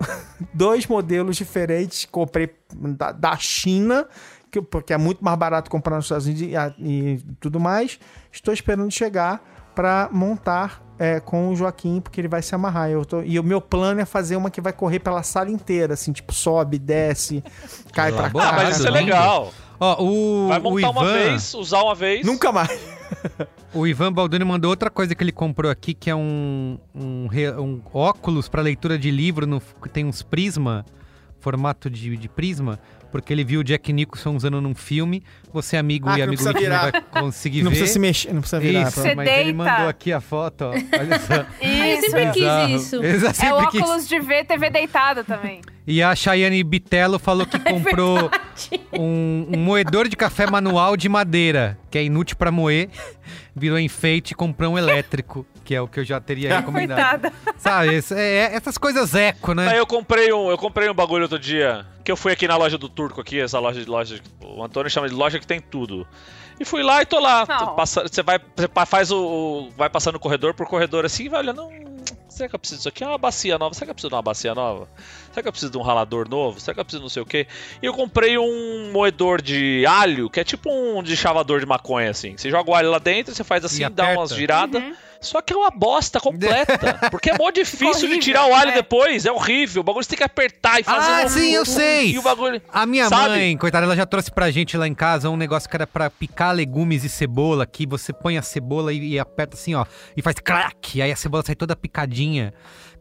[0.52, 2.06] dois modelos diferentes.
[2.06, 4.06] Comprei da, da China,
[4.50, 7.98] que, porque é muito mais barato comprar nos Estados Unidos e, e tudo mais.
[8.30, 9.42] Estou esperando chegar
[9.74, 12.88] para montar é, com o Joaquim, porque ele vai se amarrar.
[12.88, 15.94] Eu tô- e o meu plano é fazer uma que vai correr pela sala inteira,
[15.94, 17.42] assim, tipo, sobe, desce,
[17.92, 18.62] cai pra Elaborado, Ah, cá.
[18.64, 19.52] mas isso é legal.
[19.80, 22.24] Ó, o, Vai o montar uma Ivan, vez, usar uma vez.
[22.24, 22.70] Nunca mais.
[23.74, 27.26] o Ivan Baldoni mandou outra coisa que ele comprou aqui, que é um, um,
[27.58, 30.86] um óculos para leitura de livro, no, que tem uns prisma,
[31.40, 32.78] formato de, de prisma,
[33.12, 35.22] porque ele viu o Jack Nicholson usando num filme.
[35.52, 36.90] Você, amigo Ah, e que não amigo não virar.
[36.90, 37.76] vai conseguir Não ver.
[37.76, 38.88] precisa se mexer, não precisa virar.
[38.88, 39.52] Isso, mas ele deita.
[39.52, 40.70] mandou aqui a foto, ó.
[40.70, 41.34] Olha só.
[41.62, 42.10] Ah, eu Isso.
[42.10, 43.04] sempre quis isso.
[43.04, 43.82] Exa- É o sempre quis.
[43.82, 45.60] óculos de ver TV deitado também.
[45.86, 48.30] E a Chayane Bitello falou que comprou
[48.98, 52.88] um, um moedor de café manual de madeira, que é inútil pra moer,
[53.54, 57.22] virou enfeite e comprou um elétrico, que é o que eu já teria recomendado.
[57.30, 57.32] Coitada.
[57.56, 59.68] Sabe, esse- é- é essas coisas eco, né?
[59.68, 62.56] Aí eu comprei um, eu comprei um bagulho outro dia, que eu fui aqui na
[62.56, 65.60] loja do Turco aqui, essa loja de loja, o Antônio chama de loja que tem
[65.60, 66.06] tudo.
[66.60, 70.18] E fui lá e tô lá, passa- você vai, você faz o, o- vai passando
[70.20, 71.96] corredor por corredor assim, e vai olhando, hum,
[72.28, 73.02] será que eu preciso disso aqui?
[73.02, 74.86] É uma bacia nova, será que eu preciso de uma bacia nova?
[75.30, 76.60] Será que eu preciso de um ralador novo?
[76.60, 77.46] Será que eu preciso de não sei o quê?
[77.82, 82.10] E eu comprei um moedor de alho, que é tipo um de chavador de maconha
[82.10, 82.36] assim.
[82.36, 84.80] Você joga o alho lá dentro, você faz assim, dá umas viradas.
[84.82, 84.94] Uhum.
[85.22, 86.98] Só que é uma bosta completa.
[87.10, 88.74] Porque é mó difícil de tirar o alho é.
[88.74, 89.24] depois.
[89.24, 89.80] É horrível.
[89.80, 91.22] O bagulho você tem que apertar e fazer.
[91.22, 92.10] Ah, um- sim, eu sei.
[92.10, 92.60] E o bagulho.
[92.72, 93.28] A minha Sabe?
[93.30, 96.10] mãe, coitada, ela já trouxe pra gente lá em casa um negócio que era pra
[96.10, 99.86] picar legumes e cebola, que você põe a cebola e, e aperta assim, ó,
[100.16, 102.52] e faz crack, e aí a cebola sai toda picadinha.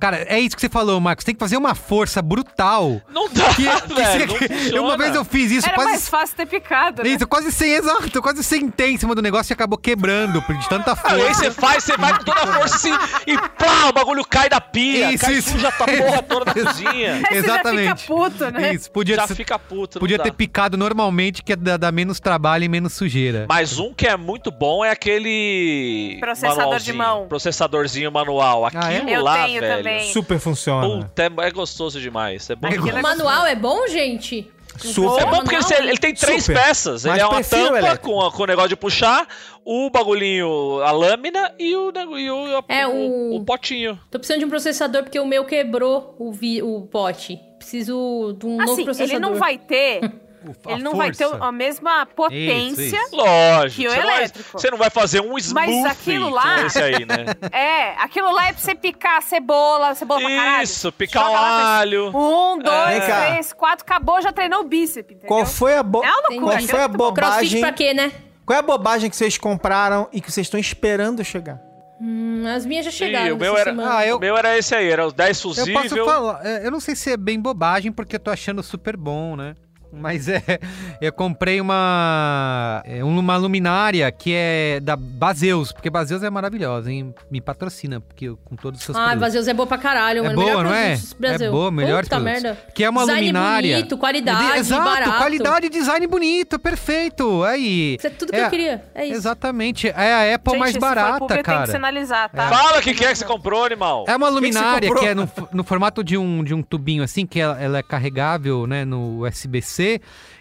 [0.02, 1.24] Cara, é isso que você falou, Marcos.
[1.24, 3.00] Tem que fazer uma força brutal.
[3.14, 4.28] Não dá, Que, que velho.
[4.28, 4.82] Você- funciona.
[4.82, 7.10] uma vez eu fiz isso, Era quase mais fácil ter picado, né?
[7.10, 10.68] Isso, quase sem, exato, quase sem em cima do negócio e acabou quebrando por de
[10.68, 11.34] tanta e aí força.
[11.44, 12.92] você faz, você vai com toda a força assim
[13.28, 15.12] e pá, o bagulho cai da pia.
[15.12, 15.52] Isso, cai isso.
[15.52, 17.22] suja essa porra toda na cozinha.
[17.30, 17.86] Aí Exatamente.
[17.90, 18.74] já fica puto, né?
[18.74, 20.00] Isso, podia, Já ser- fica puto.
[20.00, 20.24] podia dá.
[20.24, 23.46] ter picado normalmente, que dá, dá menos trabalho e menos sujeira.
[23.48, 26.18] Mas um que é muito bom é aquele.
[26.20, 27.28] Processador de mão.
[27.28, 28.66] Processadorzinho manual.
[28.66, 29.04] Aquilo Ah, é?
[29.08, 29.78] Eu lá, tenho velho.
[29.78, 29.91] também.
[30.00, 30.88] Super funciona.
[31.06, 32.50] Puta, é, é gostoso demais.
[32.50, 32.96] É bom É demais.
[32.96, 34.50] O manual é bom, gente?
[34.78, 35.22] Super.
[35.24, 35.84] É bom porque ele, Manual?
[35.90, 36.64] ele tem três Super.
[36.64, 37.04] peças.
[37.06, 39.28] Mas Ele é uma tampa com, a- com o negócio de puxar,
[39.66, 44.00] o bagulhinho, a lâmina e o, e o, a- É, o, o- o potinho.
[44.10, 47.38] Tô precisando de um processador porque o meu quebrou o, vi- o pote.
[47.58, 49.16] Preciso de um novo Assim, processador.
[49.16, 50.00] ele não vai ter.
[50.66, 51.44] A Ele não vai ter força.
[51.46, 52.82] a mesma potência.
[52.84, 53.82] Isso, Lógico.
[53.82, 54.50] Que o você, não vai, elétrico.
[54.60, 57.26] você não vai fazer um smoothie aquilo lá- com esse aí, né?
[57.52, 60.64] É, aquilo lá é pra você picar a cebola, cebola pra caralho.
[60.64, 62.08] Isso, picar Joga lá, faz alho.
[62.16, 63.26] Um, dois, cá.
[63.32, 65.28] três, quatro, acabou, já treinou o bíceps, entendeu?
[65.28, 66.04] Qual foi a, bo...
[66.04, 66.08] É
[66.40, 67.14] Qual isso foi é a bom.
[67.14, 67.62] Crossfit bobagem?
[67.62, 68.12] pra quê, né?
[68.46, 71.60] Qual é a bobagem que vocês compraram e que vocês estão esperando chegar?
[72.04, 73.28] Hum, as minhas já chegaram.
[73.28, 73.98] Ih, o meu era, semana.
[73.98, 75.82] Ah, eu- o meu era esse aí, era os 10 Eu fusível.
[75.84, 78.98] posso falar, é, eu não sei se é bem bobagem, porque eu tô achando super
[78.98, 79.54] bom, né?
[79.94, 80.42] Mas é,
[81.02, 87.14] eu comprei uma, é, uma luminária que é da Baseus, porque Baseus é maravilhosa, hein?
[87.30, 89.22] Me patrocina, porque eu- com todos os seus Ah, produtos.
[89.22, 90.36] Vazeus é boa pra caralho, É mano.
[90.36, 90.98] boa, Melhor não é?
[91.20, 91.48] Brasil.
[91.48, 92.44] É boa, melhor Puta produtos.
[92.44, 92.60] merda.
[92.74, 93.76] Que é uma design luminária.
[93.78, 95.18] bonito, qualidade, Exato, barato.
[95.18, 97.44] qualidade, design bonito, perfeito.
[97.44, 97.96] Aí.
[97.98, 98.84] Isso é tudo que eu queria.
[98.96, 99.16] É isso.
[99.16, 99.88] Exatamente.
[99.90, 101.72] É a Apple Gente, mais barata, público, Tem que cara.
[101.72, 102.48] sinalizar, tá?
[102.50, 104.06] Fala o que, que é que você comprou, animal.
[104.08, 105.04] É uma luminária comprou?
[105.04, 107.84] que, é no, no formato de um, de um tubinho assim, que ela, ela é
[107.84, 109.81] carregável, né, no USB-C,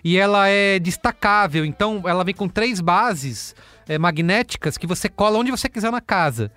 [0.05, 1.65] e ela é destacável.
[1.65, 3.55] Então, ela vem com três bases
[3.89, 6.51] é, magnéticas que você cola onde você quiser na casa.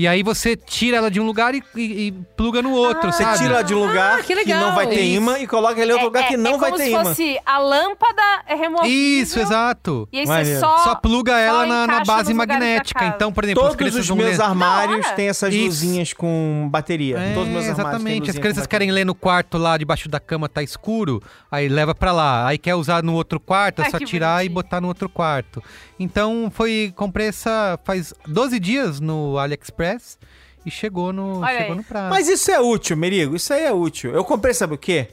[0.00, 3.24] E aí você tira ela de um lugar e, e- e pluga no outro, Você
[3.24, 3.38] sabe?
[3.38, 5.16] tira de um lugar Ah, que que, não vai ter Isso.
[5.16, 7.04] imã e coloca ele em outro lugar que não é vai como ter se imã.
[7.04, 8.88] fosse a lâmpada é removível.
[8.96, 10.08] Isso, exato.
[10.12, 10.78] E aí você só...
[10.84, 13.06] Só pluga ela na, na base magnética.
[13.06, 14.40] Então, por exemplo, Todos crianças os meus ler...
[14.40, 15.64] armários têm essas Isso.
[15.66, 17.18] luzinhas com bateria.
[17.18, 18.30] É, Todos os meus armários têm exatamente.
[18.30, 21.20] As crianças querem ler no quarto lá debaixo da cama, tá escuro,
[21.50, 22.46] aí leva pra lá.
[22.46, 24.54] Aí quer usar no outro quarto, é Ai, só tirar e bonitinho.
[24.54, 25.60] botar no outro quarto.
[25.98, 29.87] Então foi, comprei essa faz 12 dias no AliExpress
[30.66, 31.76] e chegou no, Olha chegou aí.
[31.76, 32.10] no prazo.
[32.10, 33.36] Mas isso é útil, Merigo.
[33.36, 34.12] Isso aí é útil.
[34.12, 35.08] Eu comprei, sabe o quê?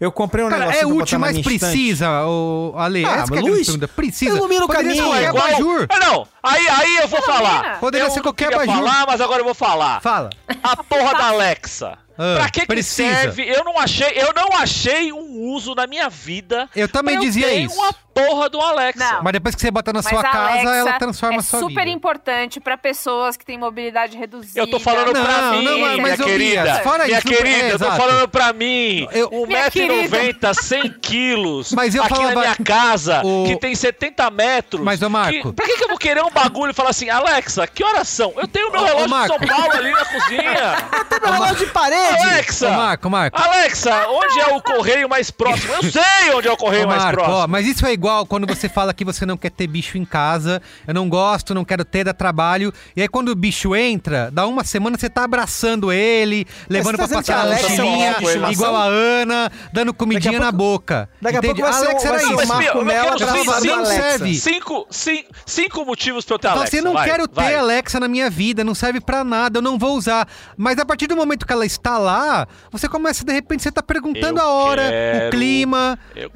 [0.00, 3.04] Eu comprei um Cara, negócio é útil, mas precisa, o Ale.
[3.04, 3.88] Ah, essa mas que é luz pergunta.
[3.88, 4.36] Precisa.
[4.36, 5.10] ilumina o Poderia ser caminho.
[5.12, 5.86] qualquer É Igual- abajur.
[5.90, 7.80] Ah, não, aí, aí eu vou falar.
[7.80, 8.74] Poderia eu ser qualquer abajur.
[8.76, 10.00] falar, mas agora eu vou falar.
[10.00, 10.30] Fala.
[10.62, 11.98] A porra da Alexa.
[12.18, 13.48] Ah, pra que que serve?
[13.48, 16.68] Eu não achei, eu não achei um uso na minha vida.
[16.74, 17.76] Eu também pra dizia ter isso.
[17.76, 18.98] uma porra do Alexa.
[19.12, 19.22] Não.
[19.22, 21.60] Mas depois que você bota na Mas sua a casa, ela transforma é a sua
[21.60, 21.90] super vida.
[21.90, 24.58] importante pra pessoas que têm mobilidade reduzida.
[24.58, 26.62] Eu tô falando Não, pra mim, não, mas- minha mas, ô, querida.
[26.64, 29.06] Bia, fora minha isso, querida, é, eu tô falando pra mim.
[29.12, 31.72] Eu- Minha 1,90m, 100 quilos.
[31.72, 34.82] Mas eu aqui falava- na minha casa, o- que tem 70 metros.
[34.82, 37.08] Mas, ô, Marco- que- pra que, que eu vou querer um bagulho e falar assim,
[37.08, 38.32] Alexa, que horas são?
[38.36, 39.26] Eu tenho meu Ô, ô, relógio de.
[39.28, 40.76] São Paulo ali na cozinha.
[41.08, 42.07] Tem meu relógio de parede!
[42.14, 42.68] Alexa!
[42.68, 43.40] Ô, Marco, Marco.
[43.40, 45.72] Alexa, onde é o correio mais próximo?
[45.74, 47.36] Eu sei onde é o correio Ô, mais Marco, próximo.
[47.44, 50.04] ó, mas isso é igual quando você fala que você não quer ter bicho em
[50.04, 52.72] casa, eu não gosto, não quero ter, dá trabalho.
[52.96, 57.06] E aí quando o bicho entra, dá uma semana você tá abraçando ele, levando tá
[57.08, 58.16] pra passear a na mochilinha,
[58.50, 61.08] igual a Ana, dando comidinha a na pouco- boca.
[61.20, 61.60] Daqui a Entende?
[61.62, 62.32] pouco ser, Alexa era isso.
[62.32, 64.34] o Marco no não serve.
[64.34, 66.76] Cinco, cinco, cinco motivos pra eu ter Fala Alexa.
[66.76, 67.54] assim, eu não vai, quero ter vai.
[67.54, 70.26] Alexa na minha vida, não serve pra nada, eu não vou usar.
[70.56, 73.82] Mas a partir do momento que ela está lá, você começa, de repente, você tá
[73.82, 75.98] perguntando Eu a hora, quero- o clima.
[76.14, 76.30] Eu-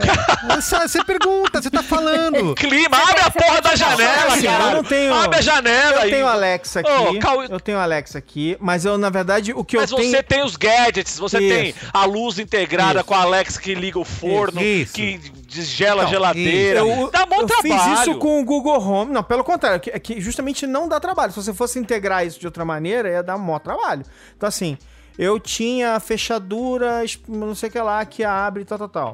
[0.57, 2.55] Você, você pergunta, você tá falando.
[2.57, 4.65] Clima, abre a porra da falar janela, assim, cara.
[4.65, 6.11] eu não tenho- Abre a janela Eu aí.
[6.11, 6.91] tenho Alexa aqui.
[6.91, 10.11] Ô, Cauê- Eu tenho Alexa aqui, mas eu, na verdade, o que Mas eu tenho.
[10.11, 11.49] você tem os gadgets, você Isso.
[11.55, 13.05] tem a luz integrada Isso.
[13.05, 14.93] com a Alexa que liga o forno, Isso.
[14.95, 15.19] que
[15.49, 16.81] desgela a Não, geladeira.
[16.81, 17.83] Eu, Dá bom eu trabalho.
[17.97, 19.13] fiz isso com o Google Home.
[19.13, 21.33] Não, pelo contrário, que, que justamente não dá trabalho.
[21.33, 24.03] Se você fosse integrar isso de outra maneira, ia dar um maior trabalho.
[24.37, 24.77] Então, assim,
[25.19, 29.13] eu tinha fechaduras, não sei o que lá, que abre, tal, tal, tal.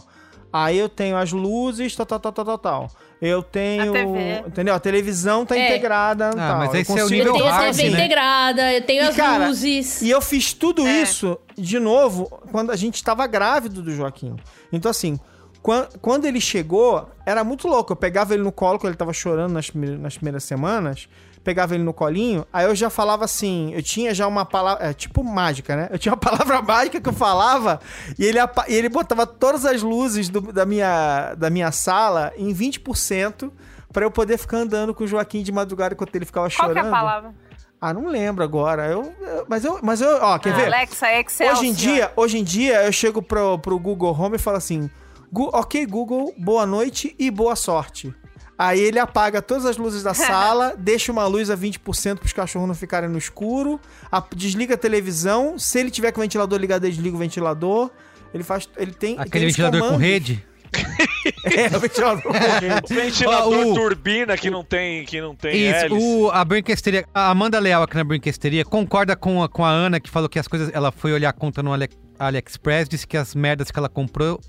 [0.52, 2.90] Aí eu tenho as luzes, tal, tal, tal, tal, tal, tal.
[3.20, 3.90] Eu tenho.
[3.90, 4.44] A TV.
[4.46, 4.74] Entendeu?
[4.74, 5.66] A televisão tá É.
[5.68, 6.30] integrada.
[6.30, 6.58] Ah, tal.
[6.58, 7.88] mas Eu esse é o nível Eu tenho a TV né?
[7.98, 10.00] integrada, eu tenho E, as cara, luzes.
[10.02, 11.02] E eu fiz tudo É.
[11.02, 14.36] isso, de novo, quando a gente tava grávido do Joaquim.
[14.72, 15.18] Então, assim,
[15.60, 17.92] quan- quando ele chegou, era muito louco.
[17.92, 21.08] Eu pegava ele no colo, quando ele tava chorando nas, nas primeiras semanas.
[21.48, 23.72] Pegava ele no colinho, aí eu já falava assim.
[23.72, 24.84] Eu tinha já uma palavra.
[24.84, 25.88] É, tipo mágica, né?
[25.90, 27.80] Eu tinha uma palavra mágica que eu falava
[28.18, 28.38] e ele,
[28.68, 33.50] e ele botava todas as luzes do- da, minha, da minha sala em 20%
[33.90, 36.74] pra eu poder ficar andando com o Joaquim de madrugada enquanto ele ficava Qual chorando.
[36.74, 37.34] que é a palavra?
[37.80, 38.86] Ah, não lembro agora.
[38.88, 40.66] Eu, eu- mas eu, mas eu, ó, quer Ah, ver?
[40.66, 41.50] Alexa, Excel.
[41.52, 44.90] Hoje em dia, hoje em dia eu chego pro, pro Google Home e falo assim:
[45.32, 48.14] "Gu- "OK Google, boa noite e boa sorte".
[48.58, 52.66] Aí ele apaga todas as luzes da sala, deixa uma luz a 20% pros cachorros
[52.66, 53.80] não ficarem no escuro,
[54.10, 57.90] a- desliga a televisão, se ele tiver com o ventilador ligado, ele desliga o ventilador.
[58.34, 60.06] Ele faz, ele tem ele tem Aquele os ventilador com comandos.
[60.06, 60.44] rede.
[61.44, 62.94] É, o ventilador com rede.
[62.94, 66.04] Ventilador Ó, o- turbina que não tem, que não tem Isso, hélice.
[66.06, 70.00] o, a Brinquesteria, a Amanda Leal aqui na Brinquesteria concorda com a, com a Ana
[70.00, 73.16] que falou que as coisas, ela foi olhar a conta no Ali, AliExpress, disse que
[73.16, 74.40] as merdas que ela comprou,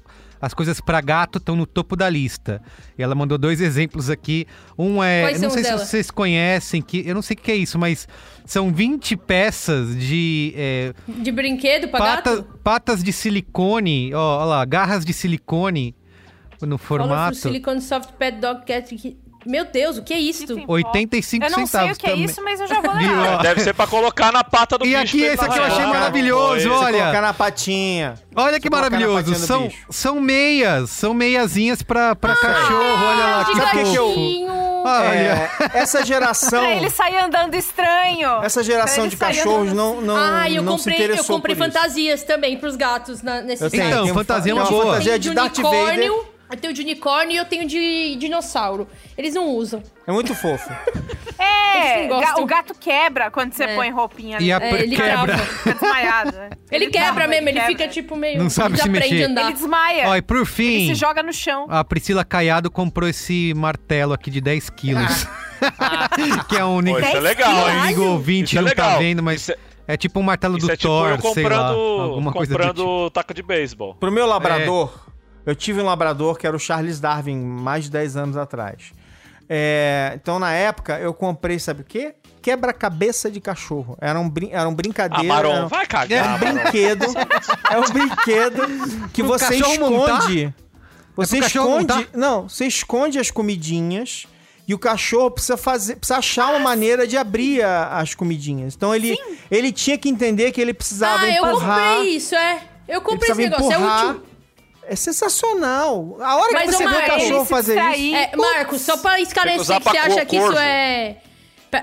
[0.42, 2.62] as coisas pra gato estão no topo da lista.
[2.98, 4.46] E ela mandou dois exemplos aqui.
[4.78, 5.86] Um é, Quais eu não sei os se dela?
[5.86, 8.08] vocês conhecem, que eu não sei o que é isso, mas
[8.46, 12.60] são 20 peças de é, De brinquedo pra pata- gato?
[12.64, 15.96] patas de silicone, ó, ó lá, garras de silicone
[16.62, 17.36] no formato.
[17.38, 19.18] Silicone Soft Pet Dog Cat.
[19.46, 20.54] Meu Deus, o que é isto?
[20.54, 20.66] Sim.
[20.68, 22.26] 85 Eu não sei centavos o que é também.
[22.26, 23.38] isso, mas eu já vou levar.
[23.42, 25.02] Deve ser pra colocar na pata do E bicho.
[25.02, 26.00] aqui, pra ele esse aqui eu não achei arranhar.
[26.00, 27.00] maravilhoso, olha.
[27.00, 28.14] Colocar na patinha.
[28.36, 29.36] Olha que maravilhoso.
[29.36, 30.90] São, são meias.
[30.90, 33.06] São meiazinhas pra, pra cachorro.
[33.06, 34.16] Olha lá, de que sabe que eu- fofo.
[34.20, 34.50] gatinho.
[34.82, 35.10] Olha.
[35.14, 35.50] É,
[35.80, 38.42] essa geração, Pra ele sair andando estranho.
[38.44, 41.54] essa geração de cachorros andando não não ah, eu não comprei, se eu interessou comprei
[41.56, 41.74] por isso.
[41.78, 44.86] fantasias também pros gatos na, nesse Eu tenho, Então, tenho fantasia é uma boa.
[44.86, 46.30] fantasia de de Darth unicórnio, Vader.
[46.50, 48.88] Eu tenho de unicórnio e eu tenho de dinossauro.
[49.18, 49.82] Eles não usam.
[50.08, 50.70] É muito fofo.
[51.38, 52.44] É, Eles não ga- gostam.
[52.44, 53.76] o gato quebra quando você É.
[53.76, 55.38] põe roupinha E a É, ele quebra.
[55.38, 56.32] Fica desmaiado.
[56.38, 56.50] né?
[56.72, 57.68] Ele, quebra mesmo, ele quebra.
[57.68, 58.40] fica tipo meio.
[58.42, 59.24] Não sabe se desaprende mexer.
[59.26, 59.42] a andar.
[59.44, 60.10] Ele desmaia.
[60.10, 61.68] Ó, e por Ele fim, se joga no chão.
[61.70, 65.28] a Priscila Caiado comprou esse martelo aqui de 10 quilos.
[66.50, 67.80] que é um Pô, isso é 10 legal, um hein?
[67.80, 69.00] amigo ouvinte Isso é não tá legal.
[69.00, 69.58] vendo, mas Isso é-
[69.90, 71.50] é tipo um martelo Isso do é tipo Thor, eu sei lá.
[71.50, 73.10] comprando, Alguma coisa do comprando tipo.
[73.12, 73.96] taco de beisebol.
[73.96, 75.08] Pro meu labrador,
[75.50, 78.92] eu tive um labrador que era o Charles Darwin, mais de 10 anos atrás.
[79.52, 82.14] É, então, na época, eu comprei, sabe o quê?
[82.42, 83.98] Quebra-cabeça de cachorro.
[84.00, 85.24] Era um, brin era um Ah, brincadeira.
[85.24, 86.54] Maron, era um- vai É cagar, um Maron.
[86.62, 87.06] brinquedo.
[87.72, 88.62] É um brinquedo
[89.12, 90.18] que Pro você cachorro montar?
[90.20, 90.54] esconde.
[91.16, 91.94] Você É esconde.
[91.94, 92.06] montar?
[92.14, 94.26] Não, você esconde as comidinhas
[94.68, 98.76] e o cachorro precisa fazer, precisa achar uma maneira de abrir a- as comidinhas.
[98.76, 99.18] Então ele,
[99.50, 101.96] ele tinha que entender que ele precisava Ah, eu empurrar.
[101.96, 102.62] comprei isso, é.
[102.88, 104.06] Eu comprei esse negócio, empurrar.
[104.06, 104.24] é útil.
[104.92, 106.18] É sensacional.
[106.20, 108.16] A hora Mas, que você vê o cachorro fazer isso.
[108.16, 111.18] É, Marcos, só pra esclarecer que você acha que isso é.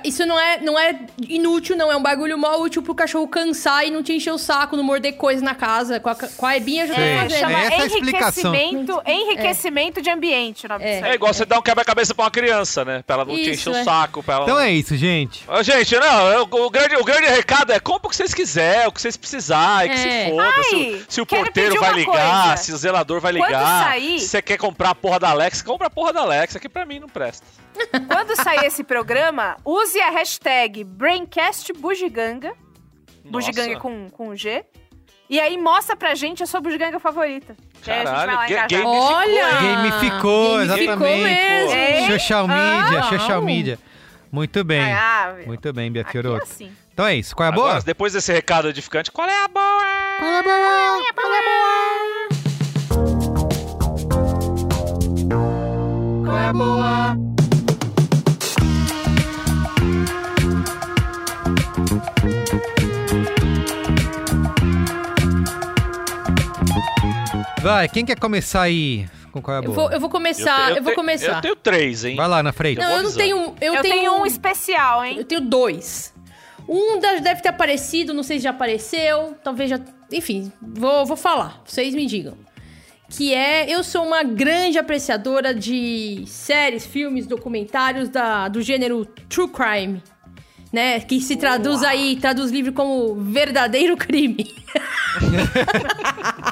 [0.05, 0.99] Isso não é, não é
[1.29, 1.91] inútil, não.
[1.93, 4.83] É um bagulho mó útil pro cachorro cansar e não te encher o saco, não
[4.83, 6.01] morder coisa na casa.
[6.01, 6.95] Com a, com a Ebinha já.
[6.95, 7.39] É, fazendo.
[7.39, 8.55] chama Essa é a explicação.
[8.55, 10.67] enriquecimento, enriquecimento de ambiente.
[10.67, 11.15] o É aí.
[11.15, 13.05] igual você dar um quebra-cabeça pra uma criança, né?
[13.07, 13.85] Pra ela não te Isso, encher o é.
[13.85, 14.23] saco.
[14.23, 15.45] Pra ela Então é isso, gente.
[15.63, 18.93] Gente, não, eu- o, grande, o grande recado é compra o que vocês quiserem, o
[18.93, 20.25] que vocês precisarem, que É.
[20.25, 20.49] se foda.
[20.57, 22.57] Ai, se, o- se o porteiro vai ligar, coisa.
[22.57, 23.85] se o zelador vai Quando ligar.
[23.85, 26.69] sair- Se você quer comprar a porra da Alexa, compra a porra da Alexa, que
[26.69, 27.47] pra mim não presta.
[28.09, 32.53] Quando sair esse programa, use a hashtag BraincastBugiganga.
[33.25, 34.65] Bugiganga com, com G.
[35.29, 37.57] E aí mostra pra gente a sua bugiganga favorita.
[37.87, 38.61] Aí a gente vai lá Caralho, engajar.
[38.63, 39.51] ga- game- Olha!
[39.61, 41.23] Gamificou, Gamificou exatamente.
[41.25, 41.73] mesmo.
[41.75, 42.07] É.
[42.19, 43.79] Social media, Ah, social media.
[44.31, 44.93] Muito bem.
[44.93, 46.43] Ah, Muito bem, Bia é Fiorotto.
[46.45, 46.71] assim.
[46.93, 47.35] Então é isso.
[47.35, 47.69] Qual é a boa?
[47.71, 49.85] Agora, depois desse recado edificante, qual é a boa?
[50.19, 51.13] Qual é a boa?
[51.15, 53.07] Qual é a boa?
[56.25, 57.17] Qual é a boa?
[67.67, 69.75] Vai, quem quer começar aí com qual é a Eu boa?
[69.75, 71.37] vou, eu vou começar, eu, vou te- começar.
[71.37, 72.15] Eu tenho três, hein?
[72.17, 72.79] Vai lá na frente.
[72.79, 73.37] Não, eu não tenho.
[73.61, 75.17] Eu, Eu, tenho, tenho um especial, hein?
[75.19, 76.15] Eu tenho dois.
[76.69, 79.81] Um deve ter aparecido, não sei se já apareceu, talvez já.
[80.13, 82.37] Enfim, vou, vou falar, vocês me digam.
[83.09, 83.69] Que é.
[83.73, 90.03] Eu sou uma grande apreciadora de séries, filmes, documentários da, do gênero True Crime.
[90.73, 91.01] Né?
[91.01, 94.45] Que se traduz aí, traduz livre como verdadeiro crime.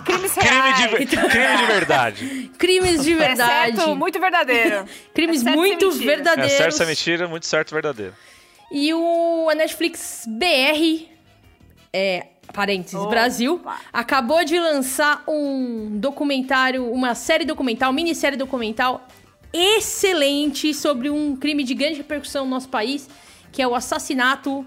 [0.05, 2.51] Crimes Crime de, ver- crime de verdade.
[2.59, 3.77] Crimes de É verdade.
[3.77, 4.85] certo, muito verdadeiro.
[5.15, 6.05] Crimes É muito mentira.
[6.13, 6.53] É verdadeiros.
[6.53, 8.15] certo ser mentira, muito certo verdadeiro.
[8.71, 11.07] E o a Netflix BR,
[11.93, 13.11] é, parênteses, Opa.
[13.11, 13.63] Brasil,
[13.93, 19.07] acabou de lançar um documentário, uma série documental, minissérie documental
[19.53, 23.09] excelente sobre um crime de grande repercussão no nosso país,
[23.55, 24.67] que é o assassinato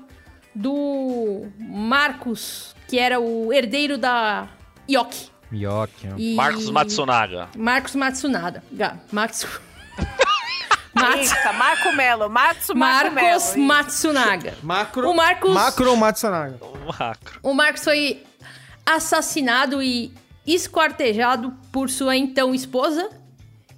[0.55, 4.47] do Marcos, que era o herdeiro da
[4.89, 5.29] Yoki.
[5.51, 6.15] Mioca.
[6.17, 7.49] E- Marcos Matsunaga.
[7.57, 8.63] Marcos Matsunaga.
[8.71, 9.45] Ga- Matsu...
[10.95, 11.31] Mats...
[11.35, 12.29] Eita, Marco Melo.
[12.29, 13.67] Matsu Marco Marcos Melo.
[13.67, 14.53] Matsunaga.
[14.63, 15.09] Macro.
[15.09, 16.57] O Marcos- Macro Matsunaga.
[16.61, 17.39] O Macro.
[17.43, 18.23] O Marcos foi
[18.85, 20.13] assassinado e
[20.45, 23.09] esquartejado por sua então esposa,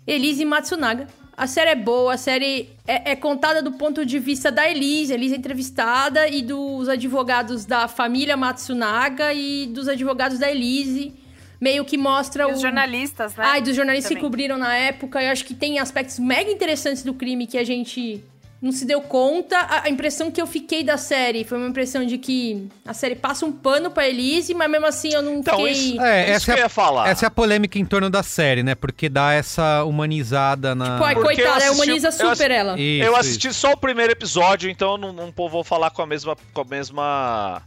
[0.05, 1.07] Elise Matsunaga.
[1.39, 5.13] A série é boa, a série é, é contada do ponto de vista da Elise,
[5.13, 11.13] Elise é entrevistada, e dos advogados da família Matsunaga e dos advogados da Elise.
[11.61, 12.55] Meio que mostra E o.
[12.55, 13.43] os jornalistas, né?
[13.47, 14.29] Ah, e dos jornalistas que Também.
[14.29, 15.23] cobriram na época.
[15.23, 18.21] Eu acho que tem aspectos mega interessantes do crime que a gente
[18.61, 19.57] não se deu conta.
[19.57, 23.15] A, a impressão que eu fiquei da série foi uma impressão de que a série
[23.15, 25.71] passa um pano pra Elise, mas mesmo assim eu não Então, fiquei...
[25.71, 27.09] isso- É, Isso essa que é, eu a- ia falar.
[27.09, 28.75] essa é a polêmica em torno da série, né?
[28.75, 30.97] Porque dá essa humanizada na.
[30.97, 32.79] Pô, ai, eu coitada, assisti- humaniza eu super assisti- ela.
[32.79, 33.19] Isso, eu isso.
[33.19, 36.61] assisti só o primeiro episódio, então eu não, não vou falar com a mesma com
[36.61, 37.61] a mesma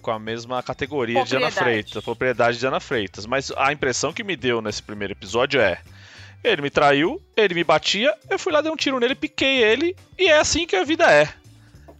[0.00, 1.48] com a mesma categoria de Ana.
[1.52, 5.78] Freitas, propriedade de Ana Freitas, mas a impressão que me deu nesse primeiro episódio é
[6.42, 9.96] ele me traiu, ele me batia, eu fui lá dei um tiro nele, piquei ele
[10.18, 11.28] e é assim que a vida é.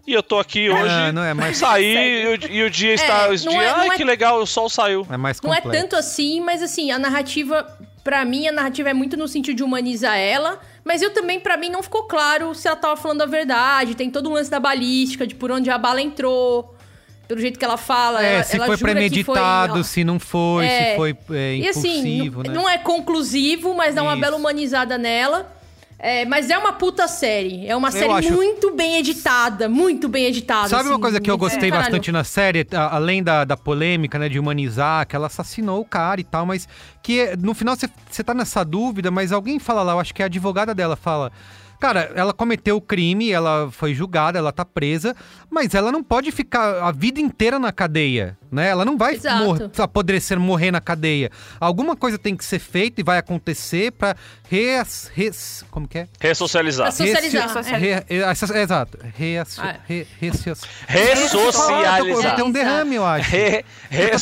[0.05, 1.95] E eu tô aqui hoje, não é mais- saí
[2.25, 4.47] e o, e o dia está, os não dias, é- ai é- que legal, o
[4.47, 5.07] sol saiu.
[5.11, 5.81] É mais Não é complexo.
[5.83, 7.65] tanto assim, mas assim, a narrativa,
[8.03, 10.61] pra mim, a narrativa é muito no sentido de humanizar ela.
[10.85, 13.95] Mas eu também, pra mim, não ficou claro se ela tava falando a verdade.
[13.95, 16.75] Tem todo um lance da balística, de por onde a bala entrou.
[17.33, 18.23] Pelo jeito que ela fala.
[18.23, 20.91] É, ela, se ela foi premeditado, ó, se não foi, É.
[20.91, 22.59] se foi é, E assim, impulsivo, não, né?
[22.61, 24.21] não é conclusivo, mas dá uma Isso.
[24.21, 25.51] bela humanizada nela.
[25.99, 27.67] É, mas é uma puta série.
[27.67, 29.67] É uma Eu série acho- muito bem editada.
[29.69, 30.69] Muito bem editada.
[30.69, 31.85] Sabe uma assim, coisa que eu é, gostei caralho.
[31.85, 35.85] bastante na série, a- além da, da polêmica, né, de humanizar, que ela assassinou o
[35.87, 36.69] cara e tal, mas
[37.03, 37.77] que é- no final
[38.11, 41.31] você tá nessa dúvida, mas alguém fala lá, eu acho que a advogada dela fala.
[41.83, 45.17] Cara, ela cometeu o crime, ela foi julgada, ela tá presa,
[45.51, 48.69] mas ela não pode ficar a vida inteira na cadeia, né?
[48.69, 51.29] Ela não vai mor- apodrecer, morrer na cadeia.
[51.59, 54.15] Alguma coisa tem que ser feita e vai acontecer pra
[54.49, 56.09] res, res- como que é?
[56.21, 56.87] Ressocializar.
[56.87, 57.49] Pra socializar.
[57.57, 58.99] Ressi- re- essa- é, exato.
[60.87, 62.37] Ressocializar.
[62.37, 63.29] Ter um derrame, eu acho.
[63.31, 63.65] Re,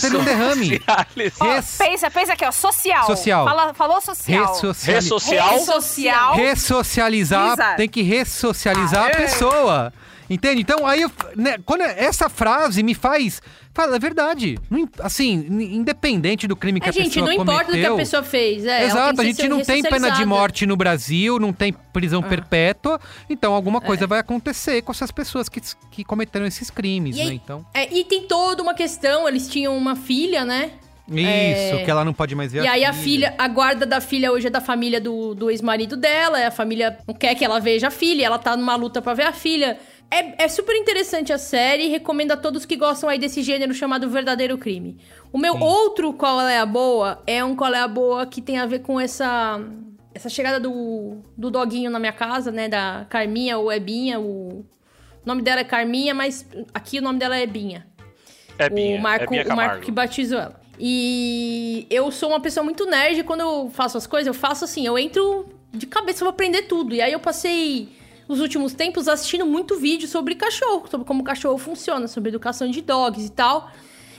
[0.00, 0.78] tendo um derrame.
[0.78, 1.06] ressocializar.
[1.56, 2.52] Res- pensa, pensa aqui, ó.
[2.52, 3.06] Social.
[3.06, 3.44] Social.
[3.46, 4.46] Fala- falou social.
[4.94, 5.58] Ressocial.
[5.60, 6.34] Social.
[6.36, 9.92] Ressocializar, Tem que ressocializar a pessoa.
[10.28, 10.60] Entende?
[10.60, 13.42] Então, aí, eu- né, quando essa frase me faz.
[13.74, 14.56] Fala, é verdade.
[14.70, 17.88] Não assim, independente do crime que É, a gente, pessoa não importa do que a
[17.88, 18.64] cometeu, pessoa fez.
[18.64, 21.82] É, ela Exato, a gente não tem pena de morte no Brasil, não tem Ah.
[21.92, 23.56] prisão perpétua, então É.
[23.56, 25.60] alguma coisa vai acontecer com essas pessoas que,
[25.90, 27.34] que cometeram esses crimes, E aí- né?
[27.34, 30.72] Então, É, e tem toda uma questão, eles tinham uma filha, né?
[31.18, 34.30] Isso, que ela não pode mais ver E aí a filha, a guarda da filha
[34.30, 37.88] hoje é da família do, do ex-marido dela, a família não quer que ela veja
[37.88, 39.78] a filha, ela tá numa luta pra ver a filha.
[40.10, 44.10] É, é super interessante a série, recomendo a todos que gostam aí desse gênero chamado
[44.10, 44.98] Verdadeiro Crime.
[45.32, 48.58] O meu outro Qual é a Boa é um Qual é a Boa que tem
[48.58, 49.60] a ver com essa
[50.12, 54.66] essa chegada do, do doguinho na minha casa, né, da Carminha ou Ebinha, o
[55.24, 57.86] nome dela é Carminha, mas aqui o nome dela é Ebinha
[58.58, 60.59] É minha, o Marco, é o Marco que batizou ela.
[60.82, 64.86] E eu sou uma pessoa muito nerd, quando eu faço as coisas, eu faço assim,
[64.86, 66.94] eu entro de cabeça, eu vou aprender tudo.
[66.94, 67.90] E aí eu passei
[68.26, 72.80] os últimos tempos assistindo muito vídeo sobre cachorro, sobre como cachorro funciona, sobre educação de
[72.80, 73.70] dogs e tal.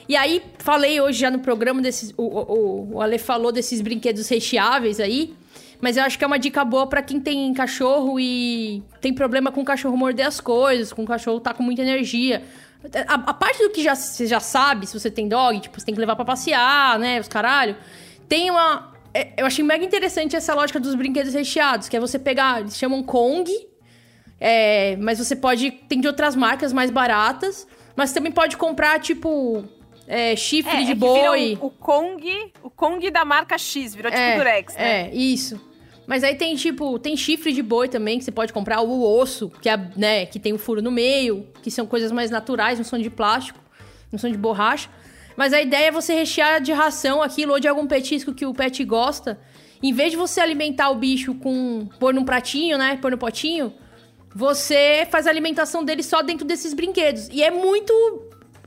[0.07, 2.13] E aí, falei hoje já no programa desses.
[2.15, 5.33] O, o, o Ale falou desses brinquedos recheáveis aí.
[5.79, 9.51] Mas eu acho que é uma dica boa pra quem tem cachorro e tem problema
[9.51, 12.43] com o cachorro morder as coisas, com o cachorro tá com muita energia.
[13.07, 15.85] A, a parte do que já, você já sabe, se você tem dog, tipo, você
[15.85, 17.19] tem que levar pra passear, né?
[17.19, 17.75] Os caralho.
[18.27, 18.93] Tem uma.
[19.13, 22.61] é, eu achei mega interessante essa lógica dos brinquedos recheados, que é você pegar.
[22.61, 23.51] Eles chamam Kong.
[24.39, 25.69] É, mas você pode.
[25.69, 27.67] Tem de outras marcas mais baratas.
[27.95, 29.63] Mas também pode comprar, tipo.
[30.07, 31.57] é, chifre É, de é vira boi.
[31.61, 35.09] O, o Kong, o Kong da marca X, virou tipo Durex, né?
[35.09, 35.70] É, isso.
[36.07, 39.49] Mas aí tem, tipo, tem chifre de boi também, que você pode comprar, o osso,
[39.61, 42.85] que, é, né, que tem um furo no meio, que são coisas mais naturais, não
[42.85, 43.59] são de plástico,
[44.11, 44.89] não são de borracha.
[45.35, 48.53] Mas a ideia é você rechear de ração aquilo ou de algum petisco que o
[48.53, 49.39] pet gosta.
[49.81, 51.87] Em vez de você alimentar o bicho com.
[51.99, 52.97] pôr num pratinho, né?
[53.01, 53.73] Pôr no potinho,
[54.33, 57.27] você faz a alimentação dele só dentro desses brinquedos.
[57.31, 57.93] E é muito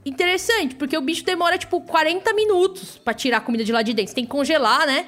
[0.04, 3.92] interessante, porque o bicho demora, tipo, 40 minutos pra tirar a comida de lá de
[3.92, 4.10] dentro.
[4.10, 5.06] Você tem que congelar, né?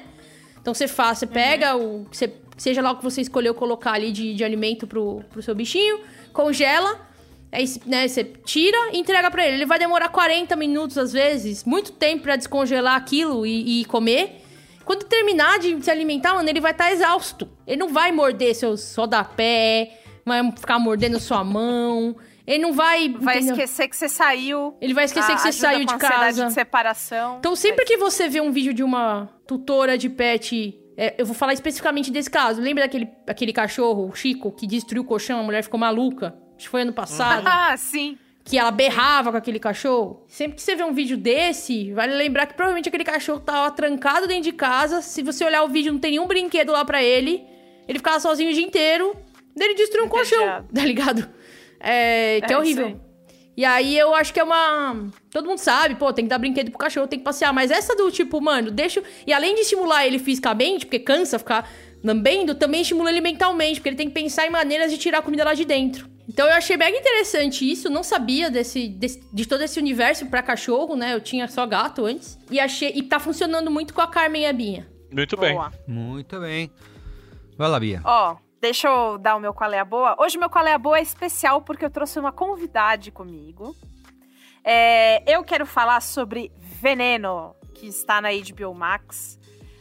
[0.67, 2.05] Então você faz, você pega o.
[2.11, 5.55] Você, seja lá o que você escolheu colocar ali de, de alimento pro, pro seu
[5.55, 6.01] bichinho,
[6.33, 7.07] congela.
[7.49, 9.55] Aí, né, você tira e entrega pra ele.
[9.55, 14.41] Ele vai demorar 40 minutos, às vezes, muito tempo pra descongelar aquilo e, e comer.
[14.83, 17.47] Quando terminar de se alimentar, mano, ele vai estar exausto.
[17.65, 22.13] Ele não vai morder seus rodapé, vai ficar mordendo sua mão.
[22.47, 23.09] Ele não vai.
[23.09, 23.55] Vai entendeu?
[23.55, 24.75] esquecer que você saiu.
[24.79, 26.45] Ele vai esquecer que você saiu de casa.
[26.47, 27.37] de separação.
[27.39, 30.79] Então, sempre que você vê um vídeo de uma tutora de pet.
[30.95, 32.61] é, eu vou falar especificamente desse caso.
[32.61, 36.35] Lembra daquele aquele cachorro, o Chico, que destruiu o colchão, a mulher ficou maluca?
[36.55, 37.43] Acho que foi ano passado.
[37.45, 38.17] Ah, sim.
[38.45, 40.23] que ela berrava com aquele cachorro.
[40.27, 44.25] Sempre que você vê um vídeo desse, vale lembrar que provavelmente aquele cachorro tava trancado
[44.25, 45.01] dentro de casa.
[45.01, 47.45] Se você olhar o vídeo, não tem nenhum brinquedo lá pra ele.
[47.89, 49.13] Ele ficava sozinho o dia inteiro.
[49.55, 51.27] Daí ele destruiu um colchão, tá ligado?
[51.79, 52.99] É, que é, É, horrível.
[53.55, 55.07] E aí eu acho que é uma.
[55.31, 57.51] Todo mundo sabe, pô, tem que dar brinquedo pro cachorro, tem que passear.
[57.51, 59.01] Mas essa do tipo, mano, deixa.
[59.25, 61.67] E além de estimular ele fisicamente, porque cansa ficar
[62.03, 65.21] lambendo, também estimula ele mentalmente, porque ele tem que pensar em maneiras de tirar a
[65.23, 66.07] comida lá de dentro.
[66.29, 70.43] Então eu achei mega interessante isso, não sabia desse, desse- de todo esse universo pra
[70.43, 71.15] cachorro, né?
[71.15, 72.37] Eu tinha só gato antes.
[72.51, 72.91] E achei.
[72.93, 74.87] E tá funcionando muito com a Carmen e a Binha.
[75.11, 75.53] Muito bem.
[75.53, 75.71] Boa.
[75.87, 76.69] Muito bem.
[77.57, 78.01] Vai lá, Bia.
[78.03, 78.35] Ó,
[78.67, 80.17] deixa eu dar o meu qual é a boa.
[80.19, 83.73] Hoje meu qual é a boa é especial porque eu trouxe uma convidade comigo.
[84.61, 89.39] É, eu quero falar sobre Veneno, que está na HBO Max.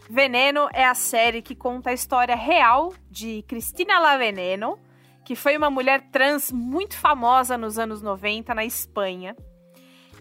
[0.09, 4.79] Veneno é a série que conta a história real de Cristina La Veneno,
[5.25, 9.35] que foi uma mulher trans muito famosa nos anos 90 na Espanha.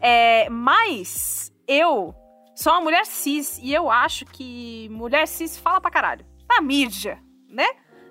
[0.01, 2.15] É, mas eu
[2.55, 6.25] sou uma mulher cis e eu acho que mulher cis fala pra caralho.
[6.49, 7.67] Na mídia, né?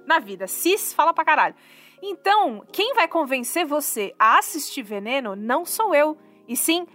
[0.07, 0.47] Na vida.
[0.47, 1.55] Cis fala pra caralho.
[2.03, 6.87] Então, quem vai convencer você a assistir Veneno não sou eu, e sim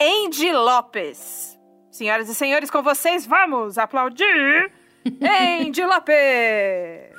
[0.00, 1.58] Andy Lopes.
[1.90, 4.70] Senhoras e senhores, com vocês, vamos aplaudir
[5.64, 7.17] Andy Lopes!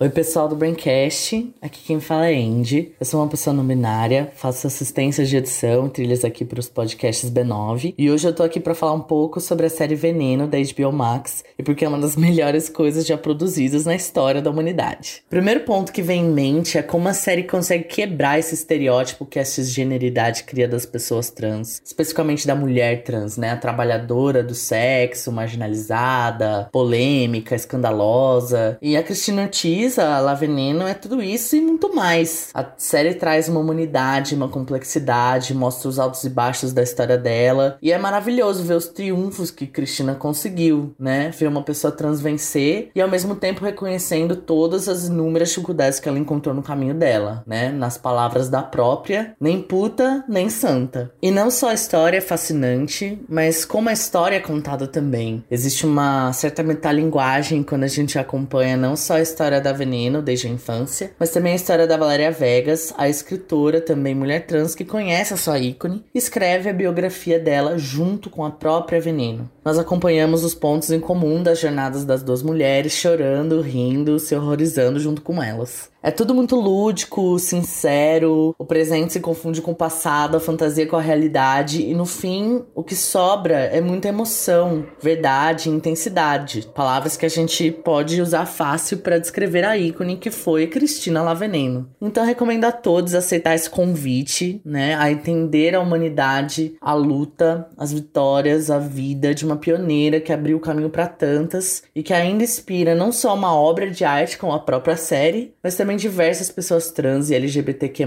[0.00, 1.52] Oi, pessoal do Braincast.
[1.60, 2.92] Aqui quem fala é Andy.
[3.00, 6.68] Eu sou uma pessoa não binária, faço assistência de edição e trilhas aqui para os
[6.68, 7.94] podcasts B9.
[7.98, 10.92] E hoje eu tô aqui para falar um pouco sobre a série Veneno da HBO
[10.92, 15.24] Max e porque é uma das melhores coisas já produzidas na história da humanidade.
[15.28, 19.40] Primeiro ponto que vem em mente é como a série consegue quebrar esse estereótipo que
[19.40, 23.50] a cisgeneridade cria das pessoas trans, especificamente da mulher trans, né?
[23.50, 28.78] A trabalhadora do sexo, marginalizada, polêmica, escandalosa.
[28.80, 32.50] E a Cristina Ortiz, a La Veneno, é tudo isso e muito mais.
[32.52, 37.78] A série traz uma humanidade, uma complexidade, mostra os altos e baixos da história dela.
[37.80, 41.30] E é maravilhoso ver os triunfos que Cristina conseguiu, né?
[41.30, 46.08] Ver uma pessoa trans vencer e ao mesmo tempo reconhecendo todas as inúmeras dificuldades que
[46.08, 47.70] ela encontrou no caminho dela, né?
[47.70, 51.12] Nas palavras da própria, nem puta, nem santa.
[51.22, 55.44] E não só a história é fascinante, mas como a história é contada também.
[55.50, 60.46] Existe uma certa metalinguagem quando a gente acompanha não só a história da Veneno desde
[60.46, 64.84] a infância, mas também a história da Valéria Vegas, a escritora também mulher trans que
[64.84, 69.48] conhece a sua ícone, escreve a biografia dela junto com a própria Veneno.
[69.68, 74.98] Nós acompanhamos os pontos em comum das jornadas das duas mulheres, chorando, rindo, se horrorizando
[74.98, 75.90] junto com elas.
[76.00, 80.96] É tudo muito lúdico, sincero, o presente se confunde com o passado, a fantasia com
[80.96, 86.70] a realidade, e no fim, o que sobra é muita emoção, verdade intensidade.
[86.72, 91.90] Palavras que a gente pode usar fácil para descrever a ícone que foi Cristina Laveneno.
[92.00, 97.92] Então recomendo a todos aceitar esse convite, né, a entender a humanidade, a luta, as
[97.92, 102.44] vitórias, a vida de uma pioneira que abriu o caminho para tantas e que ainda
[102.44, 106.90] inspira não só uma obra de arte como a própria série, mas também diversas pessoas
[106.90, 108.04] trans e LGBTQ+,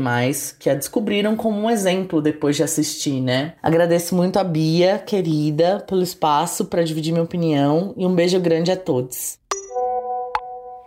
[0.59, 3.53] que a descobriram como um exemplo depois de assistir, né?
[3.61, 8.71] Agradeço muito a Bia, querida, pelo espaço para dividir minha opinião e um beijo grande
[8.71, 9.39] a todos.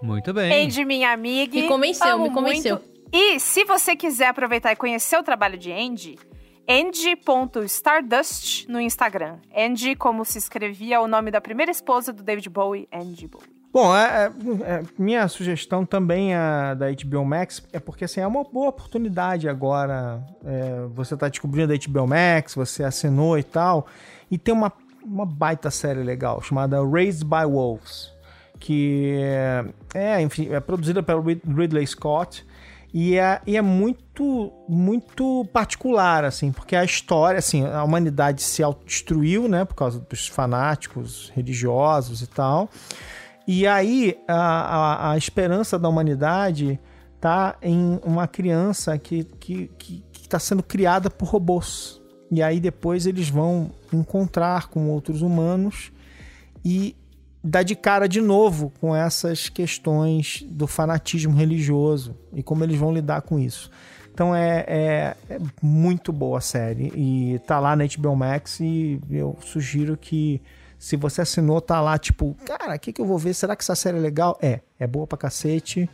[0.03, 0.65] Muito bem.
[0.66, 1.55] Andy, minha amiga.
[1.55, 2.77] Me convenceu, amo me convenceu.
[2.77, 2.95] muito.
[3.11, 6.19] E se você quiser aproveitar e conhecer o trabalho de Andy,
[6.69, 9.36] Andy.stardust no Instagram.
[9.55, 13.49] Andy, como se escrevia o nome da primeira esposa do David Bowie, Andy Bowie.
[13.73, 14.32] Bom, é- é-
[14.74, 19.49] é, minha sugestão também é da HBO Max é porque assim, é uma boa oportunidade
[19.49, 20.23] agora.
[20.45, 23.86] é, você tá descobrindo a HBO Max, você assinou e tal.
[24.31, 24.73] E tem uma,
[25.05, 28.12] uma baita série legal chamada Raised by Wolves.
[28.61, 29.65] Que é,
[29.95, 32.47] é, enfim, é produzida pelo Rid- Ridley Scott.
[32.97, 38.62] E é, e é muito, muito particular, assim, porque a história, assim, a humanidade se
[38.62, 42.71] autodestruiu, né, por causa dos fanáticos religiosos e tal.
[43.49, 46.79] E aí, a, a, a esperança da humanidade
[47.21, 52.01] tá em uma criança que, que, que, que tá sendo criada por robôs.
[52.31, 55.91] E aí depois eles vão encontrar com outros humanos
[56.65, 56.95] e
[57.47, 62.91] dar de cara de novo com essas questões do fanatismo religioso e como eles vão
[62.93, 63.71] lidar com isso.
[64.12, 68.99] Então é, é, é muito boa a série e tá lá na HBO Max e
[69.11, 70.41] eu sugiro que
[70.79, 73.35] se você assinou, tá lá tipo, cara, o que, que eu vou ver?
[73.35, 74.39] Será que essa série é legal?
[74.41, 75.89] É, é boa pra cacete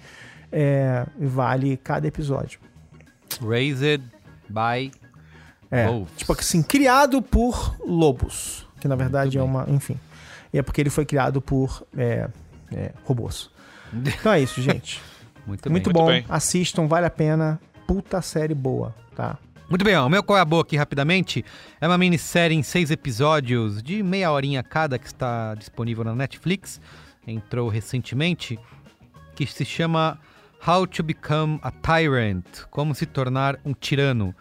[0.52, 2.60] é, e vale cada episódio.
[3.40, 4.02] Raised
[4.48, 4.90] by
[5.70, 6.08] É, Wolves.
[6.16, 9.98] tipo assim, criado por lobos, que na verdade é uma, enfim.
[10.52, 12.28] E é porque ele foi criado por é,
[12.72, 13.50] é, robôs.
[13.92, 15.00] Então é isso, gente.
[15.46, 16.24] Muito, Muito bom, bem.
[16.28, 17.60] assistam, vale a pena.
[17.86, 19.36] Puta série boa, tá?
[19.68, 21.44] Muito bem, ó, o meu qual é a boa aqui rapidamente
[21.80, 26.80] é uma minissérie em seis episódios de meia horinha cada que está disponível na Netflix,
[27.26, 28.58] entrou recentemente,
[29.36, 30.18] que se chama
[30.66, 34.34] How to Become a Tyrant, como se tornar um tirano.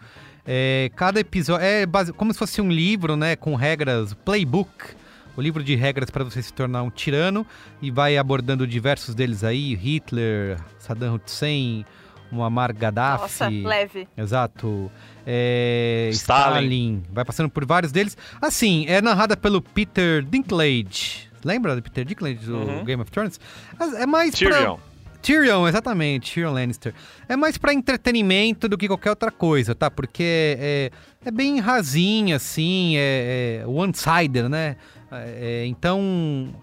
[0.44, 4.94] É, cada episódio é base- como se fosse um livro, né, com regras, playbook,
[5.40, 7.46] o livro de regras para você se tornar um tirano
[7.80, 11.84] e vai abordando diversos deles aí, Hitler, Saddam Hussein,
[12.30, 13.22] Muammar Gaddafi.
[13.22, 14.06] Nossa, leve.
[14.16, 14.90] Exato.
[15.26, 16.58] É, Stalin.
[16.58, 17.02] Stalin.
[17.10, 18.16] Vai passando por vários deles.
[18.40, 21.28] Assim, é narrada pelo Peter Dinklage.
[21.42, 22.84] Lembra do Peter Dinklage do Uhum.
[22.84, 23.40] Game of Thrones?
[23.98, 24.76] É mais Tyrion.
[24.76, 24.90] pra...
[25.22, 26.34] Tyrion, exatamente.
[26.34, 26.94] Tyrion Lannister.
[27.28, 29.90] É mais pra entretenimento do que qualquer outra coisa, tá?
[29.90, 30.90] Porque é,
[31.24, 34.76] é bem rasinha, assim, é, é one-sider, né?
[35.12, 36.54] É, então,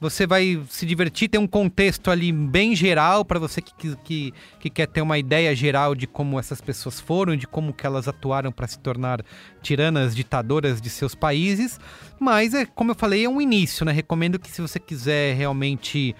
[0.00, 4.34] você vai se divertir, tem um contexto ali bem geral para você que, que- que,
[4.60, 8.06] que quer ter uma ideia geral de como essas pessoas foram, de como que elas
[8.06, 9.24] atuaram para se tornar
[9.62, 11.80] tiranas, ditadoras de seus países.
[12.20, 13.92] Mas, é, como eu falei, é um início, né?
[13.92, 16.14] Recomendo que se você quiser realmente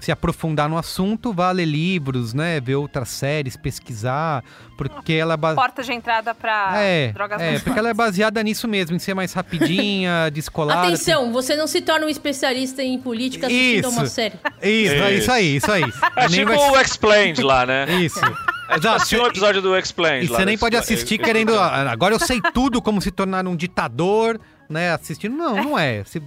[0.00, 2.60] se aprofundar no assunto, vá ler livros, né?
[2.60, 4.44] Ver outras séries, pesquisar,
[4.76, 5.32] porque ela...
[5.34, 8.94] é ba- Porta de entrada pra É, drogas é, porque ela é baseada nisso mesmo,
[8.96, 10.88] em ser mais rapidinha, descolada.
[10.88, 14.14] Atenção, você não se torna um especialista em política assistindo uma Isso.
[14.14, 14.34] série.
[14.62, 15.84] Isso, é isso aí, isso aí.
[16.16, 17.86] É Nem tipo vai- o Explained lá, né?
[18.02, 18.20] Isso.
[18.70, 18.96] Exato.
[18.96, 20.38] Assistiu um episódio do Explained E lá.
[20.38, 21.58] você nem desse- pode assistir querendo.
[21.58, 24.92] "Ah, Agora eu sei tudo como se tornar um ditador, né?
[24.92, 25.34] Assistindo.
[25.36, 26.02] Não, não é.
[26.04, 26.22] Se-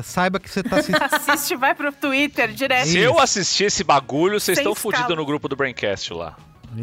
[0.00, 1.02] saiba que você tá assistindo.
[1.12, 2.86] Assiste, vai pro Twitter direto.
[2.86, 6.36] Se eu assistir esse bagulho, vocês Sem estão fodidos no grupo do Braincast lá.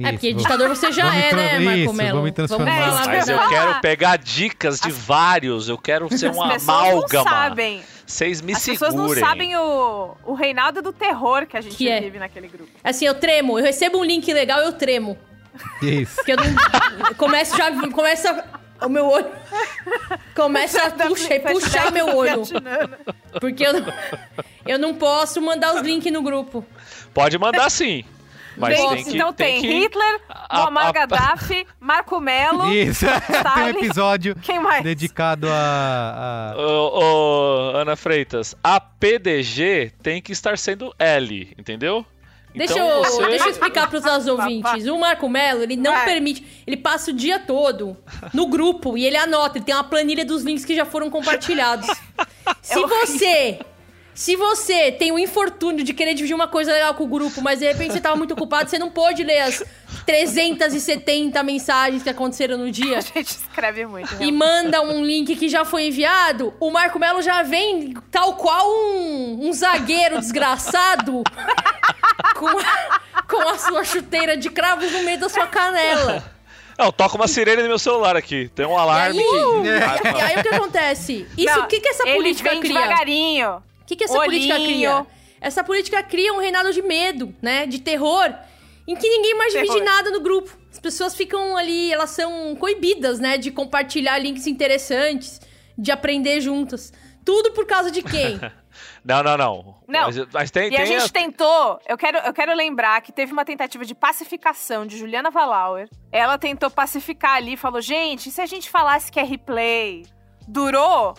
[0.03, 2.15] É, porque ditador você já é, né, Marco isso, Melo?
[2.17, 2.89] vou me transformar.
[2.91, 5.67] Vamos a Mas eu quero pegar dicas de vários.
[5.67, 7.23] Eu quero ser um As pessoas amálgama.
[7.23, 7.81] não sabem.
[8.05, 8.91] Vocês me As segurem.
[8.91, 12.01] pessoas não sabem o, o reinado do terror que a gente Que é.
[12.01, 12.69] vive naquele grupo.
[12.83, 13.57] Assim, eu tremo.
[13.57, 15.17] Eu recebo um link legal, eu tremo.
[15.81, 16.15] Isso.
[16.17, 17.13] Porque eu não...
[17.17, 17.71] começa já...
[17.89, 18.45] Começa...
[18.81, 19.29] O meu olho...
[20.35, 22.43] Começa a puxar, puxar meu olho.
[23.39, 23.93] Porque eu não...
[24.65, 26.65] Eu não posso mandar os links no grupo.
[27.13, 28.03] Pode mandar sim.
[28.55, 32.69] Mas Gente, tem que, então tem, que- Hitler, Muammar Gaddafi, Marco Melo.
[32.73, 33.05] Isso.
[33.05, 34.83] Tem um episódio Quem mais?
[34.83, 36.53] dedicado a.
[36.57, 42.05] a- Ana Freitas, a PDG tem que estar sendo L, entendeu?
[42.55, 44.87] Deixa, Então eu, você- deixa eu explicar para os nossos ouvintes.
[44.87, 46.05] O Marco Melo, ele não Vai.
[46.05, 46.63] permite.
[46.65, 47.95] Ele passa o dia todo
[48.33, 49.57] no grupo e ele anota.
[49.57, 51.87] Ele tem uma planilha dos links que já foram compartilhados.
[52.61, 52.97] Se horrível.
[53.07, 53.59] você.
[54.15, 57.59] Se você tem o infortúnio de querer dividir uma coisa legal com o grupo, mas
[57.59, 59.63] de repente você tava muito ocupado, você não pôde ler as
[60.05, 64.07] 370 mensagens que aconteceram no dia A gente escreve muito.
[64.13, 64.31] e realmente.
[64.33, 69.47] manda um link que já foi enviado, o Marco Melo já vem tal qual um,
[69.47, 71.23] um zagueiro desgraçado
[72.35, 76.23] com, a, com a sua chuteira de cravos no meio da sua canela.
[76.77, 78.49] Não, toca uma sirene no meu celular aqui.
[78.55, 79.29] Tem um alarme E aí?
[80.01, 80.07] que.
[80.07, 81.27] E aí o que acontece?
[81.37, 82.73] Isso, o que, que essa ele política vem cria?
[82.73, 83.49] devagarinho.
[83.81, 84.69] O que, que essa política Olhinho.
[84.69, 85.07] cria?
[85.41, 87.65] Essa política cria um reinado de medo, né?
[87.65, 88.33] De terror,
[88.89, 89.85] em que ninguém mais divide Terror.
[89.85, 90.57] nada no grupo.
[90.71, 93.37] As pessoas ficam ali, elas são coibidas, né?
[93.37, 95.39] De compartilhar links interessantes,
[95.77, 96.91] de aprender juntas.
[97.23, 98.39] Tudo por causa de quem?
[99.03, 99.75] Não, não, não.
[99.87, 100.05] Não.
[100.05, 100.71] Mas, mas tem.
[100.71, 103.95] E a tem gente tentou, eu quero, eu quero lembrar que teve uma tentativa de
[103.95, 105.89] pacificação de Juliana Valauer.
[106.11, 110.05] Ela tentou pacificar ali, falou, gente, se a gente falasse que é replay?
[110.47, 111.13] Durou,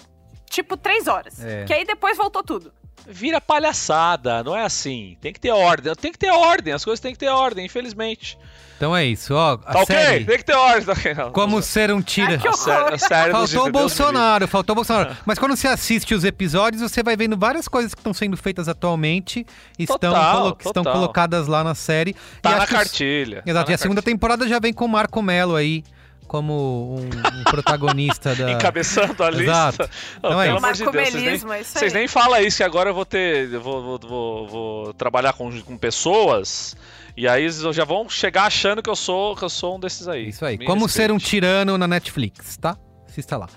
[0.48, 1.42] tipo, três horas.
[1.44, 1.64] É.
[1.64, 2.72] Que aí depois voltou tudo.
[3.12, 5.16] Vira palhaçada, não é assim.
[5.20, 5.92] Tem que ter ordem.
[5.94, 8.38] Tem que ter ordem, as coisas têm que ter ordem, infelizmente.
[8.76, 9.54] Então é isso, ó.
[9.66, 9.94] A Tá ok?
[9.96, 10.24] série.
[10.24, 10.84] Tem que ter ordem.
[10.84, 11.14] Tá ok.
[11.32, 12.30] Como ser um tira.
[12.30, 12.52] Ai, que A
[12.98, 13.72] série, dos Faltou o.
[13.72, 15.16] Bolsonaro, faltou o Bolsonaro.
[15.26, 18.68] Mas quando você assiste os episódios, você vai vendo várias coisas que estão sendo feitas
[18.68, 19.44] atualmente,
[19.78, 22.14] estão, Total, colo- estão colocadas lá na série.
[22.40, 23.42] Tá E na acho que cartilha.
[23.44, 25.84] Exato, tá e na a segunda temporada já vem com o Marco Melo aí,
[26.30, 28.52] como um, um protagonista da.
[28.54, 29.42] Encabeçando a lista.
[29.42, 29.90] Exato.
[30.22, 30.64] Não, Então é pelo isso.
[30.64, 32.94] amor de Deus, vocês nem, Marcomelismo, é isso vocês nem falam isso, que agora eu
[32.94, 33.58] vou ter.
[33.58, 36.76] Vou, vou, vou, vou trabalhar com, com pessoas.
[37.16, 40.06] E aí eles já vão chegar achando que eu sou, que eu sou um desses
[40.06, 40.28] aí.
[40.28, 40.56] Isso aí.
[40.56, 41.30] Me Como ser um respeite.
[41.30, 42.76] tirano na Netflix, tá?
[43.08, 43.48] Assista lá.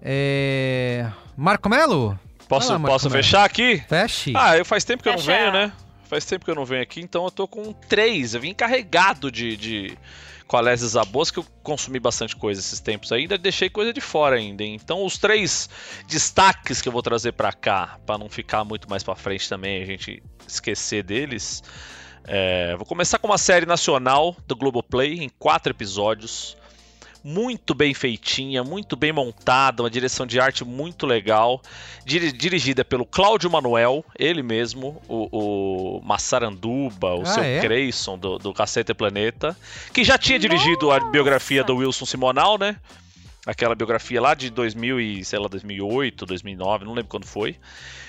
[0.00, 1.10] É...
[1.36, 2.16] Marco Melo?
[2.48, 3.82] Posso, Vai lá, Marco posso fechar aqui?
[3.88, 4.32] Feche.
[4.36, 5.36] Ah, eu faz tempo que eu não Fecha.
[5.36, 5.72] venho, né?
[6.08, 8.34] Faz tempo que eu não venho aqui, então eu tô com três.
[8.34, 9.98] Eu vim carregado de, de
[10.52, 14.62] Qualésias Zabos, que eu consumi bastante coisa esses tempos ainda deixei coisa de fora ainda.
[14.62, 15.70] Então os três
[16.06, 19.82] destaques que eu vou trazer pra cá, pra não ficar muito mais pra frente também,
[19.82, 21.62] a gente esquecer deles.
[22.24, 26.54] É, vou começar com uma série nacional do Globoplay, em quatro episódios.
[27.24, 31.62] Muito bem feitinha, muito bem montada, uma direção de arte muito legal.
[32.04, 37.60] Diri- dirigida pelo Cláudio Manuel, ele mesmo, o, o Massaranduba, o Ah, seu é?
[37.60, 39.56] Creyson do, do Cacete Planeta,
[39.92, 42.76] que já tinha dirigido a biografia do Wilson Simonal, né?
[43.44, 47.56] Aquela biografia lá de 2000 e, sei lá, 2008, 2009, não lembro quando foi.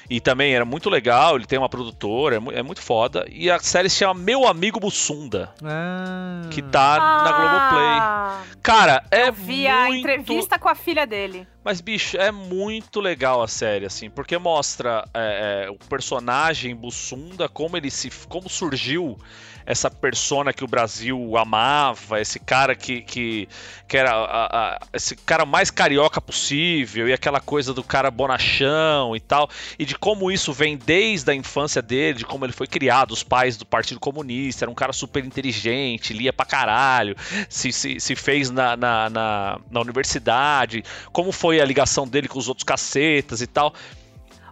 [0.07, 3.25] E também era muito legal, ele tem uma produtora, é é muito foda.
[3.31, 6.41] E a série se chama Meu Amigo Bussunda, Ah.
[6.51, 7.99] que tá na Globoplay.
[7.99, 10.07] Ah, Cara, é eu vi a muito...
[10.07, 11.47] entrevista com a filha dele.
[11.63, 17.49] Mas, bicho, é muito legal a série, assim, porque mostra é, é, o personagem Bussunda,
[17.49, 18.11] como ele se.
[18.27, 19.17] como surgiu
[19.65, 23.47] essa persona que o Brasil amava, esse cara que, que,
[23.87, 24.45] que era a-
[24.75, 29.49] a- esse cara mais carioca possível, e aquela coisa do cara bonachão e tal,
[29.79, 33.23] e de como isso vem desde a infância dele, de como ele foi criado, os
[33.23, 37.15] pais do Partido Comunista, era um cara super inteligente, lia pra caralho,
[37.49, 42.39] se, se, se fez na, na, na, na universidade, como foi a ligação dele com
[42.39, 43.73] os outros cacetas e tal.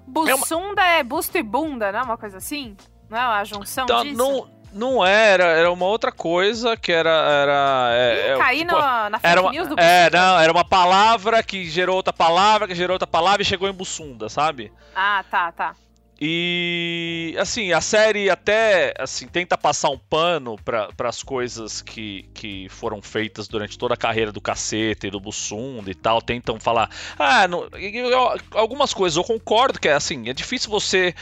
[0.07, 2.75] Bussunda é, busto e bunda, não é uma coisa assim?
[3.09, 4.17] Não é a junção Então, disso?
[4.17, 7.09] não, não era, era uma outra coisa que era.
[7.09, 10.51] era é, é, Caí tipo, na, na fake era uma, news do é, não, era
[10.51, 14.71] uma palavra que gerou outra palavra, que gerou outra palavra e chegou em Bussunda, sabe?
[14.95, 15.75] Ah, tá, tá.
[16.23, 22.67] E assim, a série até assim tenta passar um pano para as coisas que, que
[22.69, 26.21] foram feitas durante toda a carreira do Caceta e do Bussunda e tal.
[26.21, 26.91] Tentam falar.
[27.17, 31.15] Ah, não- eu- algumas coisas eu concordo que é assim, é difícil você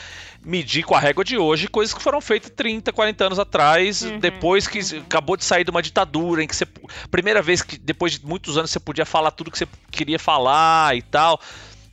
[0.44, 4.20] medir com a régua de hoje coisas que foram feitas 30, 40 anos atrás, Uhum,
[4.20, 6.66] depois que acabou de sair de uma ditadura, em que você.
[7.10, 10.94] Primeira vez que depois de muitos anos você podia falar tudo que você queria falar
[10.98, 11.40] e tal.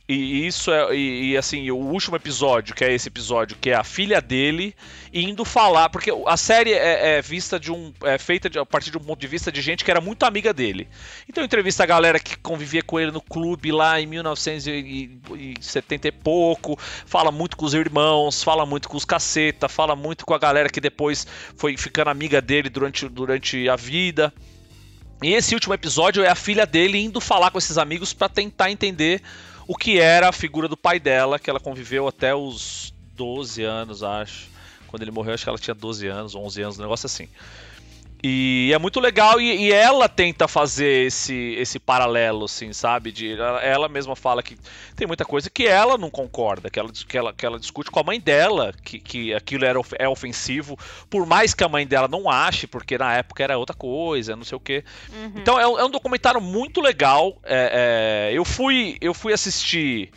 [0.09, 0.95] E isso é.
[0.95, 4.73] E, e, assim, o último episódio, que é esse episódio, que é a filha dele,
[5.13, 5.89] indo falar.
[5.89, 7.91] Porque a série é, é vista de um.
[8.03, 10.23] É feita de- a partir de um ponto de vista de gente que era muito
[10.23, 10.87] amiga dele.
[11.27, 16.79] Então entrevista a galera que convivia com ele no clube lá em 1970 e pouco.
[17.05, 20.69] Fala muito com os irmãos, fala muito com os caceta, fala muito com a galera
[20.69, 21.27] que depois
[21.57, 24.33] foi ficando amiga dele durante, durante a vida.
[25.21, 28.71] E esse último episódio é a filha dele indo falar com esses amigos pra tentar
[28.71, 29.21] entender
[29.67, 34.01] o que era a figura do pai dela, que ela conviveu até os 12 anos,
[34.01, 34.47] acho.
[34.87, 37.27] Quando ele morreu, acho que ela tinha 12 anos, 11 anos, um negócio assim.
[38.23, 43.11] E é muito legal e, e ela tenta fazer esse, esse paralelo, assim, sabe?
[43.11, 44.57] De, ela, ela mesma fala que
[44.95, 47.99] tem muita coisa que ela não concorda, que ela, que ela, que ela discute com
[47.99, 50.77] a mãe dela, que, que aquilo era, é ofensivo,
[51.09, 54.43] por mais que a mãe dela não ache, porque na época era outra coisa, não
[54.43, 54.83] sei o quê.
[55.35, 57.37] Então é um, é um documentário muito legal.
[57.43, 60.09] é- é, eu, fui, eu fui assistir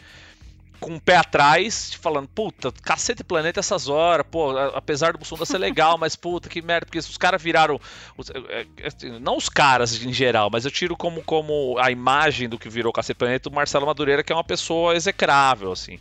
[0.80, 5.58] com o pé atrás, falando, puta, cacete planeta essas horas, pô, apesar do Bussunda ser
[5.58, 7.78] legal, mas puta, que merda, porque os caras viraram.
[8.16, 11.90] os- é, é, assim, não os caras em geral, mas eu tiro como, como a
[11.90, 15.72] imagem do que virou cacete e planeta o Marcelo Madureira, que é uma pessoa execrável,
[15.72, 15.98] assim.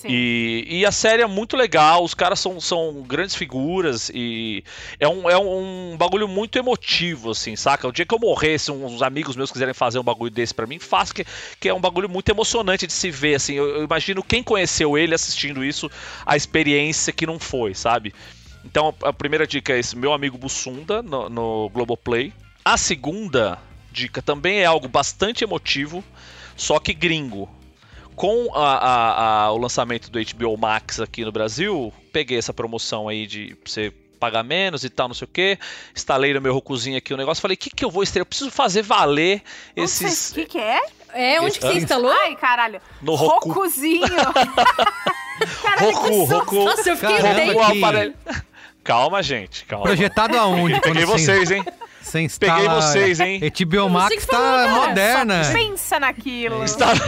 [0.00, 0.08] Sim.
[0.08, 4.62] E, e a série é muito legal, os caras são, são grandes figuras e
[4.98, 7.86] é um, é um bagulho muito emotivo, assim, saca?
[7.88, 10.66] O dia que eu morrer, se uns amigos meus quiserem fazer um bagulho desse pra
[10.66, 11.24] mim, faço que,
[11.58, 13.54] que é um bagulho muito emocionante de se ver, assim.
[13.54, 15.90] Eu, eu imagino quem conheceu ele assistindo isso,
[16.24, 18.12] a experiência que não foi, sabe?
[18.64, 22.32] Então a primeira dica é esse, meu amigo Bussunda, no, no Globoplay.
[22.64, 23.58] A segunda
[23.90, 26.04] dica também é algo bastante emotivo,
[26.56, 27.48] só que gringo
[28.14, 33.08] com a- a- a- o lançamento do HBO Max aqui no Brasil, peguei essa promoção
[33.08, 35.58] aí de você pagar menos e tal, não sei o que.
[35.96, 37.40] Instalei no meu Rokuzinho aqui o negócio.
[37.40, 38.20] Falei, o que, que eu vou estrear?
[38.20, 39.42] Eu preciso fazer valer
[39.74, 40.30] esses.
[40.32, 40.82] O que, que é?
[41.14, 42.12] É, onde que você instalou?
[42.12, 42.80] Ai, caralho.
[43.02, 43.48] No Roku.
[43.48, 44.06] Rokuzinho.
[45.62, 46.24] Caralho, Roku.
[46.24, 46.64] Roku.
[46.64, 48.12] Nossa, eu fiquei Caramba, bem.
[48.14, 48.42] Que-.
[48.84, 49.86] Calma, gente, calma.
[49.86, 50.80] Projetado aonde?
[50.80, 51.64] Peguei você- vocês, hein?
[52.02, 52.54] Você instala...
[52.54, 53.40] Peguei vocês, hein?
[53.40, 55.42] HBO Max Você que tá moderna.
[55.52, 56.64] Pensa naquilo.
[56.64, 56.90] Está-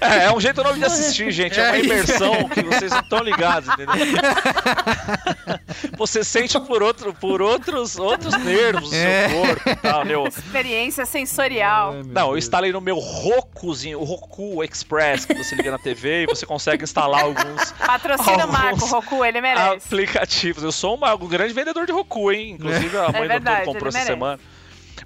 [0.00, 1.58] É, é um jeito novo de assistir, gente.
[1.58, 3.94] É uma É imersão que vocês não estão ligados, entendeu?
[5.96, 9.28] Você sente por, outro, por outros, outros nervos do É.
[9.28, 10.26] seu corpo e tal, meu.
[10.26, 11.94] Experiência sensorial.
[12.04, 16.26] Não, eu instalei no meu Rokuzinho, o Roku Express, que você liga na TV e
[16.26, 19.86] você consegue instalar alguns Patrocina o Marco Alguns Roku, ele merece.
[19.86, 20.62] aplicativos.
[20.62, 22.56] Eu sou uma- um grande vendedor de Roku, hein?
[22.58, 24.16] Inclusive a mãe do verdade, Antônio comprou essa merece.
[24.24, 24.40] Semana.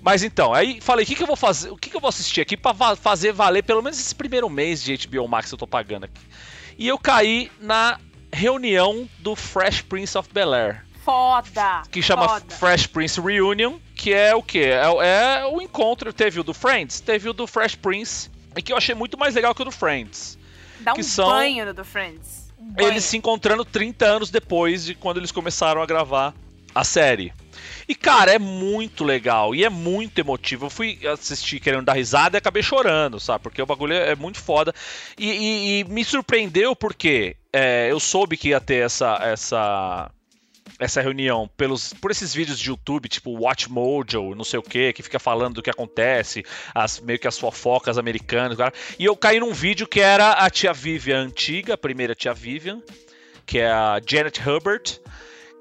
[0.00, 1.70] Mas então, aí falei, o que, que eu vou fazer?
[1.70, 4.48] O que, que eu vou assistir aqui pra va- fazer valer pelo menos esse primeiro
[4.48, 6.20] mês de HBO Max que eu tô pagando aqui?
[6.78, 7.98] E eu caí na
[8.32, 10.84] reunião do Fresh Prince of Bel-Air.
[11.04, 11.82] Foda.
[11.90, 12.54] que chama foda.
[12.54, 14.64] Fresh Prince Reunion, que é o quê?
[14.66, 16.12] É, o- é o encontro.
[16.12, 19.34] Teve o do Friends, teve o do Fresh Prince, e que eu achei muito mais
[19.34, 20.38] legal que o do Friends.
[20.80, 22.52] Dá um que são- banho no do Friends.
[22.58, 22.88] Um banho.
[22.88, 26.34] Eles se encontrando 30 anos depois de quando eles começaram a gravar
[26.74, 27.32] a série.
[27.88, 30.66] E, cara, é muito legal e é muito emotivo.
[30.66, 33.42] Eu fui assistir querendo dar risada e acabei chorando, sabe?
[33.42, 34.74] Porque o bagulho é muito foda.
[35.18, 40.10] E, e- e me surpreendeu porque é, eu soube que ia ter essa, essa,
[40.78, 44.92] essa reunião pelos, por esses vídeos de YouTube, tipo Watch Mojo, não sei o que,
[44.92, 48.56] que fica falando do que acontece, as, meio que as fofocas americanas.
[48.56, 48.72] cara.
[48.98, 52.80] E eu caí num vídeo que era a tia Vivian antiga, a primeira tia Vivian,
[53.46, 55.00] que é a Janet Hubbard,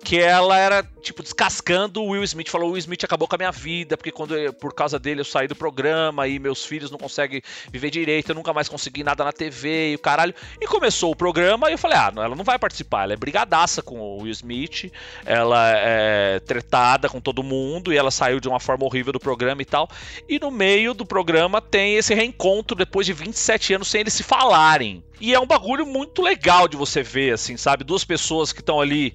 [0.07, 2.47] que ela era, tipo, descascando o Will Smith.
[2.47, 5.49] Falou, Will Smith acabou com a minha vida, porque quando por causa dele eu saí
[5.49, 9.34] do programa e meus filhos não conseguem viver direito, eu nunca mais consegui nada na
[9.34, 10.34] TV e o caralho.
[10.61, 13.81] E começou o programa e eu falei, ah, ela não vai participar, ela é brigadaça
[13.81, 14.93] com o Will Smith,
[15.25, 19.61] ela é tretada com todo mundo e ela saiu de uma forma horrível do programa
[19.61, 19.89] e tal.
[20.29, 24.23] E no meio do programa tem esse reencontro depois de 27 anos sem eles se
[24.23, 25.03] falarem.
[25.19, 27.84] E é um bagulho muito legal de você ver, assim, sabe?
[27.84, 29.13] Duas pessoas que estão ali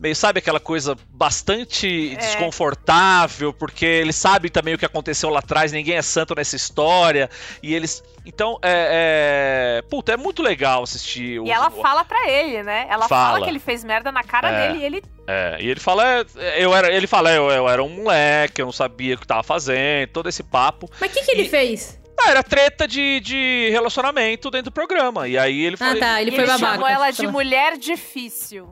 [0.00, 2.16] meio, sabe, aquela coisa bastante É.
[2.16, 7.28] desconfortável, porque eles sabem também o que aconteceu lá atrás, ninguém é santo nessa história,
[7.62, 8.02] e eles.
[8.24, 9.78] Então, é.
[9.80, 9.82] é...
[9.90, 11.40] Puta, é muito legal assistir.
[11.44, 12.86] E ela fala pra ele, né?
[12.88, 13.44] Ela fala, Fala.
[13.44, 14.68] que ele fez merda na cara É.
[14.68, 15.02] dele e ele.
[15.26, 16.04] É, e ele fala,
[16.36, 19.26] é, eu era, ele fala, eu, eu era um moleque, eu não sabia o que
[19.26, 20.90] tava fazendo, todo esse papo.
[21.00, 21.98] Mas o que, que ele E- fez?
[22.22, 25.26] Ah, era treta de, de relacionamento dentro do programa.
[25.26, 25.98] E aí ele Ah, falou.
[26.00, 26.20] tá.
[26.20, 26.72] Ele e foi ele babaca.
[26.74, 27.32] chamou ela de lá.
[27.32, 28.70] mulher difícil.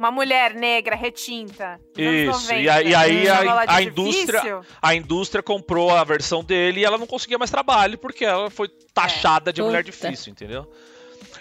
[0.00, 1.78] Uma mulher negra, retinta.
[1.94, 2.54] Isso, 90.
[2.62, 6.96] e aí, e aí a, a indústria, a indústria comprou a versão dele e ela
[6.96, 10.08] não conseguia mais trabalho porque ela foi taxada de mulher Puta.
[10.08, 10.66] difícil, entendeu?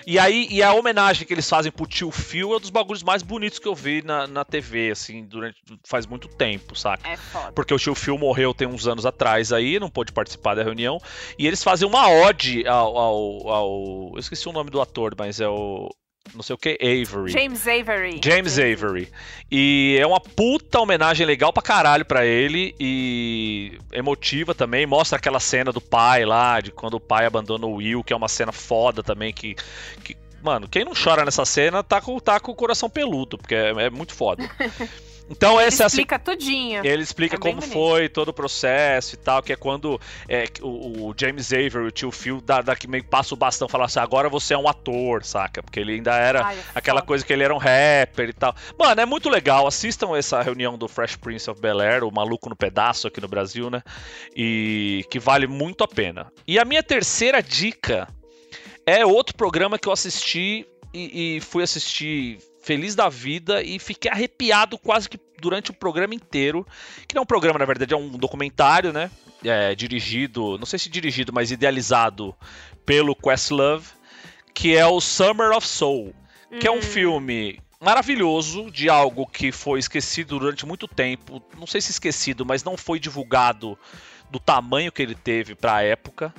[0.06, 3.02] E aí, e a homenagem que eles fazem pro tio Phil é um dos bagulhos
[3.02, 7.08] mais bonitos que eu vi na, na TV, assim, durante faz muito tempo, saca?
[7.08, 7.54] É foda.
[7.54, 11.00] Porque o tio Phil morreu tem uns anos atrás aí, não pôde participar da reunião.
[11.38, 15.40] E eles fazem uma ode ao, ao, ao- Eu esqueci o nome do ator, mas
[15.40, 15.90] é o.
[16.34, 17.32] Não sei o que, Avery.
[17.32, 18.22] James Avery.
[18.24, 19.12] James Avery.
[19.52, 24.86] E é uma puta homenagem legal pra caralho pra ele e emotiva também.
[24.86, 28.16] Mostra aquela cena do pai lá, de quando o pai abandona o Will, que é
[28.16, 29.34] uma cena foda também.
[29.34, 29.56] Que,
[30.04, 33.56] que mano, quem não chora nessa cena tá com, tá com o coração peludo, porque
[33.56, 34.50] é, é muito foda.
[35.30, 36.84] Então, Ele essa é a se- explica tudinho.
[36.86, 41.10] ele explica É como foi todo o processo e tal, que é quando é, o,
[41.10, 44.00] o James Avery, o tio Phil, dá que meio passa o bastão e fala assim,
[44.00, 45.62] agora você é um ator, saca?
[45.62, 47.08] Porque ele ainda era Ai, é aquela foda.
[47.08, 48.56] coisa que ele era um rapper e tal.
[48.78, 49.68] Mano, é muito legal.
[49.68, 53.70] Assistam essa reunião do Fresh Prince of Bel-Air, o Maluco no Pedaço aqui no Brasil,
[53.70, 53.84] né?
[54.36, 56.32] E que vale muito a pena.
[56.48, 58.08] E a minha terceira dica
[58.86, 62.40] é outro programa que eu assisti e, e fui assistir
[62.70, 66.68] feliz da vida e fiquei arrepiado quase que durante o programa inteiro.
[67.08, 69.10] Que não é um programa, na verdade, é um documentário, né?
[69.44, 72.36] É, dirigido, não sei se dirigido, mas idealizado
[72.86, 73.88] pelo Questlove,
[74.54, 76.14] que é o Summer of Soul,
[76.60, 76.82] que é um Hum.
[76.82, 81.42] filme maravilhoso de algo que foi esquecido durante muito tempo.
[81.58, 83.80] Não sei se esquecido, mas não foi divulgado
[84.30, 86.32] do tamanho que ele teve para a época,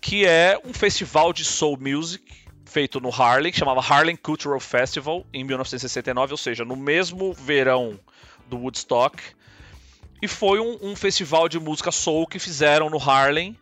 [0.00, 2.45] que é um festival de soul music
[2.76, 7.98] feito no Harlem, chamava Harlem Cultural Festival em 1969, ou seja, no mesmo verão
[8.50, 9.22] do Woodstock.
[10.20, 13.56] E foi um, um festival de música soul que fizeram no Harlem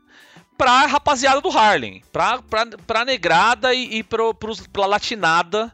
[0.59, 5.73] pra rapaziada do Harlem, pra, pra, pra negrada e, e pro, pros, pra latinada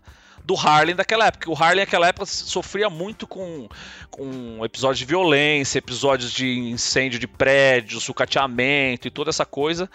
[0.51, 1.49] do Harlem daquela época.
[1.49, 3.69] O Harlem naquela época sofria muito com,
[4.11, 9.89] com episódios de violência, episódios de incêndio de prédios, sucateamento e toda essa coisa.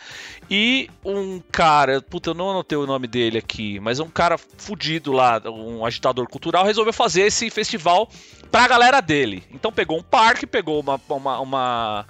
[0.50, 5.12] E um cara, puta, eu não anotei o nome dele aqui, mas um cara fudido
[5.12, 8.10] lá, um agitador cultural, resolveu fazer esse festival
[8.50, 9.44] pra galera dele.
[9.52, 12.06] Então pegou um parque, pegou uma, uma, uma-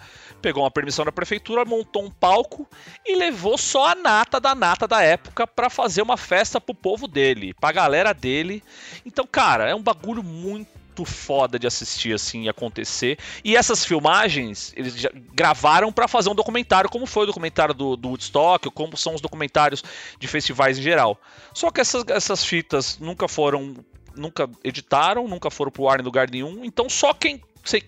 [0.45, 2.69] pegou uma permissão da prefeitura, montou um palco
[3.03, 7.07] e levou só a nata da nata da época pra fazer uma festa pro povo
[7.07, 8.61] dele, pra galera dele.
[9.03, 13.17] Então, cara, é um bagulho muito foda de assistir assim acontecer.
[13.43, 18.09] E essas filmagens eles gravaram pra fazer um documentário, como foi o documentário do, do
[18.09, 19.83] Woodstock, como são os documentários
[20.19, 21.19] de festivais em geral.
[21.55, 23.73] Só que essas, essas fitas nunca foram,
[24.15, 26.63] nunca editaram, nunca foram pro ar em lugar nenhum.
[26.63, 27.41] Então só quem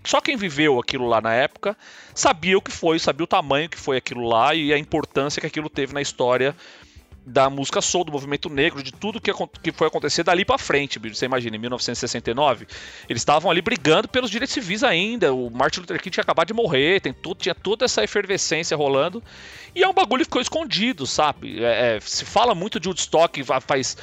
[0.04, 1.78] só quem viveu aquilo lá na época
[2.14, 5.48] sabia o que foi, sabia o tamanho que foi aquilo lá e a importância que
[5.48, 6.56] aquilo teve na história
[7.30, 9.30] da música soul, do movimento negro, de tudo que,
[9.62, 10.98] que foi acontecer dali pra frente.
[10.98, 12.66] Você imagina, em 1969,
[13.10, 15.34] eles estavam ali brigando pelos direitos civis ainda.
[15.34, 19.22] O Martin Luther King tinha acabado de morrer, tem tudo, tinha toda essa efervescência rolando.
[19.76, 21.62] E é um bagulho que ficou escondido, sabe?
[21.62, 23.98] É, é, se fala muito de Woodstock fa- faz,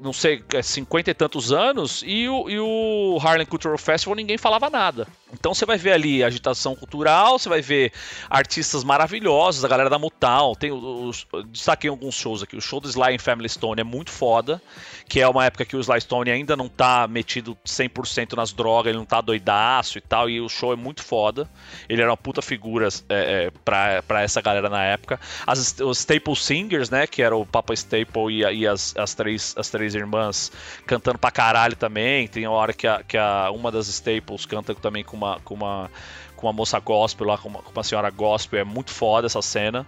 [0.00, 4.38] não sei, é, 50 e tantos anos, e o, e o Harlem Cultural Festival ninguém
[4.38, 5.06] falava nada.
[5.32, 7.92] Então você vai ver ali agitação cultural, você vai ver
[8.28, 10.54] artistas maravilhosos, a galera da Motown.
[10.54, 12.56] Tem os, destaquei alguns shows aqui.
[12.56, 14.60] O show do Sly em Family Stone é muito foda,
[15.08, 18.90] que é uma época que o Sly Stone ainda não tá metido 100% nas drogas,
[18.90, 21.48] ele não tá doidaço e tal, e o show é muito foda.
[21.88, 25.20] Ele era uma puta figura é, é, pra, pra essa galera na época.
[25.46, 29.54] As, os Staple Singers, né, que era o Papa Staple e, e as, as, três,
[29.56, 30.50] as três irmãs
[30.86, 32.26] cantando pra caralho também.
[32.28, 35.54] Tem uma hora que, a, que a, uma das Staples canta também com uma, com
[35.54, 35.90] uma,
[36.36, 38.60] com uma moça gospel lá, com uma, com uma senhora gospel.
[38.60, 39.86] É muito foda essa cena.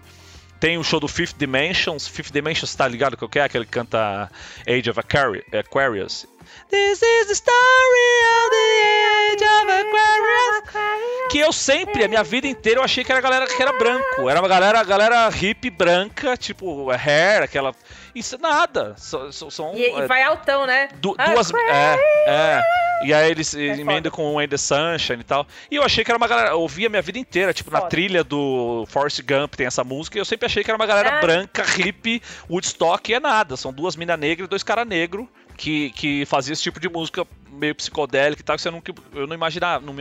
[0.60, 2.06] Tem o show do Fifth Dimensions.
[2.06, 3.48] Fifth Dimensions, tá ligado que eu quero?
[3.50, 4.30] Que ele canta
[4.68, 6.24] Age of Aquari- Aquarius.
[6.70, 11.28] This is the story of the Age of Aquarius.
[11.30, 13.72] Que eu sempre, a minha vida inteira, eu achei que era a galera que era
[13.72, 14.28] branco.
[14.28, 17.74] Era uma galera, galera hippie branca, tipo hair, aquela.
[18.14, 18.94] Isso nada.
[18.98, 19.74] São.
[19.74, 20.88] E, e é, vai altão, né?
[20.96, 21.50] Du- Ah, duas.
[21.54, 22.62] É, é.
[23.04, 25.46] E aí eles É emendam com o End the Sunshine e tal.
[25.70, 26.50] E eu achei que era uma galera.
[26.50, 27.90] Eu ouvia a minha vida inteira, tipo, na Foda.
[27.90, 30.18] trilha do Forrest Gump tem essa música.
[30.18, 31.20] E eu sempre achei que era uma galera Ah.
[31.20, 33.56] branca, hippie, Woodstock e é nada.
[33.56, 35.26] São duas minas negras e dois caras negros
[35.56, 39.26] que, que faziam esse tipo de música meio psicodélica e tal, que você nunca, eu
[39.26, 39.94] não imaginava, não,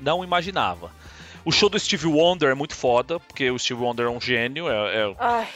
[0.00, 0.90] não- imaginava.
[1.44, 4.68] O show do Steve Wonder é muito foda, porque o Steve Wonder é um gênio,
[4.70, 5.48] é- é Ai,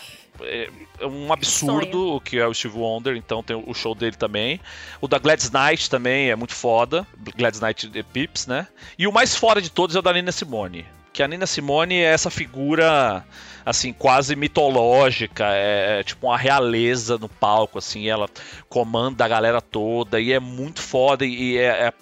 [0.42, 0.68] é,
[1.00, 4.60] é um absurdo o que é o Steve Wonder, então tem o show dele também.
[5.00, 7.06] O da Gladys Knight também é muito foda,
[7.36, 8.66] Gladys Knight de Pips, né?
[8.98, 10.84] E o mais foda de todos é o da Nina Simone.
[11.12, 13.24] Que a Nina Simone é essa figura,
[13.64, 18.28] assim, quase mitológica, é, é tipo uma realeza no palco, assim, ela
[18.68, 21.92] comanda a galera toda e é muito foda e, e é, é-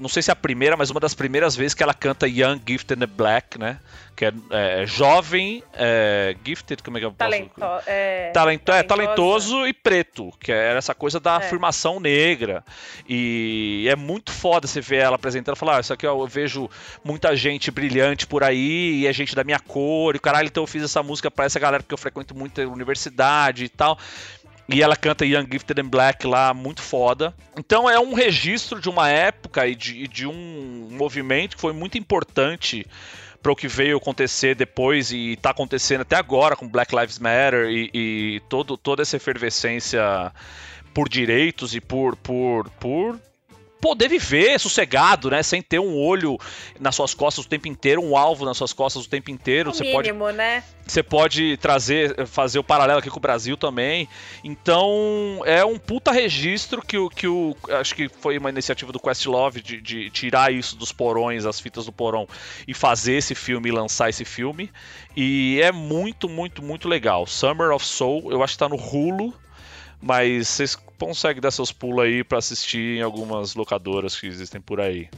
[0.00, 2.60] não sei se é a primeira, mas uma das primeiras vezes que ela canta Young,
[2.66, 3.78] Gifted and Black, né?
[4.16, 7.30] Que é, é, jovem, é, gifted, como é que eu posso...
[7.30, 11.36] talento, é, Talento, é, talentoso e preto, que era essa coisa da É.
[11.36, 12.64] afirmação negra.
[13.08, 16.26] E é muito foda você ver ela apresentando e falar: ah, Isso aqui ó, eu
[16.26, 16.68] vejo
[17.04, 20.66] muita gente brilhante por aí, e é gente da minha cor, e caralho, então eu
[20.66, 23.96] fiz essa música pra essa galera porque eu frequento muita universidade e tal.
[24.68, 27.34] E ela canta Young Gifted and Black lá, muito foda.
[27.56, 31.96] Então é um registro de uma época e de, de um movimento que foi muito
[31.96, 32.86] importante
[33.42, 37.68] para o que veio acontecer depois e tá acontecendo até agora com Black Lives Matter
[37.70, 40.32] e, e todo, toda essa efervescência
[40.92, 43.18] por direitos e por, por, por
[43.80, 45.42] poder viver sossegado, né?
[45.42, 46.38] Sem ter um olho
[46.78, 49.70] nas suas costas o tempo inteiro, um alvo nas suas costas o tempo inteiro.
[49.70, 50.62] O Você pode mínimo, né?
[50.90, 54.08] você pode trazer, fazer o paralelo aqui com o Brasil também.
[54.42, 57.10] Então, é um puta registro que o.
[57.10, 61.44] Que o acho que foi uma iniciativa do Questlove de, de tirar isso dos porões,
[61.44, 62.26] as fitas do porão,
[62.66, 64.70] e fazer esse filme lançar esse filme.
[65.16, 67.26] E é muito, muito, muito legal.
[67.26, 69.34] Summer of Soul, eu acho que tá no Hulu,
[70.00, 74.80] mas vocês conseguem dar seus pulos aí pra assistir em algumas locadoras que existem por
[74.80, 75.08] aí.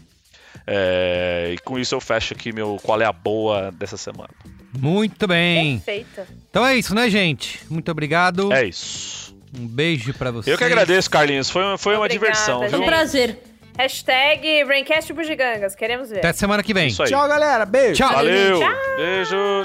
[0.67, 4.31] É, e com isso eu fecho aqui meu qual é a boa dessa semana.
[4.77, 5.79] Muito bem.
[5.81, 6.29] Perfeita.
[6.49, 7.61] Então é isso, né, gente?
[7.69, 8.53] Muito obrigado.
[8.53, 9.35] É isso.
[9.59, 10.53] Um beijo pra vocês.
[10.53, 11.51] Eu que agradeço, Carlinhos.
[11.51, 13.39] Foi, foi uma Obrigada, diversão, Foi um prazer.
[13.77, 15.75] Hashtag Braincast Bugigangas.
[15.75, 16.19] Queremos ver.
[16.19, 16.91] Até semana que vem.
[16.91, 17.65] Tchau, galera.
[17.65, 17.95] Beijo.
[17.95, 18.13] Tchau.
[18.13, 18.61] Valeu.
[18.61, 18.73] Tchau.
[18.97, 19.65] Beijo.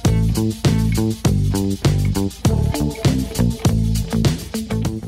[0.00, 0.19] Tchau.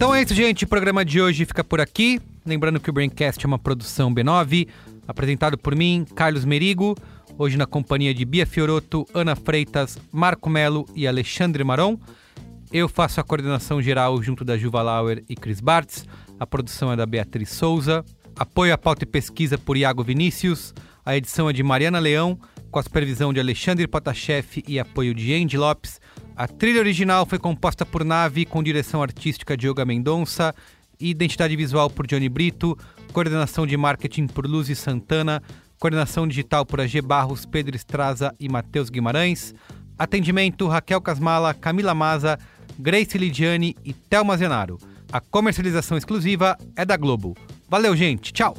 [0.03, 0.65] Então é isso, gente.
[0.65, 2.21] O programa de hoje fica por aqui.
[2.45, 4.67] Lembrando que o Braincast é uma produção B9,
[5.07, 6.97] apresentado por mim, Carlos Merigo.
[7.39, 11.97] Hoje na companhia de Bia Fioroto, Ana Freitas, Marco Melo e Alexandre Maron.
[12.73, 16.05] Eu faço a coordenação geral junto da Juva Lauer e Cris Bartz.
[16.37, 18.05] A produção é da Beatriz Souza.
[18.35, 20.75] Apoio à pauta e pesquisa por Iago Vinícius.
[21.07, 22.37] A edição é de Mariana Leão,
[22.73, 26.01] com a supervisão de Alexandre Potashev e apoio de Andy Lopes.
[26.37, 30.55] A trilha original foi composta por Nave, com direção artística de Yoga Mendonça
[30.99, 32.77] e identidade visual por Johnny Brito,
[33.13, 35.43] coordenação de marketing por Luzi Santana,
[35.79, 39.55] coordenação digital por AG Barros, Pedro Estraza e Matheus Guimarães,
[39.99, 42.39] atendimento Raquel Casmala, Camila Maza,
[42.79, 44.79] Grace Lidiane e Thelma Zenaro.
[45.13, 47.37] A comercialização exclusiva é da Globo.
[47.69, 48.33] Valeu, gente.
[48.33, 48.57] Tchau.